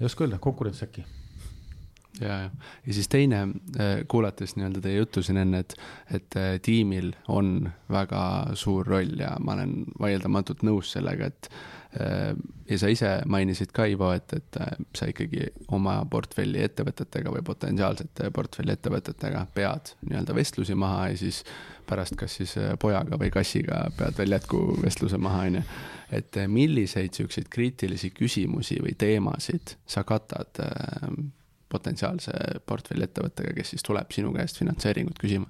ei 0.00 0.08
oska 0.08 0.24
öelda, 0.24 0.40
konkurents 0.40 0.82
äkki 0.86 1.04
ja, 2.22 2.38
ja, 2.44 2.72
ja 2.86 2.96
siis 2.96 3.10
teine, 3.12 3.44
kuulates 4.08 4.56
nii-öelda 4.56 4.82
teie 4.84 4.96
juttu 4.96 5.22
siin 5.22 5.40
enne, 5.42 5.62
et, 5.64 5.76
et 6.14 6.38
tiimil 6.62 7.12
on 7.28 7.70
väga 7.92 8.24
suur 8.58 8.88
roll 8.88 9.20
ja 9.20 9.34
ma 9.42 9.56
olen 9.58 9.82
vaieldamatult 10.00 10.64
nõus 10.66 10.94
sellega, 10.96 11.30
et 11.32 11.50
Äh, 12.00 12.34
ja 12.70 12.78
sa 12.80 12.88
ise 12.88 13.08
mainisid 13.28 13.72
ka, 13.76 13.84
Ivo, 13.90 14.08
et, 14.16 14.32
et 14.32 14.56
äh, 14.64 14.70
sa 14.96 15.10
ikkagi 15.10 15.50
oma 15.76 15.98
portfelli 16.08 16.62
ettevõtetega 16.64 17.32
või 17.34 17.42
potentsiaalsete 17.44 18.30
portfelli 18.32 18.72
ettevõtetega 18.72 19.42
pead 19.52 19.92
nii-öelda 20.06 20.36
vestlusi 20.38 20.76
maha 20.78 21.10
ja 21.10 21.18
siis 21.20 21.42
pärast 21.88 22.16
kas 22.16 22.38
siis 22.40 22.56
äh, 22.56 22.72
pojaga 22.80 23.20
või 23.20 23.28
kassiga 23.34 23.82
pead 23.98 24.16
veel 24.16 24.32
jätkuvestluse 24.38 25.20
maha, 25.20 25.44
on 25.50 25.60
ju. 25.60 25.66
et 26.16 26.40
milliseid 26.48 27.12
siukseid 27.12 27.52
kriitilisi 27.52 28.14
küsimusi 28.16 28.80
või 28.80 28.96
teemasid 28.96 29.76
sa 29.84 30.06
katad 30.08 30.64
potentsiaalse 31.72 32.62
portfelli 32.68 33.08
ettevõttega, 33.08 33.54
kes 33.56 33.74
siis 33.74 33.86
tuleb 33.86 34.12
sinu 34.14 34.32
käest 34.36 34.60
finantseeringut 34.60 35.20
küsima? 35.22 35.48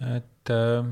et 0.00 0.52
äh 0.54 0.84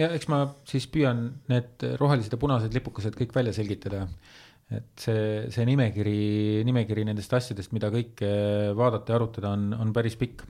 ja 0.00 0.10
eks 0.16 0.28
ma 0.32 0.42
siis 0.68 0.86
püüan 0.92 1.22
need 1.50 1.84
rohelised 2.00 2.34
ja 2.34 2.40
punased 2.40 2.74
lipukesed 2.76 3.16
kõik 3.18 3.34
välja 3.36 3.54
selgitada. 3.56 4.06
et 4.66 4.98
see, 4.98 5.46
see 5.54 5.62
nimekiri, 5.68 6.62
nimekiri 6.66 7.04
nendest 7.06 7.30
asjadest, 7.38 7.70
mida 7.70 7.86
kõike 7.94 8.30
vaadata 8.74 9.12
ja 9.12 9.18
arutada, 9.20 9.52
on, 9.54 9.68
on 9.78 9.92
päris 9.94 10.16
pikk. 10.18 10.42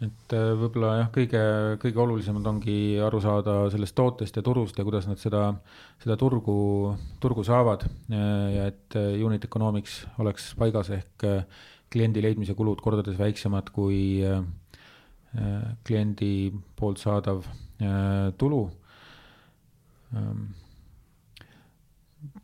Et 0.00 0.34
äh, 0.36 0.50
võib-olla 0.56 0.92
jah, 1.02 1.10
kõige, 1.14 1.42
kõige 1.82 2.02
olulisemad 2.04 2.46
ongi 2.52 2.76
aru 3.04 3.20
saada 3.20 3.56
sellest 3.72 3.96
tootest 3.98 4.36
ja 4.38 4.44
turust 4.46 4.78
ja 4.78 4.86
kuidas 4.86 5.08
nad 5.10 5.20
seda, 5.20 5.42
seda 6.02 6.16
turgu, 6.20 6.56
turgu 7.20 7.44
saavad. 7.44 7.84
ja 8.08 8.68
et 8.70 8.96
äh, 8.96 9.16
unit 9.24 9.44
economics 9.44 10.04
oleks 10.18 10.54
paigas 10.58 10.90
ehk 10.96 11.26
äh, 11.28 11.64
kliendi 11.90 12.22
leidmise 12.22 12.54
kulud 12.54 12.80
kordades 12.80 13.18
väiksemad 13.18 13.72
kui 13.74 14.22
kliendi 15.86 16.50
poolt 16.78 16.98
saadav 16.98 17.44
Äh, 17.80 18.32
tulu. 18.36 18.70
Ähm, 20.16 20.48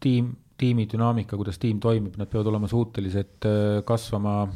tiim, 0.00 0.30
tiimi 0.56 0.86
dünaamika, 0.88 1.36
kuidas 1.36 1.58
tiim 1.60 1.80
toimib, 1.82 2.14
nad 2.16 2.30
peavad 2.32 2.48
olema 2.48 2.70
suutelised 2.70 3.44
äh, 3.44 3.82
kasvama 3.84 4.46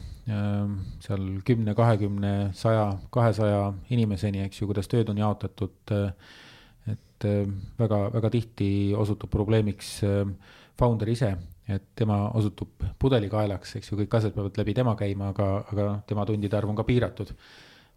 seal 1.04 1.26
kümne, 1.46 1.74
kahekümne, 1.74 2.34
saja, 2.56 2.86
kahesaja 3.10 3.72
inimeseni, 3.90 4.44
eks 4.46 4.62
ju, 4.62 4.68
kuidas 4.70 4.90
tööd 4.90 5.10
on 5.12 5.20
jaotatud. 5.22 5.94
Äh, 5.96 6.36
et 6.90 7.24
väga, 7.76 7.96
väga 8.14 8.30
tihti 8.32 8.66
osutub 8.96 9.28
probleemiks 9.30 9.90
founder 10.80 11.10
ise, 11.12 11.34
et 11.68 11.90
tema 11.94 12.22
osutub 12.38 12.86
pudelikaelaks, 12.98 13.74
eks 13.76 13.90
ju, 13.90 13.98
kõik 13.98 14.16
asjad 14.16 14.32
peavad 14.32 14.56
läbi 14.62 14.74
tema 14.78 14.94
käima, 14.96 15.28
aga, 15.34 15.48
aga 15.68 15.88
tema 16.08 16.24
tundide 16.26 16.56
arv 16.56 16.72
on 16.72 16.78
ka 16.78 16.86
piiratud 16.88 17.34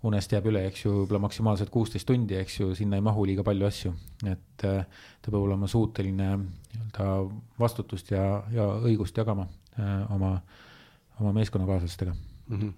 unest 0.04 0.34
jääb 0.36 0.48
üle, 0.52 0.66
eks 0.68 0.84
ju, 0.84 0.92
võib-olla 0.98 1.22
maksimaalselt 1.24 1.72
kuusteist 1.72 2.08
tundi, 2.08 2.36
eks 2.36 2.60
ju, 2.60 2.74
sinna 2.76 3.00
ei 3.00 3.06
mahu 3.06 3.24
liiga 3.28 3.46
palju 3.46 3.68
asju. 3.68 3.94
et 4.28 4.58
ta 4.60 4.74
peab 5.30 5.40
olema 5.40 5.68
suuteline 5.68 6.30
nii-öelda 6.38 7.08
vastutust 7.60 8.12
ja, 8.12 8.44
ja 8.52 8.68
õigust 8.84 9.18
jagama 9.18 9.48
äh, 9.80 10.12
oma, 10.12 10.36
oma 11.20 11.34
meeskonnakaaslastega 11.40 12.14
mm. 12.14 12.60
-hmm. 12.60 12.74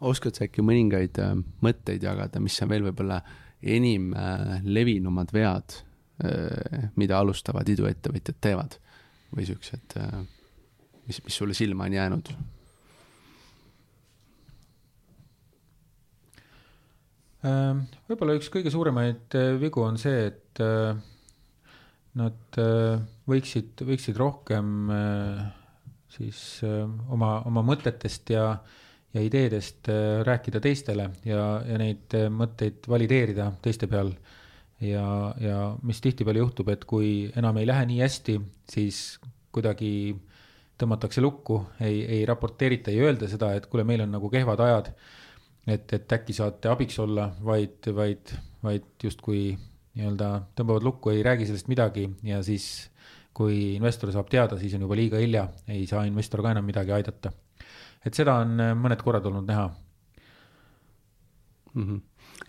oskad 0.00 0.34
sa 0.34 0.46
äkki 0.48 0.64
mõningaid 0.64 1.20
äh, 1.22 1.36
mõtteid 1.62 2.02
jagada, 2.02 2.40
mis 2.40 2.62
on 2.62 2.68
veel 2.68 2.88
võib-olla 2.90 3.20
enim 3.62 4.12
äh, 4.14 4.60
levinumad 4.64 5.32
vead 5.32 5.80
äh,, 6.24 6.90
mida 6.96 7.18
alustavad 7.18 7.68
iduettevõtjad 7.68 8.38
teevad 8.40 8.78
või 9.36 9.46
siuksed 9.46 9.98
äh,, 9.98 10.20
mis, 11.06 11.24
mis 11.24 11.36
sulle 11.36 11.54
silma 11.54 11.84
on 11.84 11.92
jäänud? 11.92 12.32
Ehm, 17.46 17.84
võib-olla 18.10 18.34
üks 18.38 18.50
kõige 18.50 18.70
suuremaid 18.74 19.36
äh, 19.38 19.52
vigu 19.60 19.84
on 19.86 19.98
see, 20.00 20.26
et 20.32 20.62
äh, 20.64 20.98
nad 22.18 22.58
äh, 22.58 22.98
võiksid, 23.30 23.84
võiksid 23.86 24.18
rohkem 24.18 24.90
siis 26.18 26.42
oma, 27.08 27.38
oma 27.46 27.62
mõtetest 27.62 28.32
ja, 28.34 28.50
ja 29.14 29.22
ideedest 29.24 29.90
rääkida 30.26 30.60
teistele 30.60 31.08
ja, 31.24 31.44
ja 31.66 31.78
neid 31.80 32.16
mõtteid 32.34 32.88
valideerida 32.90 33.52
teiste 33.62 33.86
peal. 33.90 34.12
ja, 34.80 35.04
ja 35.40 35.60
mis 35.82 36.00
tihtipeale 36.02 36.42
juhtub, 36.42 36.68
et 36.74 36.84
kui 36.84 37.30
enam 37.36 37.56
ei 37.58 37.66
lähe 37.66 37.86
nii 37.86 38.02
hästi, 38.02 38.38
siis 38.70 39.20
kuidagi 39.54 40.16
tõmmatakse 40.78 41.22
lukku, 41.22 41.62
ei, 41.80 42.04
ei 42.18 42.26
raporteerita, 42.26 42.90
ei 42.90 43.00
öelda 43.02 43.30
seda, 43.30 43.54
et 43.54 43.66
kuule, 43.66 43.86
meil 43.86 44.04
on 44.04 44.12
nagu 44.14 44.30
kehvad 44.30 44.60
ajad 44.62 44.92
et, 45.68 45.92
et 45.92 46.14
äkki 46.18 46.36
saate 46.36 46.70
abiks 46.72 46.98
olla, 47.02 47.28
vaid, 47.44 47.90
vaid, 47.94 48.32
vaid 48.64 48.86
justkui 49.04 49.52
nii-öelda 49.98 50.30
tõmbavad 50.56 50.86
lukku, 50.86 51.12
ei 51.12 51.24
räägi 51.26 51.48
sellest 51.48 51.68
midagi 51.70 52.06
ja 52.26 52.40
siis, 52.46 52.88
kui 53.38 53.58
investor 53.76 54.10
saab 54.14 54.30
teada, 54.32 54.58
siis 54.58 54.74
on 54.74 54.86
juba 54.86 54.96
liiga 54.98 55.20
hilja, 55.22 55.44
ei 55.70 55.86
saa 55.86 56.02
investor 56.08 56.42
ka 56.42 56.54
enam 56.56 56.66
midagi 56.66 56.94
aidata. 56.96 57.32
et 58.04 58.14
seda 58.14 58.38
on 58.42 58.60
äh, 58.62 58.74
mõned 58.78 59.02
korrad 59.02 59.26
olnud 59.26 59.46
näha 59.46 59.68
mm. 61.74 61.84
-hmm. 61.84 62.00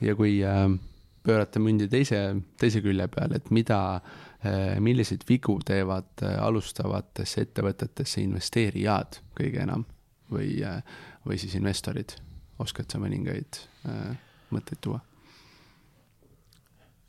ja 0.02 0.16
kui 0.16 0.40
äh, 0.46 0.80
pöörata 1.24 1.60
mündi 1.60 1.88
teise, 1.88 2.36
teise 2.60 2.82
külje 2.82 3.08
peale, 3.08 3.36
et 3.36 3.52
mida 3.52 3.80
äh,, 3.96 4.80
milliseid 4.80 5.26
vigu 5.30 5.60
teevad 5.66 6.24
äh, 6.24 6.38
alustavatesse 6.44 7.42
ettevõtetesse 7.42 8.22
investeerijad 8.22 9.22
kõige 9.40 9.64
enam 9.66 9.86
või 10.32 10.64
äh,, 10.64 10.82
või 11.28 11.38
siis 11.38 11.56
investorid 11.56 12.16
oskad 12.60 12.90
sa 12.92 13.02
mõningaid 13.02 13.62
äh, 13.90 14.18
mõtteid 14.54 14.82
tuua? 14.82 15.04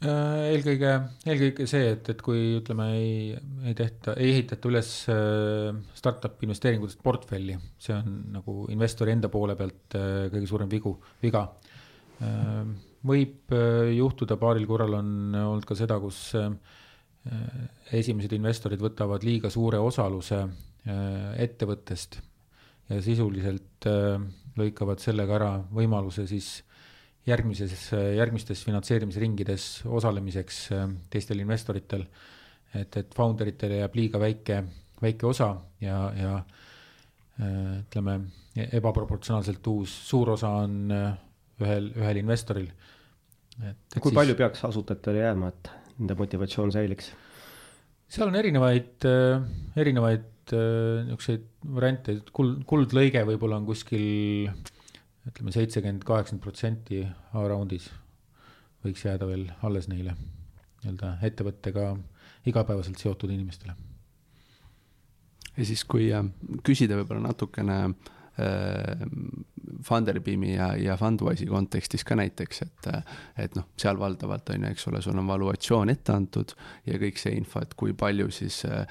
Äh, 0.01 0.55
eelkõige, 0.55 0.91
eelkõige 1.29 1.67
see, 1.69 1.91
et, 1.93 2.07
et 2.09 2.21
kui 2.25 2.55
ütleme, 2.57 2.87
ei, 2.97 3.35
ei 3.69 3.75
tehta, 3.77 4.15
ei 4.17 4.31
ehitata 4.33 4.71
üles 4.71 4.93
äh, 5.13 5.77
startup'i 5.99 6.47
investeeringutest 6.47 7.03
portfelli, 7.05 7.59
see 7.77 7.93
on 7.99 8.15
nagu 8.33 8.55
investori 8.73 9.13
enda 9.13 9.29
poole 9.29 9.59
pealt 9.59 9.99
äh, 10.01 10.31
kõige 10.33 10.49
suurem 10.49 10.71
vigu, 10.73 10.95
viga. 11.21 11.45
võib 13.09 13.53
juhtuda, 13.97 14.37
paaril 14.41 14.67
korral 14.69 14.99
on 14.99 15.13
olnud 15.41 15.65
ka 15.65 15.73
seda, 15.77 15.97
kus 16.03 16.35
esimesed 17.97 18.35
investorid 18.37 18.83
võtavad 18.85 19.25
liiga 19.25 19.49
suure 19.49 19.81
osaluse 19.81 20.43
ettevõttest 21.41 22.19
ja 22.93 23.01
sisuliselt 23.01 23.89
lõikavad 24.61 25.01
sellega 25.01 25.39
ära 25.39 25.55
võimaluse 25.73 26.27
siis 26.29 26.59
järgmises, 27.31 27.89
järgmistes 28.17 28.63
finantseerimisringides 28.67 29.67
osalemiseks 29.89 30.61
äh, 30.77 30.87
teistel 31.13 31.43
investoritel. 31.45 32.07
et, 32.75 32.97
et 32.97 33.15
founder 33.17 33.49
itele 33.51 33.81
jääb 33.81 33.97
liiga 33.99 34.21
väike, 34.23 34.61
väike 35.03 35.27
osa 35.27 35.49
ja, 35.83 35.97
ja 36.15 36.35
äh, 36.39 37.81
ütleme, 37.81 38.21
ebaproportsionaalselt 38.79 39.67
uus, 39.73 39.95
suur 40.09 40.31
osa 40.37 40.53
on 40.65 40.93
äh, 40.95 41.09
ühel, 41.63 41.91
ühel 41.99 42.23
investoril. 42.23 42.71
kui 43.59 44.11
siis... 44.11 44.17
palju 44.17 44.37
peaks 44.39 44.65
asutajatele 44.71 45.25
jääma, 45.25 45.51
et 45.51 45.73
nende 45.99 46.17
motivatsioon 46.19 46.73
säiliks? 46.73 47.11
seal 48.11 48.31
on 48.31 48.39
erinevaid, 48.39 49.05
erinevaid 49.79 50.27
niisuguseid 50.51 51.45
variante, 51.77 52.17
et 52.19 52.31
kuld, 52.35 52.65
kuldlõige 52.67 53.23
võib-olla 53.29 53.61
on 53.61 53.69
kuskil 53.69 54.07
ütleme, 55.31 55.53
seitsekümmend, 55.55 56.05
kaheksakümmend 56.07 56.45
protsenti 56.45 57.05
A-raundis 57.39 57.89
võiks 58.85 59.05
jääda 59.05 59.29
veel 59.29 59.47
alles 59.67 59.89
neile 59.91 60.15
nii-öelda 60.81 61.17
ettevõttega 61.27 61.93
igapäevaselt 62.49 62.99
seotud 63.01 63.31
inimestele. 63.31 63.75
ja 65.57 65.65
siis, 65.65 65.85
kui 65.85 66.09
äh, 66.15 66.25
küsida 66.67 66.97
võib-olla 67.01 67.29
natukene 67.29 67.79
äh, 67.85 69.05
Funderbeami 69.87 70.55
ja, 70.55 70.71
ja 70.77 70.97
Fundwise'i 71.01 71.49
kontekstis 71.51 72.05
ka 72.07 72.17
näiteks, 72.19 72.63
et, 72.67 72.91
et 73.39 73.57
noh, 73.59 73.69
seal 73.81 73.99
valdavalt 74.01 74.51
on 74.55 74.67
ju, 74.67 74.73
eks 74.75 74.89
ole, 74.91 75.03
sul 75.05 75.19
on 75.19 75.31
valuatsioon 75.31 75.93
ette 75.93 76.15
antud 76.15 76.55
ja 76.87 76.99
kõik 77.01 77.21
see 77.21 77.35
info, 77.39 77.63
et 77.65 77.75
kui 77.79 77.95
palju 77.97 78.31
siis 78.35 78.63
äh, 78.69 78.85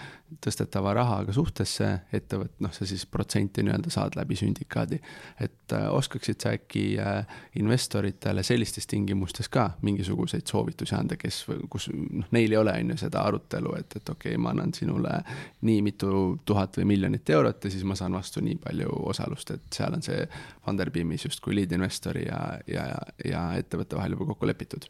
tõstetava 0.43 0.93
rahaga 0.93 1.33
suhtesse 1.33 1.87
ettevõtt, 2.13 2.55
noh, 2.63 2.73
sa 2.73 2.85
siis 2.89 3.05
protsenti 3.09 3.63
nii-öelda 3.65 3.91
saad 3.93 4.17
läbi 4.19 4.37
sündikaadi. 4.37 4.99
et 5.39 5.73
äh, 5.73 5.87
oskaksid 5.93 6.41
sa 6.41 6.53
äkki 6.53 6.99
äh, 6.99 7.25
investoritele 7.55 8.43
sellistes 8.43 8.87
tingimustes 8.87 9.49
ka 9.49 9.71
mingisuguseid 9.81 10.47
soovitusi 10.47 10.95
anda, 10.95 11.17
kes, 11.17 11.45
kus 11.69 11.89
noh, 11.93 12.27
neil 12.31 12.51
ei 12.51 12.57
ole, 12.57 12.73
on 12.73 12.93
ju, 12.93 12.97
seda 13.05 13.23
arutelu, 13.25 13.75
et, 13.79 13.95
et 13.95 14.09
okei 14.09 14.35
okay,, 14.35 14.41
ma 14.41 14.53
annan 14.53 14.73
sinule 14.73 15.19
nii 15.65 15.81
mitu 15.81 16.39
tuhat 16.45 16.77
või 16.77 16.91
miljonit 16.93 17.29
eurot 17.29 17.65
ja 17.65 17.71
siis 17.73 17.83
ma 17.83 17.97
saan 17.97 18.13
vastu 18.13 18.43
nii 18.45 18.59
palju 18.63 18.93
osalust, 19.09 19.51
et 19.55 19.73
seal 19.73 19.97
on 19.97 20.05
see 20.05 20.21
Funderbeamis 20.69 21.25
justkui 21.25 21.57
lead 21.57 21.75
investori 21.75 22.29
ja, 22.29 22.39
ja, 22.69 22.87
ja 23.25 23.45
ettevõtte 23.59 23.97
vahel 23.99 24.15
juba 24.15 24.31
kokku 24.31 24.47
lepitud? 24.53 24.87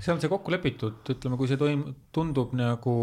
seal 0.00 0.16
on 0.16 0.22
see 0.22 0.30
kokku 0.30 0.52
lepitud, 0.54 1.02
ütleme, 1.14 1.38
kui 1.38 1.50
see 1.50 1.58
toim-, 1.60 1.90
tundub 2.14 2.54
nagu 2.58 2.96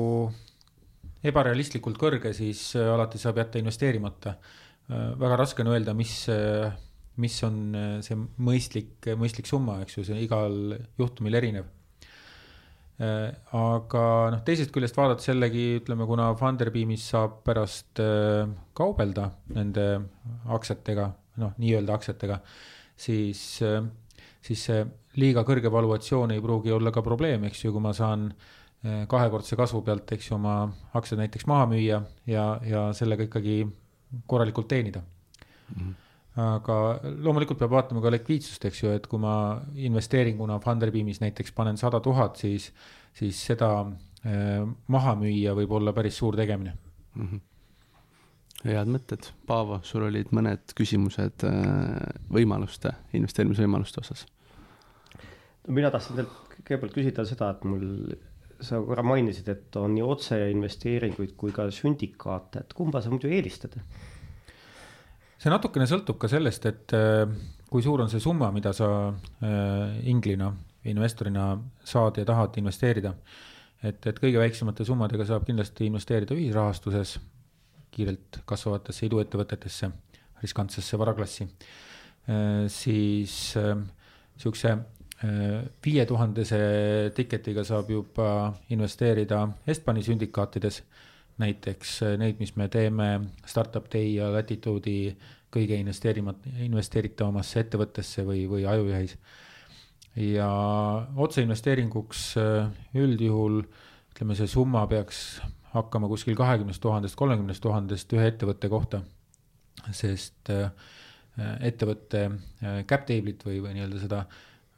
ebarealistlikult 1.23 1.99
kõrge, 1.99 2.33
siis 2.35 2.71
äh, 2.79 2.89
alati 2.93 3.21
saab 3.21 3.39
jätta 3.41 3.61
investeerimata. 3.61 4.35
Äh, 4.89 5.13
väga 5.19 5.39
raske 5.39 5.63
on 5.63 5.71
öelda, 5.73 5.95
mis, 5.97 6.17
äh, 6.31 6.73
mis 7.23 7.37
on 7.47 7.77
see 8.03 8.17
mõistlik, 8.17 9.13
mõistlik 9.19 9.49
summa, 9.49 9.79
eks 9.83 9.99
ju, 9.99 10.05
see 10.07 10.19
igal 10.25 10.75
juhtumil 10.99 11.41
erinev. 11.41 11.71
aga 13.03 14.01
noh, 14.31 14.41
teisest 14.45 14.69
küljest 14.71 14.95
vaadates 14.95 15.25
jällegi 15.27 15.79
ütleme, 15.79 16.05
kuna 16.07 16.27
Funderbeamis 16.37 17.07
saab 17.09 17.39
pärast 17.43 17.99
kaubelda 18.77 19.25
nende 19.57 19.85
aktsiatega 20.55 21.07
noh, 21.41 21.53
nii-öelda 21.61 21.95
aktsiatega, 21.97 22.39
siis, 23.05 23.41
siis 24.43 24.65
see 24.69 24.83
liiga 25.19 25.43
kõrge 25.47 25.71
valuatsioon 25.73 26.33
ei 26.33 26.41
pruugi 26.43 26.73
olla 26.73 26.91
ka 26.93 27.03
probleem, 27.05 27.47
eks 27.49 27.65
ju, 27.65 27.73
kui 27.73 27.83
ma 27.83 27.93
saan 27.97 28.29
eh, 28.83 29.03
kahekordse 29.09 29.57
kasvu 29.59 29.83
pealt, 29.85 30.11
eks 30.15 30.29
ju, 30.29 30.37
oma 30.37 30.57
aktsiad 30.97 31.21
näiteks 31.21 31.47
maha 31.49 31.67
müüa 31.73 32.01
ja, 32.29 32.45
ja 32.65 32.87
sellega 32.97 33.27
ikkagi 33.29 33.63
korralikult 34.29 34.71
teenida 34.71 35.03
mm. 35.03 35.75
-hmm 35.81 35.99
aga 36.33 36.75
loomulikult 37.21 37.59
peab 37.59 37.69
vaatama 37.75 38.01
ka 38.01 38.09
likviidsust, 38.09 38.63
eks 38.65 38.79
ju, 38.83 38.89
et 38.97 39.03
kui 39.05 39.19
ma 39.21 39.61
investeeringuna 39.75 40.57
Funderbeamis 40.63 41.19
näiteks 41.21 41.53
panen 41.53 41.77
sada 41.77 41.99
tuhat, 41.99 42.41
siis, 42.41 42.71
siis 43.13 43.37
seda 43.37 43.69
eh, 44.25 44.65
maha 44.87 45.13
müüa 45.19 45.53
võib 45.53 45.75
olla 45.77 45.93
päris 45.93 46.17
suur 46.17 46.35
tegemine 46.35 46.73
mm. 47.15 47.27
-hmm 47.27 47.52
head 48.71 48.91
mõtted. 48.91 49.27
Paavo, 49.47 49.79
sul 49.87 50.05
olid 50.07 50.31
mõned 50.35 50.73
küsimused 50.77 51.45
äh, 51.47 51.97
võimaluste, 52.33 52.95
investeerimisvõimaluste 53.19 54.03
osas? 54.03 54.27
mina 55.71 55.87
tahtsin 55.87 56.17
teilt 56.17 56.31
kõigepealt 56.67 56.95
küsida 56.95 57.23
seda, 57.27 57.53
et 57.53 57.61
mul, 57.67 57.85
sa 58.63 58.81
korra 58.83 59.03
mainisid, 59.05 59.47
et 59.51 59.77
on 59.79 59.93
nii 59.95 60.03
otseinvesteeringuid 60.03 61.37
kui 61.39 61.53
ka 61.55 61.69
sündikaate, 61.71 62.65
et 62.65 62.75
kumba 62.75 62.99
sa 63.03 63.13
muidu 63.13 63.31
eelistad? 63.31 63.77
see 65.43 65.51
natukene 65.51 65.87
sõltub 65.89 66.19
ka 66.19 66.29
sellest, 66.31 66.67
et 66.67 66.95
äh, 66.95 67.23
kui 67.71 67.83
suur 67.83 68.03
on 68.03 68.11
see 68.11 68.21
summa, 68.23 68.51
mida 68.55 68.71
sa 68.75 68.87
äh, 69.09 69.97
inglina, 70.11 70.51
investorina 70.87 71.53
saad 71.87 72.19
ja 72.19 72.27
tahad 72.27 72.59
investeerida. 72.59 73.13
et, 73.83 74.05
et 74.07 74.19
kõige 74.19 74.39
väiksemate 74.39 74.85
summadega 74.87 75.25
saab 75.27 75.47
kindlasti 75.47 75.87
investeerida 75.89 76.35
ühisrahastuses 76.35 77.17
kiirelt 77.93 78.41
kasvavatesse 78.49 79.07
iduettevõtetesse, 79.07 79.89
riskantsesse 80.43 80.99
varaklassi, 80.99 81.47
äh, 81.47 82.65
siis 82.71 83.35
äh, 83.59 83.77
sihukese 84.37 84.73
äh, 84.73 85.61
viie 85.85 86.05
tuhandese 86.09 86.59
ticket'iga 87.15 87.65
saab 87.67 87.91
juba 87.93 88.27
investeerida 88.73 89.45
Estbani 89.67 90.03
sündikaatides, 90.05 90.81
näiteks 91.41 91.95
neid, 92.21 92.37
mis 92.41 92.53
me 92.59 92.67
teeme 92.69 93.07
Startup 93.49 93.87
Day 93.93 94.13
ja 94.19 94.27
Latitude'i 94.33 95.15
kõige 95.53 95.77
investeerimat-, 95.81 96.45
investeeritavamasse 96.65 97.63
ettevõttesse 97.63 98.25
või, 98.25 98.45
või 98.49 98.67
ajujuhis. 98.69 99.17
ja 100.15 100.49
otseinvesteeringuks 101.17 102.21
üldjuhul 103.01 103.63
ütleme, 104.13 104.37
see 104.37 104.49
summa 104.49 104.85
peaks 104.89 105.23
hakkama 105.73 106.07
kuskil 106.11 106.37
kahekümnest 106.37 106.81
tuhandest, 106.81 107.17
kolmekümnest 107.17 107.63
tuhandest 107.63 108.13
ühe 108.13 108.29
ettevõtte 108.29 108.69
kohta. 108.69 109.01
sest 109.91 110.49
äh, 110.53 110.69
ettevõtte 111.65 112.19
äh, 112.29 112.83
cap 112.87 113.07
table'it 113.07 113.41
või, 113.43 113.57
või 113.63 113.73
nii-öelda 113.75 113.99
seda 113.99 114.19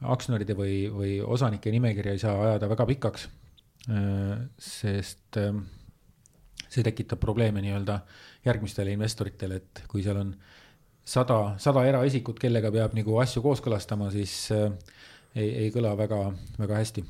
aktsionäride 0.01 0.55
või, 0.55 0.77
või 0.91 1.17
osanike 1.21 1.71
nimekirja 1.71 2.13
ei 2.15 2.21
saa 2.21 2.35
ajada 2.47 2.69
väga 2.71 2.85
pikaks. 2.93 3.27
Äh, 3.91 4.45
sest 4.57 5.39
see 6.65 6.83
tekitab 6.83 7.19
probleeme 7.19 7.61
nii-öelda 7.61 7.99
järgmistele 8.45 8.95
investoritele, 8.95 9.59
et 9.61 9.83
kui 9.91 10.03
seal 10.03 10.21
on 10.21 10.31
sada, 11.03 11.57
sada 11.61 11.85
eraisikut, 11.87 12.39
kellega 12.39 12.71
peab 12.71 12.95
nagu 12.97 13.19
asju 13.21 13.43
kooskõlastama, 13.45 14.09
siis 14.15 14.49
ei, 14.51 15.49
ei 15.49 15.69
kõla 15.75 15.93
väga, 15.99 16.23
väga 16.57 16.81
hästi 16.81 17.05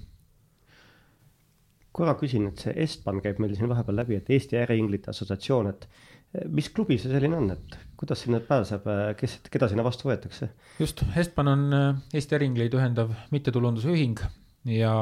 korra 1.95 2.15
küsin, 2.19 2.49
et 2.49 2.61
see 2.61 2.73
Estban 2.85 3.21
käib 3.23 3.39
meil 3.41 3.55
siin 3.55 3.71
vahepeal 3.71 4.01
läbi, 4.01 4.19
et 4.19 4.31
Eesti 4.33 4.59
Äriinglite 4.59 5.11
Assotsiatsioon, 5.13 5.69
et 5.71 5.85
eh, 5.87 6.43
mis 6.51 6.67
klubi 6.75 6.97
see 6.99 7.11
selline 7.11 7.37
on, 7.39 7.47
et 7.55 7.77
kuidas 7.99 8.25
sinna 8.25 8.41
pääseb, 8.43 8.89
eh, 8.91 9.05
kes, 9.19 9.37
keda 9.51 9.69
sinna 9.71 9.85
vastu 9.85 10.09
võetakse? 10.09 10.51
just, 10.81 11.05
Estban 11.21 11.53
on 11.53 11.65
eh, 11.77 11.87
Eesti 12.19 12.37
Äriingleid 12.39 12.75
ühendav 12.75 13.15
mittetulundusühing 13.35 14.19
ja 14.75 14.95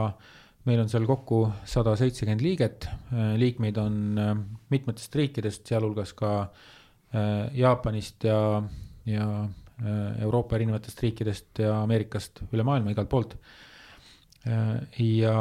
meil 0.67 0.83
on 0.83 0.91
seal 0.91 1.07
kokku 1.09 1.41
sada 1.67 1.95
seitsekümmend 1.99 2.43
liiget, 2.45 2.85
liikmeid 3.41 3.77
on 3.81 3.95
mitmetest 4.71 5.15
riikidest, 5.19 5.65
sealhulgas 5.67 6.13
ka 6.15 6.29
Jaapanist 7.51 8.23
ja, 8.23 8.37
ja 9.03 9.25
Euroopa 10.23 10.55
erinevatest 10.55 11.03
riikidest 11.03 11.59
ja 11.65 11.81
Ameerikast 11.81 12.45
üle 12.47 12.63
maailma, 12.63 12.95
igalt 12.95 13.11
poolt. 13.11 13.35
ja 15.03 15.35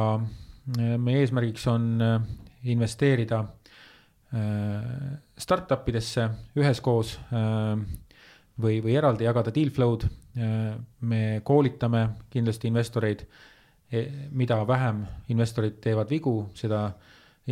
meie 0.99 1.23
eesmärgiks 1.23 1.67
on 1.71 1.87
äh, 2.03 2.21
investeerida 2.71 3.41
äh, 3.43 5.19
startup 5.39 5.89
idesse 5.89 6.29
üheskoos 6.59 7.17
äh, 7.35 7.75
või, 8.63 8.79
või 8.85 8.97
eraldi 8.99 9.27
jagada 9.27 9.55
deal 9.55 9.71
flow'd. 9.71 10.09
me 11.01 11.43
koolitame 11.45 12.07
kindlasti 12.33 12.71
investoreid, 12.71 13.27
e, 13.93 14.01
mida 14.33 14.57
vähem 14.65 15.03
investorid 15.29 15.75
teevad 15.85 16.09
vigu, 16.09 16.47
seda 16.57 16.87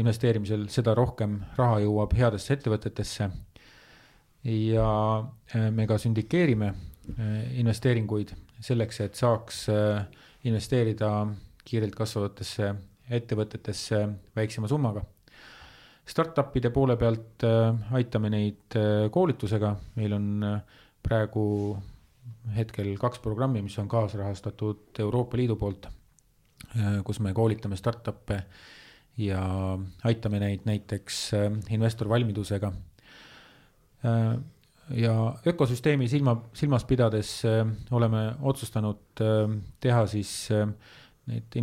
investeerimisel, 0.00 0.62
seda 0.72 0.94
rohkem 0.96 1.34
raha 1.58 1.82
jõuab 1.82 2.14
headesse 2.16 2.54
ettevõtetesse. 2.54 3.28
ja 4.44 5.24
me 5.70 5.86
ka 5.86 5.98
sündikeerime 5.98 6.72
investeeringuid 7.61 8.32
selleks, 8.61 9.00
et 9.00 9.14
saaks 9.14 9.66
investeerida 10.44 11.26
kiirelt 11.64 11.94
kasvavatesse 11.94 12.74
ettevõtetesse 13.11 14.04
väiksema 14.36 14.68
summaga. 14.70 15.02
Startupide 16.11 16.70
poole 16.74 16.96
pealt 16.98 17.44
äh, 17.46 17.94
aitame 17.94 18.30
neid 18.32 18.76
äh, 18.78 19.06
koolitusega, 19.12 19.74
meil 19.98 20.16
on 20.16 20.28
äh, 20.46 20.82
praegu 21.02 21.44
hetkel 22.56 22.94
kaks 22.98 23.20
programmi, 23.22 23.62
mis 23.62 23.76
on 23.78 23.88
kaasrahastatud 23.90 24.98
Euroopa 25.04 25.38
Liidu 25.38 25.56
poolt, 25.61 25.88
kus 27.04 27.18
me 27.24 27.32
koolitame 27.34 27.76
startup'e 27.76 28.36
ja 29.18 29.40
aitame 30.06 30.38
neid 30.40 30.66
näiteks 30.68 31.18
investorvalmidusega. 31.74 32.70
ja 34.94 35.14
ökosüsteemi 35.46 36.08
silma, 36.08 36.36
silmas 36.54 36.84
pidades 36.84 37.32
oleme 37.90 38.22
otsustanud 38.40 39.24
teha 39.80 40.06
siis 40.06 40.48
neid 41.26 41.58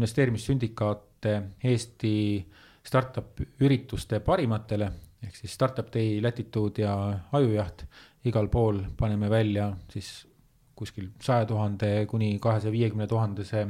investeerimissündikaate 1.18 1.42
Eesti 1.64 2.46
startup 2.84 3.42
ürituste 3.62 4.20
parimatele 4.20 4.92
ehk 5.24 5.36
siis 5.36 5.54
Startup 5.54 5.88
Day, 5.94 6.22
Latitude 6.22 6.82
ja 6.82 7.20
Ajujaht. 7.32 7.86
igal 8.26 8.48
pool 8.48 8.82
paneme 8.98 9.30
välja 9.30 9.72
siis 9.90 10.28
kuskil 10.76 11.10
saja 11.22 11.46
tuhande 11.46 12.06
kuni 12.06 12.40
kahesaja 12.40 12.72
viiekümne 12.72 13.08
tuhandese 13.08 13.68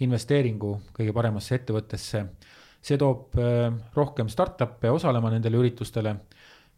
investeeringu 0.00 0.80
kõige 0.94 1.12
paremasse 1.12 1.54
ettevõttesse. 1.54 2.24
see 2.82 2.96
toob 2.96 3.36
äh, 3.36 3.72
rohkem 3.94 4.28
startup'e 4.28 4.90
osalema 4.90 5.30
nendele 5.30 5.56
üritustele. 5.56 6.16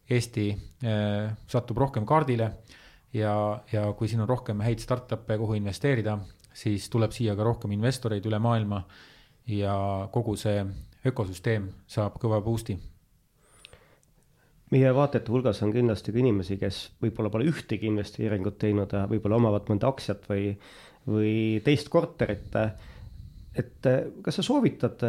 Eesti 0.09 0.49
äh, 0.83 1.31
satub 1.47 1.77
rohkem 1.77 2.05
kaardile 2.05 2.51
ja, 3.13 3.63
ja 3.71 3.93
kui 3.93 4.07
siin 4.07 4.21
on 4.21 4.27
rohkem 4.27 4.59
häid 4.59 4.79
startup'e, 4.79 5.37
kuhu 5.37 5.53
investeerida, 5.53 6.17
siis 6.53 6.89
tuleb 6.89 7.11
siia 7.11 7.35
ka 7.35 7.43
rohkem 7.43 7.71
investoreid 7.71 8.25
üle 8.25 8.39
maailma 8.39 8.83
ja 9.47 9.75
kogu 10.11 10.35
see 10.39 10.63
ökosüsteem 11.07 11.67
saab 11.87 12.19
kõva 12.21 12.39
boost'i. 12.43 12.77
meie 14.71 14.93
vaatajate 14.95 15.29
hulgas 15.31 15.61
on 15.61 15.71
kindlasti 15.73 16.11
ka 16.11 16.17
inimesi, 16.17 16.57
kes 16.57 16.77
võib-olla 17.01 17.29
pole 17.29 17.45
ühtegi 17.51 17.87
investeeringut 17.91 18.57
teinud 18.57 18.95
võib-olla 19.11 19.37
omavad 19.37 19.67
mõnda 19.69 19.91
aktsiat 19.91 20.25
või, 20.29 20.53
või 21.07 21.61
teist 21.63 21.89
korterit. 21.89 22.55
et 23.55 23.89
kas 24.23 24.35
sa 24.35 24.43
soovitad 24.43 25.03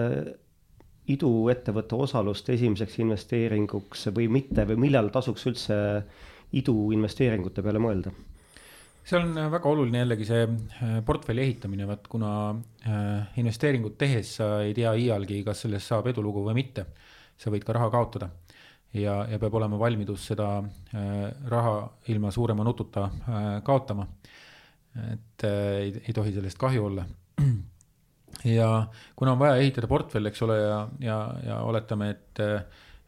iduettevõtte 1.08 1.96
osalust 1.96 2.48
esimeseks 2.48 2.98
investeeringuks 2.98 4.06
või 4.16 4.28
mitte 4.28 4.64
või 4.68 4.76
millal 4.86 5.10
tasuks 5.12 5.46
üldse 5.46 5.76
iduinvesteeringute 6.52 7.62
peale 7.62 7.78
mõelda? 7.78 8.12
Seal 9.04 9.26
on 9.26 9.36
väga 9.52 9.68
oluline 9.68 10.00
jällegi 10.00 10.26
see 10.28 10.44
äh, 10.46 10.94
portfelli 11.04 11.44
ehitamine, 11.44 11.86
vaat 11.88 12.06
kuna 12.10 12.30
äh, 12.88 13.36
investeeringut 13.40 13.98
tehes 14.00 14.36
sa 14.38 14.48
ei 14.64 14.72
tea 14.76 14.94
iialgi, 14.96 15.42
kas 15.44 15.64
sellest 15.64 15.92
saab 15.92 16.08
edulugu 16.12 16.44
või 16.46 16.56
mitte. 16.62 16.86
sa 17.36 17.50
võid 17.50 17.64
ka 17.66 17.74
raha 17.74 17.90
kaotada 17.90 18.28
ja, 18.94 19.24
ja 19.26 19.38
peab 19.42 19.54
olema 19.58 19.78
valmidus 19.78 20.28
seda 20.30 20.48
äh, 20.62 21.28
raha 21.50 21.76
ilma 22.08 22.30
suurema 22.30 22.64
nututa 22.64 23.10
kaotama. 23.64 24.06
et 25.12 25.44
ei, 25.44 25.90
ei 26.06 26.12
tohi 26.14 26.32
sellest 26.32 26.58
kahju 26.58 26.84
olla 26.86 27.04
ja 28.58 28.86
kuna 29.16 29.32
on 29.32 29.38
vaja 29.38 29.56
ehitada 29.56 29.90
portfell, 29.90 30.26
eks 30.30 30.42
ole, 30.46 30.58
ja, 30.60 30.88
ja, 31.00 31.18
ja 31.44 31.60
oletame, 31.66 32.10
et, 32.10 32.42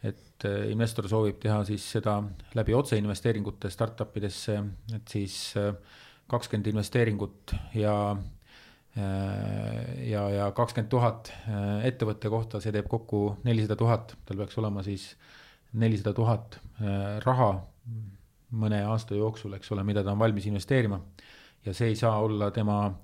et 0.05 0.47
investor 0.71 1.09
soovib 1.09 1.39
teha 1.41 1.63
siis 1.65 1.85
seda 1.97 2.19
läbi 2.55 2.75
otseinvesteeringute 2.77 3.71
startup 3.73 4.17
idesse, 4.21 4.59
et 4.95 5.09
siis 5.09 5.55
kakskümmend 6.29 6.73
investeeringut 6.75 7.55
ja 7.75 7.95
ja, 8.97 10.23
ja 10.33 10.51
kakskümmend 10.57 10.91
tuhat 10.93 11.33
ettevõtte 11.85 12.31
kohta, 12.33 12.61
see 12.65 12.73
teeb 12.73 12.87
kokku 12.89 13.39
nelisada 13.45 13.77
tuhat, 13.77 14.15
tal 14.25 14.41
peaks 14.41 14.57
olema 14.61 14.85
siis 14.87 15.11
nelisada 15.77 16.15
tuhat 16.17 16.57
raha 17.25 17.51
mõne 18.57 18.81
aasta 18.89 19.19
jooksul, 19.19 19.57
eks 19.59 19.73
ole, 19.75 19.85
mida 19.85 20.05
ta 20.05 20.15
on 20.15 20.23
valmis 20.23 20.47
investeerima. 20.49 21.01
ja 21.65 21.75
see 21.75 21.89
ei 21.93 21.97
saa 21.97 22.21
olla 22.23 22.51
tema 22.51 22.95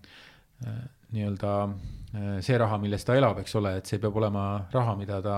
nii-öelda 1.13 1.53
äh, 1.65 2.41
see 2.45 2.59
raha, 2.59 2.79
millest 2.81 3.07
ta 3.09 3.17
elab, 3.19 3.41
eks 3.43 3.55
ole, 3.61 3.77
et 3.79 3.89
see 3.89 4.01
peab 4.03 4.17
olema 4.21 4.45
raha, 4.73 4.97
mida 4.99 5.21
ta 5.25 5.37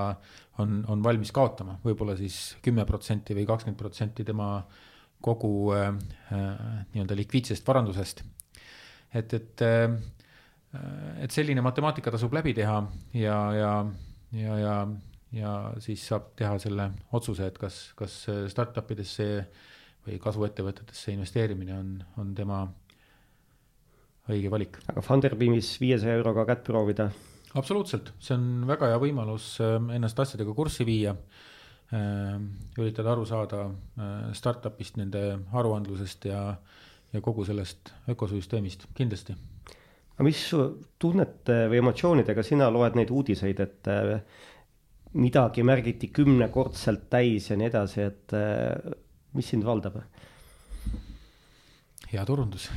on, 0.63 0.83
on 0.89 1.03
valmis 1.05 1.33
kaotama 1.35 1.79
võib, 1.79 1.95
võib-olla 1.95 2.17
siis 2.19 2.57
kümme 2.65 2.85
protsenti 2.89 3.37
või 3.37 3.47
kakskümmend 3.49 3.81
protsenti 3.81 4.27
tema 4.27 4.49
kogu 5.25 5.73
äh, 5.75 5.89
äh, 6.35 6.51
nii-öelda 6.93 7.17
likviidsest 7.19 7.67
varandusest. 7.67 8.23
et, 9.15 9.35
et 9.35 9.65
äh,, 9.65 9.89
et 11.23 11.31
selline 11.31 11.63
matemaatika 11.63 12.11
tasub 12.11 12.33
läbi 12.35 12.55
teha 12.55 12.81
ja, 13.15 13.39
ja, 13.55 13.73
ja, 14.35 14.57
ja, 14.59 14.79
ja 15.33 15.53
siis 15.83 16.07
saab 16.09 16.33
teha 16.37 16.59
selle 16.63 16.91
otsuse, 17.15 17.47
et 17.47 17.59
kas, 17.59 17.93
kas 17.99 18.17
startup 18.51 18.91
idesse 18.91 19.29
või 20.05 20.19
kasvuettevõtetesse 20.21 21.15
investeerimine 21.15 21.79
on, 21.79 21.93
on 22.21 22.35
tema 22.37 22.65
õige 24.31 24.51
valik. 24.53 24.81
aga 24.91 25.05
Funderbeamis 25.05 25.77
viiesaja 25.81 26.19
euroga 26.19 26.47
kätt 26.49 26.67
proovida? 26.67 27.09
Absoluutselt, 27.59 28.13
see 28.23 28.37
on 28.37 28.65
väga 28.69 28.91
hea 28.93 29.01
võimalus 29.03 29.55
ähm, 29.65 29.91
ennast 29.95 30.19
asjadega 30.21 30.55
kurssi 30.57 30.87
viia. 30.89 31.15
Ähm, 31.95 32.49
üritada 32.81 33.13
aru 33.13 33.27
saada 33.29 33.67
äh, 33.69 34.31
startup'ist, 34.35 34.97
nende 34.99 35.25
aruandlusest 35.55 36.27
ja, 36.31 36.41
ja 37.13 37.23
kogu 37.23 37.45
sellest 37.47 37.93
ökosüsteemist, 38.11 38.89
kindlasti. 38.97 39.37
aga 40.15 40.27
mis 40.27 40.41
tunnete 40.99 41.65
või 41.71 41.83
emotsioonidega 41.83 42.43
sina 42.47 42.71
loed 42.73 42.97
neid 42.99 43.13
uudiseid, 43.15 43.61
et 43.61 43.93
äh, 43.93 44.17
midagi 45.21 45.63
märgiti 45.63 46.11
kümnekordselt 46.15 47.07
täis 47.13 47.51
ja 47.51 47.59
nii 47.61 47.71
edasi, 47.71 48.09
et 48.09 48.35
äh, 48.35 48.97
mis 49.37 49.53
sind 49.53 49.67
valdab? 49.67 50.01
hea 52.15 52.23
turundus 52.27 52.69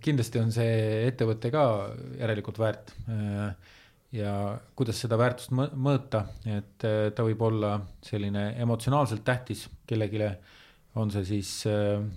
kindlasti 0.00 0.40
on 0.40 0.52
see 0.54 1.04
ettevõte 1.08 1.50
ka 1.52 1.64
järelikult 2.20 2.60
väärt. 2.60 2.94
Äh, 3.12 3.74
ja 4.16 4.32
kuidas 4.74 4.98
seda 5.04 5.18
väärtust 5.20 5.52
mõõta, 5.54 6.24
et 6.48 6.86
äh, 6.86 7.10
ta 7.14 7.26
võib 7.26 7.42
olla 7.46 7.76
selline 8.02 8.50
emotsionaalselt 8.62 9.24
tähtis 9.26 9.66
kellelegi, 9.86 10.24
on 10.98 11.12
see 11.14 11.22
siis 11.28 11.50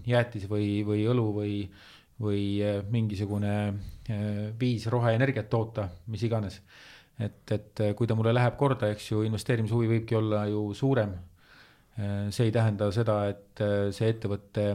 jäätis 0.09 0.47
või, 0.49 0.81
või 0.87 1.03
õlu 1.05 1.27
või, 1.35 1.57
või 2.23 2.45
mingisugune 2.89 3.51
viis 4.57 4.87
roheenergiat 4.89 5.45
toota, 5.51 5.85
mis 6.09 6.23
iganes. 6.25 6.57
et, 7.21 7.51
et 7.53 7.83
kui 7.95 8.09
ta 8.09 8.17
mulle 8.17 8.33
läheb 8.33 8.57
korda, 8.57 8.89
eks 8.89 9.11
ju, 9.11 9.21
investeerimishuvi 9.27 9.91
võibki 9.91 10.17
olla 10.17 10.47
ju 10.49 10.73
suurem. 10.73 11.13
see 12.33 12.47
ei 12.47 12.51
tähenda 12.51 12.89
seda, 12.91 13.19
et 13.29 13.61
see 13.93 14.09
ettevõte 14.09 14.65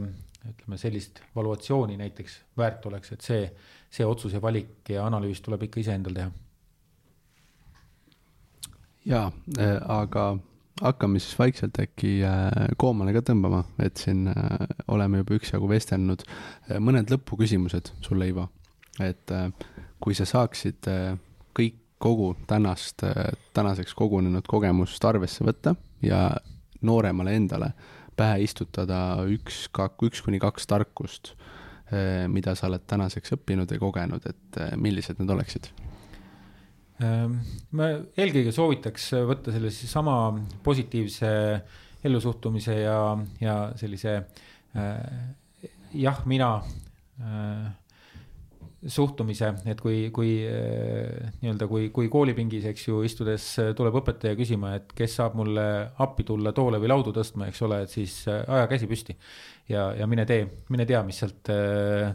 ütleme 0.47 0.79
sellist 0.79 1.23
valuatsiooni 1.37 1.97
näiteks 1.99 2.41
väärt 2.57 2.87
oleks, 2.87 3.13
et 3.13 3.25
see, 3.27 3.49
see 3.91 4.07
otsus 4.07 4.33
ja 4.33 4.43
valik 4.43 4.89
ja 4.89 5.07
analüüs 5.07 5.41
tuleb 5.45 5.67
ikka 5.67 5.81
iseendal 5.81 6.15
teha. 6.15 6.31
ja 9.05 9.25
äh,, 9.59 9.77
aga 9.89 10.37
hakkame 10.83 11.19
siis 11.19 11.39
vaikselt 11.39 11.79
äkki 11.81 12.19
äh, 12.27 12.69
koomale 12.77 13.13
ka 13.17 13.23
tõmbama, 13.31 13.63
et 13.83 14.01
siin 14.01 14.29
äh, 14.31 14.69
oleme 14.89 15.23
juba 15.23 15.39
üksjagu 15.39 15.69
vestelnud. 15.71 16.25
Äh, 16.69 16.79
mõned 16.83 17.11
lõpuküsimused 17.13 17.93
sulle, 18.05 18.29
Ivo, 18.31 18.49
et 19.03 19.31
kui 20.03 20.15
sa 20.15 20.27
saaksid 20.29 20.87
kõik, 21.57 21.77
kogu 21.99 22.29
tänast, 22.47 23.03
tänaseks 23.55 23.95
kogunenud 23.99 24.47
kogemust 24.47 25.03
arvesse 25.03 25.43
võtta 25.43 25.73
ja 26.03 26.29
nooremale 26.87 27.33
endale 27.35 27.73
pähe 28.19 28.43
istutada 28.45 29.01
üks, 29.31 29.67
üks 30.07 30.23
kuni 30.25 30.41
kaks 30.43 30.69
tarkust, 30.71 31.35
eh, 31.93 32.27
mida 32.31 32.55
sa 32.59 32.69
oled 32.69 32.87
tänaseks 32.91 33.37
õppinud 33.39 33.71
või 33.75 33.83
kogenud, 33.87 34.27
et 34.29 34.61
eh, 34.61 34.75
millised 34.77 35.21
need 35.21 35.35
oleksid? 35.35 35.71
Ehm, 36.99 37.39
ma 37.79 37.93
eelkõige 38.19 38.51
soovitaks 38.55 39.13
võtta 39.29 39.55
selle 39.55 39.71
sama 39.71 40.17
positiivse 40.67 41.29
ellusuhtumise 42.05 42.75
ja, 42.81 42.99
ja 43.43 43.59
sellise 43.79 44.15
äh, 44.19 44.97
jah, 45.95 46.25
mina 46.27 46.51
suhtumise, 48.87 49.49
et 49.67 49.81
kui, 49.83 50.05
kui 50.15 50.37
eh, 50.47 51.31
nii-öelda, 51.43 51.67
kui, 51.71 51.89
kui 51.95 52.07
koolipingis, 52.13 52.69
eks 52.71 52.85
ju, 52.87 53.01
istudes 53.07 53.47
eh, 53.59 53.73
tuleb 53.77 53.97
õpetaja 53.99 54.39
küsima, 54.39 54.77
et 54.79 54.93
kes 54.97 55.17
saab 55.19 55.35
mulle 55.39 55.65
appi 56.05 56.27
tulla 56.29 56.53
toole 56.55 56.79
või 56.79 56.93
laudu 56.93 57.11
tõstma, 57.17 57.49
eks 57.51 57.63
ole, 57.67 57.81
et 57.83 57.95
siis 57.95 58.21
eh, 58.31 58.45
aja 58.47 58.69
käsi 58.71 58.87
püsti. 58.91 59.17
ja, 59.73 59.89
ja 59.99 60.07
mine 60.07 60.27
tee, 60.31 60.47
mine 60.71 60.87
tea, 60.87 61.03
mis 61.07 61.19
sealt 61.19 61.51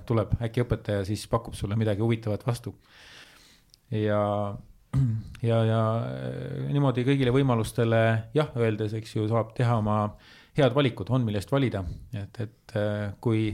tuleb, 0.08 0.38
äkki 0.40 0.64
õpetaja 0.64 1.04
siis 1.08 1.28
pakub 1.28 1.58
sulle 1.60 1.76
midagi 1.76 2.02
huvitavat 2.02 2.48
vastu. 2.48 2.78
ja, 3.92 4.24
ja, 5.50 5.62
ja 5.68 5.84
niimoodi 6.72 7.04
kõigile 7.04 7.36
võimalustele 7.36 8.04
jah 8.40 8.56
öeldes, 8.56 8.96
eks 8.96 9.18
ju, 9.18 9.28
saab 9.28 9.52
teha 9.58 9.82
oma 9.84 10.00
head 10.56 10.72
valikud, 10.72 11.12
on 11.12 11.28
millest 11.28 11.52
valida, 11.52 11.84
et, 12.16 12.40
et 12.40 12.78
kui 13.20 13.50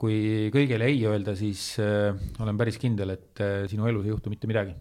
kui 0.00 0.48
kõigele 0.54 0.88
ei 0.90 1.02
öelda, 1.06 1.34
siis 1.38 1.76
äh, 1.82 2.16
olen 2.42 2.58
päris 2.58 2.78
kindel, 2.80 3.14
et 3.14 3.42
äh, 3.42 3.62
sinu 3.70 3.86
elus 3.90 4.08
ei 4.08 4.14
juhtu 4.14 4.32
mitte 4.32 4.50
midagi. 4.50 4.74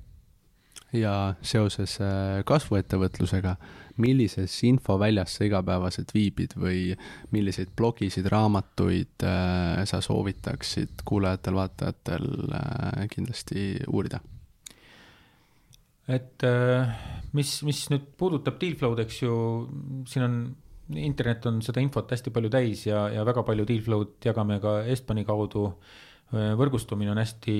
ja 0.91 1.35
seoses 1.41 1.97
äh, 2.03 2.41
kasvuettevõtlusega, 2.45 3.55
millises 4.01 4.55
infoväljas 4.67 5.37
sa 5.37 5.45
igapäevaselt 5.47 6.11
viibid 6.15 6.55
või 6.59 6.95
milliseid 7.31 7.71
blogisid, 7.77 8.27
raamatuid 8.31 9.23
äh, 9.27 9.83
sa 9.85 10.01
soovitaksid 10.03 11.05
kuulajatel-vaatajatel 11.05 12.27
äh, 12.57 13.07
kindlasti 13.13 13.73
uurida? 13.87 14.21
et 16.11 16.43
äh, 16.43 16.91
mis, 17.37 17.61
mis 17.63 17.85
nüüd 17.91 18.09
puudutab 18.19 18.57
Dealflow'd, 18.61 18.99
eks 19.05 19.21
ju, 19.21 19.35
siin 20.09 20.25
on 20.25 20.37
internet 20.97 21.45
on 21.49 21.59
seda 21.65 21.81
infot 21.83 22.11
hästi 22.11 22.33
palju 22.33 22.51
täis 22.53 22.85
ja, 22.87 23.05
ja 23.13 23.25
väga 23.27 23.43
palju 23.47 23.65
dealflow'd 23.67 24.15
jagame 24.25 24.59
ka 24.63 24.81
Estbani 24.91 25.25
kaudu. 25.27 25.71
võrgustumine 26.31 27.11
on 27.11 27.19
hästi 27.19 27.53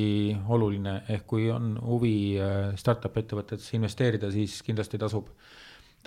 oluline, 0.56 0.94
ehk 1.12 1.26
kui 1.28 1.50
on 1.52 1.74
huvi 1.84 2.38
äh, 2.40 2.70
startup 2.80 3.18
ettevõtetesse 3.20 3.76
investeerida, 3.76 4.30
siis 4.32 4.62
kindlasti 4.64 4.96
tasub, 5.02 5.28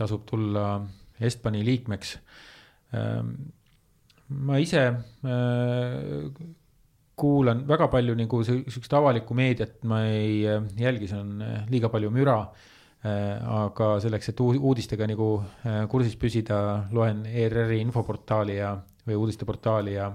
tasub 0.01 0.23
tulla 0.25 0.79
Estbani 1.21 1.61
liikmeks. 1.67 2.15
Ähm, 2.97 3.35
ma 4.49 4.57
ise 4.65 4.87
äh, 4.89 6.41
kuulan 7.21 7.67
väga 7.69 7.91
palju 7.93 8.17
nagu 8.17 8.41
sihukest 8.49 8.97
avalikku 8.97 9.37
meediat 9.37 9.85
ma 9.85 10.01
ei 10.09 10.41
äh, 10.49 10.65
jälgi, 10.81 11.13
see 11.13 11.21
on 11.21 11.45
liiga 11.69 11.93
palju 11.93 12.09
müra 12.17 12.39
aga 13.05 13.99
selleks, 14.01 14.31
et 14.33 14.41
uudistega 14.41 15.07
nagu 15.11 15.29
äh, 15.69 15.83
kursis 15.93 16.17
püsida, 16.17 16.59
loen 16.95 17.25
ERR-i 17.29 17.83
infoportaali 17.85 18.57
ja, 18.57 18.71
või 19.05 19.19
uudisteportaali 19.21 19.97
ja, 19.97 20.09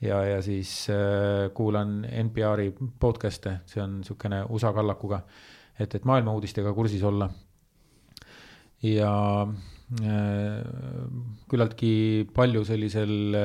ja, 0.00 0.22
ja 0.24 0.38
siis 0.44 0.88
äh, 0.92 1.50
kuulan 1.56 2.06
NPR-i 2.08 2.70
podcast'e, 3.00 3.58
see 3.68 3.82
on 3.84 3.98
niisugune 4.00 4.44
USA 4.48 4.72
kallakuga. 4.72 5.20
et, 5.78 5.94
et 5.94 6.04
maailma 6.08 6.32
uudistega 6.32 6.72
kursis 6.72 7.02
olla. 7.04 7.28
ja 8.82 9.12
küllaltki 11.46 12.26
palju 12.34 12.64
sellisel 12.64 13.36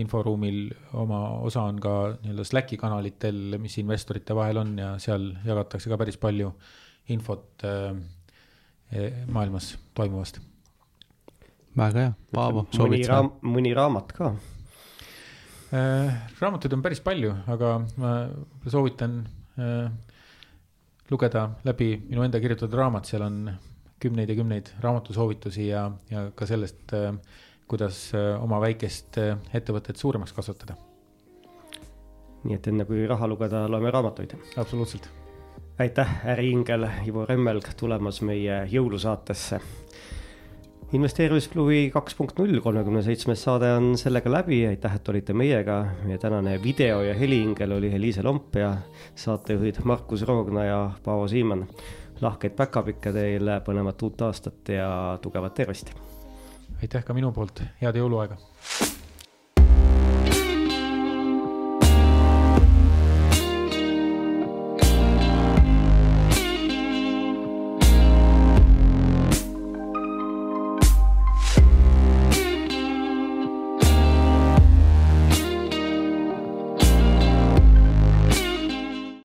inforuumil 0.00 0.70
oma 0.96 1.18
osa 1.44 1.66
on 1.68 1.80
ka 1.80 2.16
nii-öelda 2.22 2.44
Slacki 2.44 2.78
kanalitel, 2.80 3.58
mis 3.58 3.76
investorite 3.78 4.34
vahel 4.34 4.56
on 4.62 4.78
ja 4.78 4.94
seal 4.98 5.34
jagatakse 5.44 5.90
ka 5.90 5.98
päris 6.00 6.16
palju 6.16 6.54
infot 7.08 7.64
maailmas 9.32 9.78
toimuvast. 9.94 10.40
väga 11.76 12.00
hea, 12.00 12.12
Paavo, 12.34 12.66
soovid 12.70 13.06
sa? 13.08 13.22
mõni 13.42 13.72
raamat 13.74 14.12
ka 14.12 14.34
Äh, 15.72 16.16
raamatuid 16.36 16.74
on 16.76 16.82
päris 16.84 17.00
palju, 17.00 17.30
aga 17.48 17.78
ma 17.96 18.10
soovitan 18.68 19.22
äh, 19.56 19.86
lugeda 21.08 21.46
läbi 21.64 21.94
minu 22.10 22.26
enda 22.26 22.40
kirjutatud 22.44 22.76
raamat, 22.76 23.08
seal 23.08 23.24
on 23.24 23.38
kümneid 24.02 24.28
ja 24.28 24.36
kümneid 24.36 24.68
raamatusoovitusi 24.84 25.70
ja, 25.70 25.86
ja 26.12 26.26
ka 26.36 26.48
sellest, 26.50 26.92
äh, 26.98 27.16
kuidas 27.72 28.10
oma 28.42 28.58
väikest 28.60 29.16
ettevõtet 29.56 29.96
suuremaks 29.96 30.36
kasvatada. 30.36 30.76
nii 32.42 32.58
et 32.58 32.68
enne 32.68 32.84
kui 32.84 33.06
raha 33.08 33.30
lugeda, 33.30 33.64
loeme 33.70 33.94
raamatuid. 33.94 34.36
absoluutselt. 34.60 35.08
Aitäh, 35.78 36.08
äriingel 36.26 36.86
Ivo 37.06 37.24
Remmelg 37.26 37.72
tulemast 37.76 38.22
meie 38.26 38.62
jõulusaatesse 38.70 39.60
investeerimisklubi 40.92 41.86
kaks 41.94 42.16
punkt 42.18 42.36
null, 42.36 42.58
kolmekümne 42.60 43.00
seitsmes 43.04 43.40
saade 43.46 43.70
on 43.72 43.94
sellega 43.96 44.30
läbi, 44.32 44.60
aitäh, 44.68 44.98
et 44.98 45.08
olite 45.08 45.32
meiega. 45.32 45.78
meie 46.04 46.18
tänane 46.18 46.58
video 46.62 47.00
ja 47.02 47.14
heliingel 47.14 47.72
oli 47.78 47.94
Eliise 47.94 48.22
Lomp 48.22 48.56
ja 48.56 48.76
saatejuhid 49.14 49.80
Markus 49.84 50.22
Roogna 50.28 50.64
ja 50.64 50.90
Paavo 51.04 51.28
Siimann. 51.28 51.66
lahkeid 52.20 52.52
päkapikke 52.52 53.12
teile, 53.12 53.60
põnevat 53.60 54.02
uut 54.02 54.22
aastat 54.22 54.68
ja 54.68 55.18
tugevat 55.22 55.54
tervist. 55.54 55.94
aitäh 56.82 57.04
ka 57.04 57.14
minu 57.14 57.32
poolt, 57.32 57.62
head 57.80 57.96
jõuluaega 57.96 58.36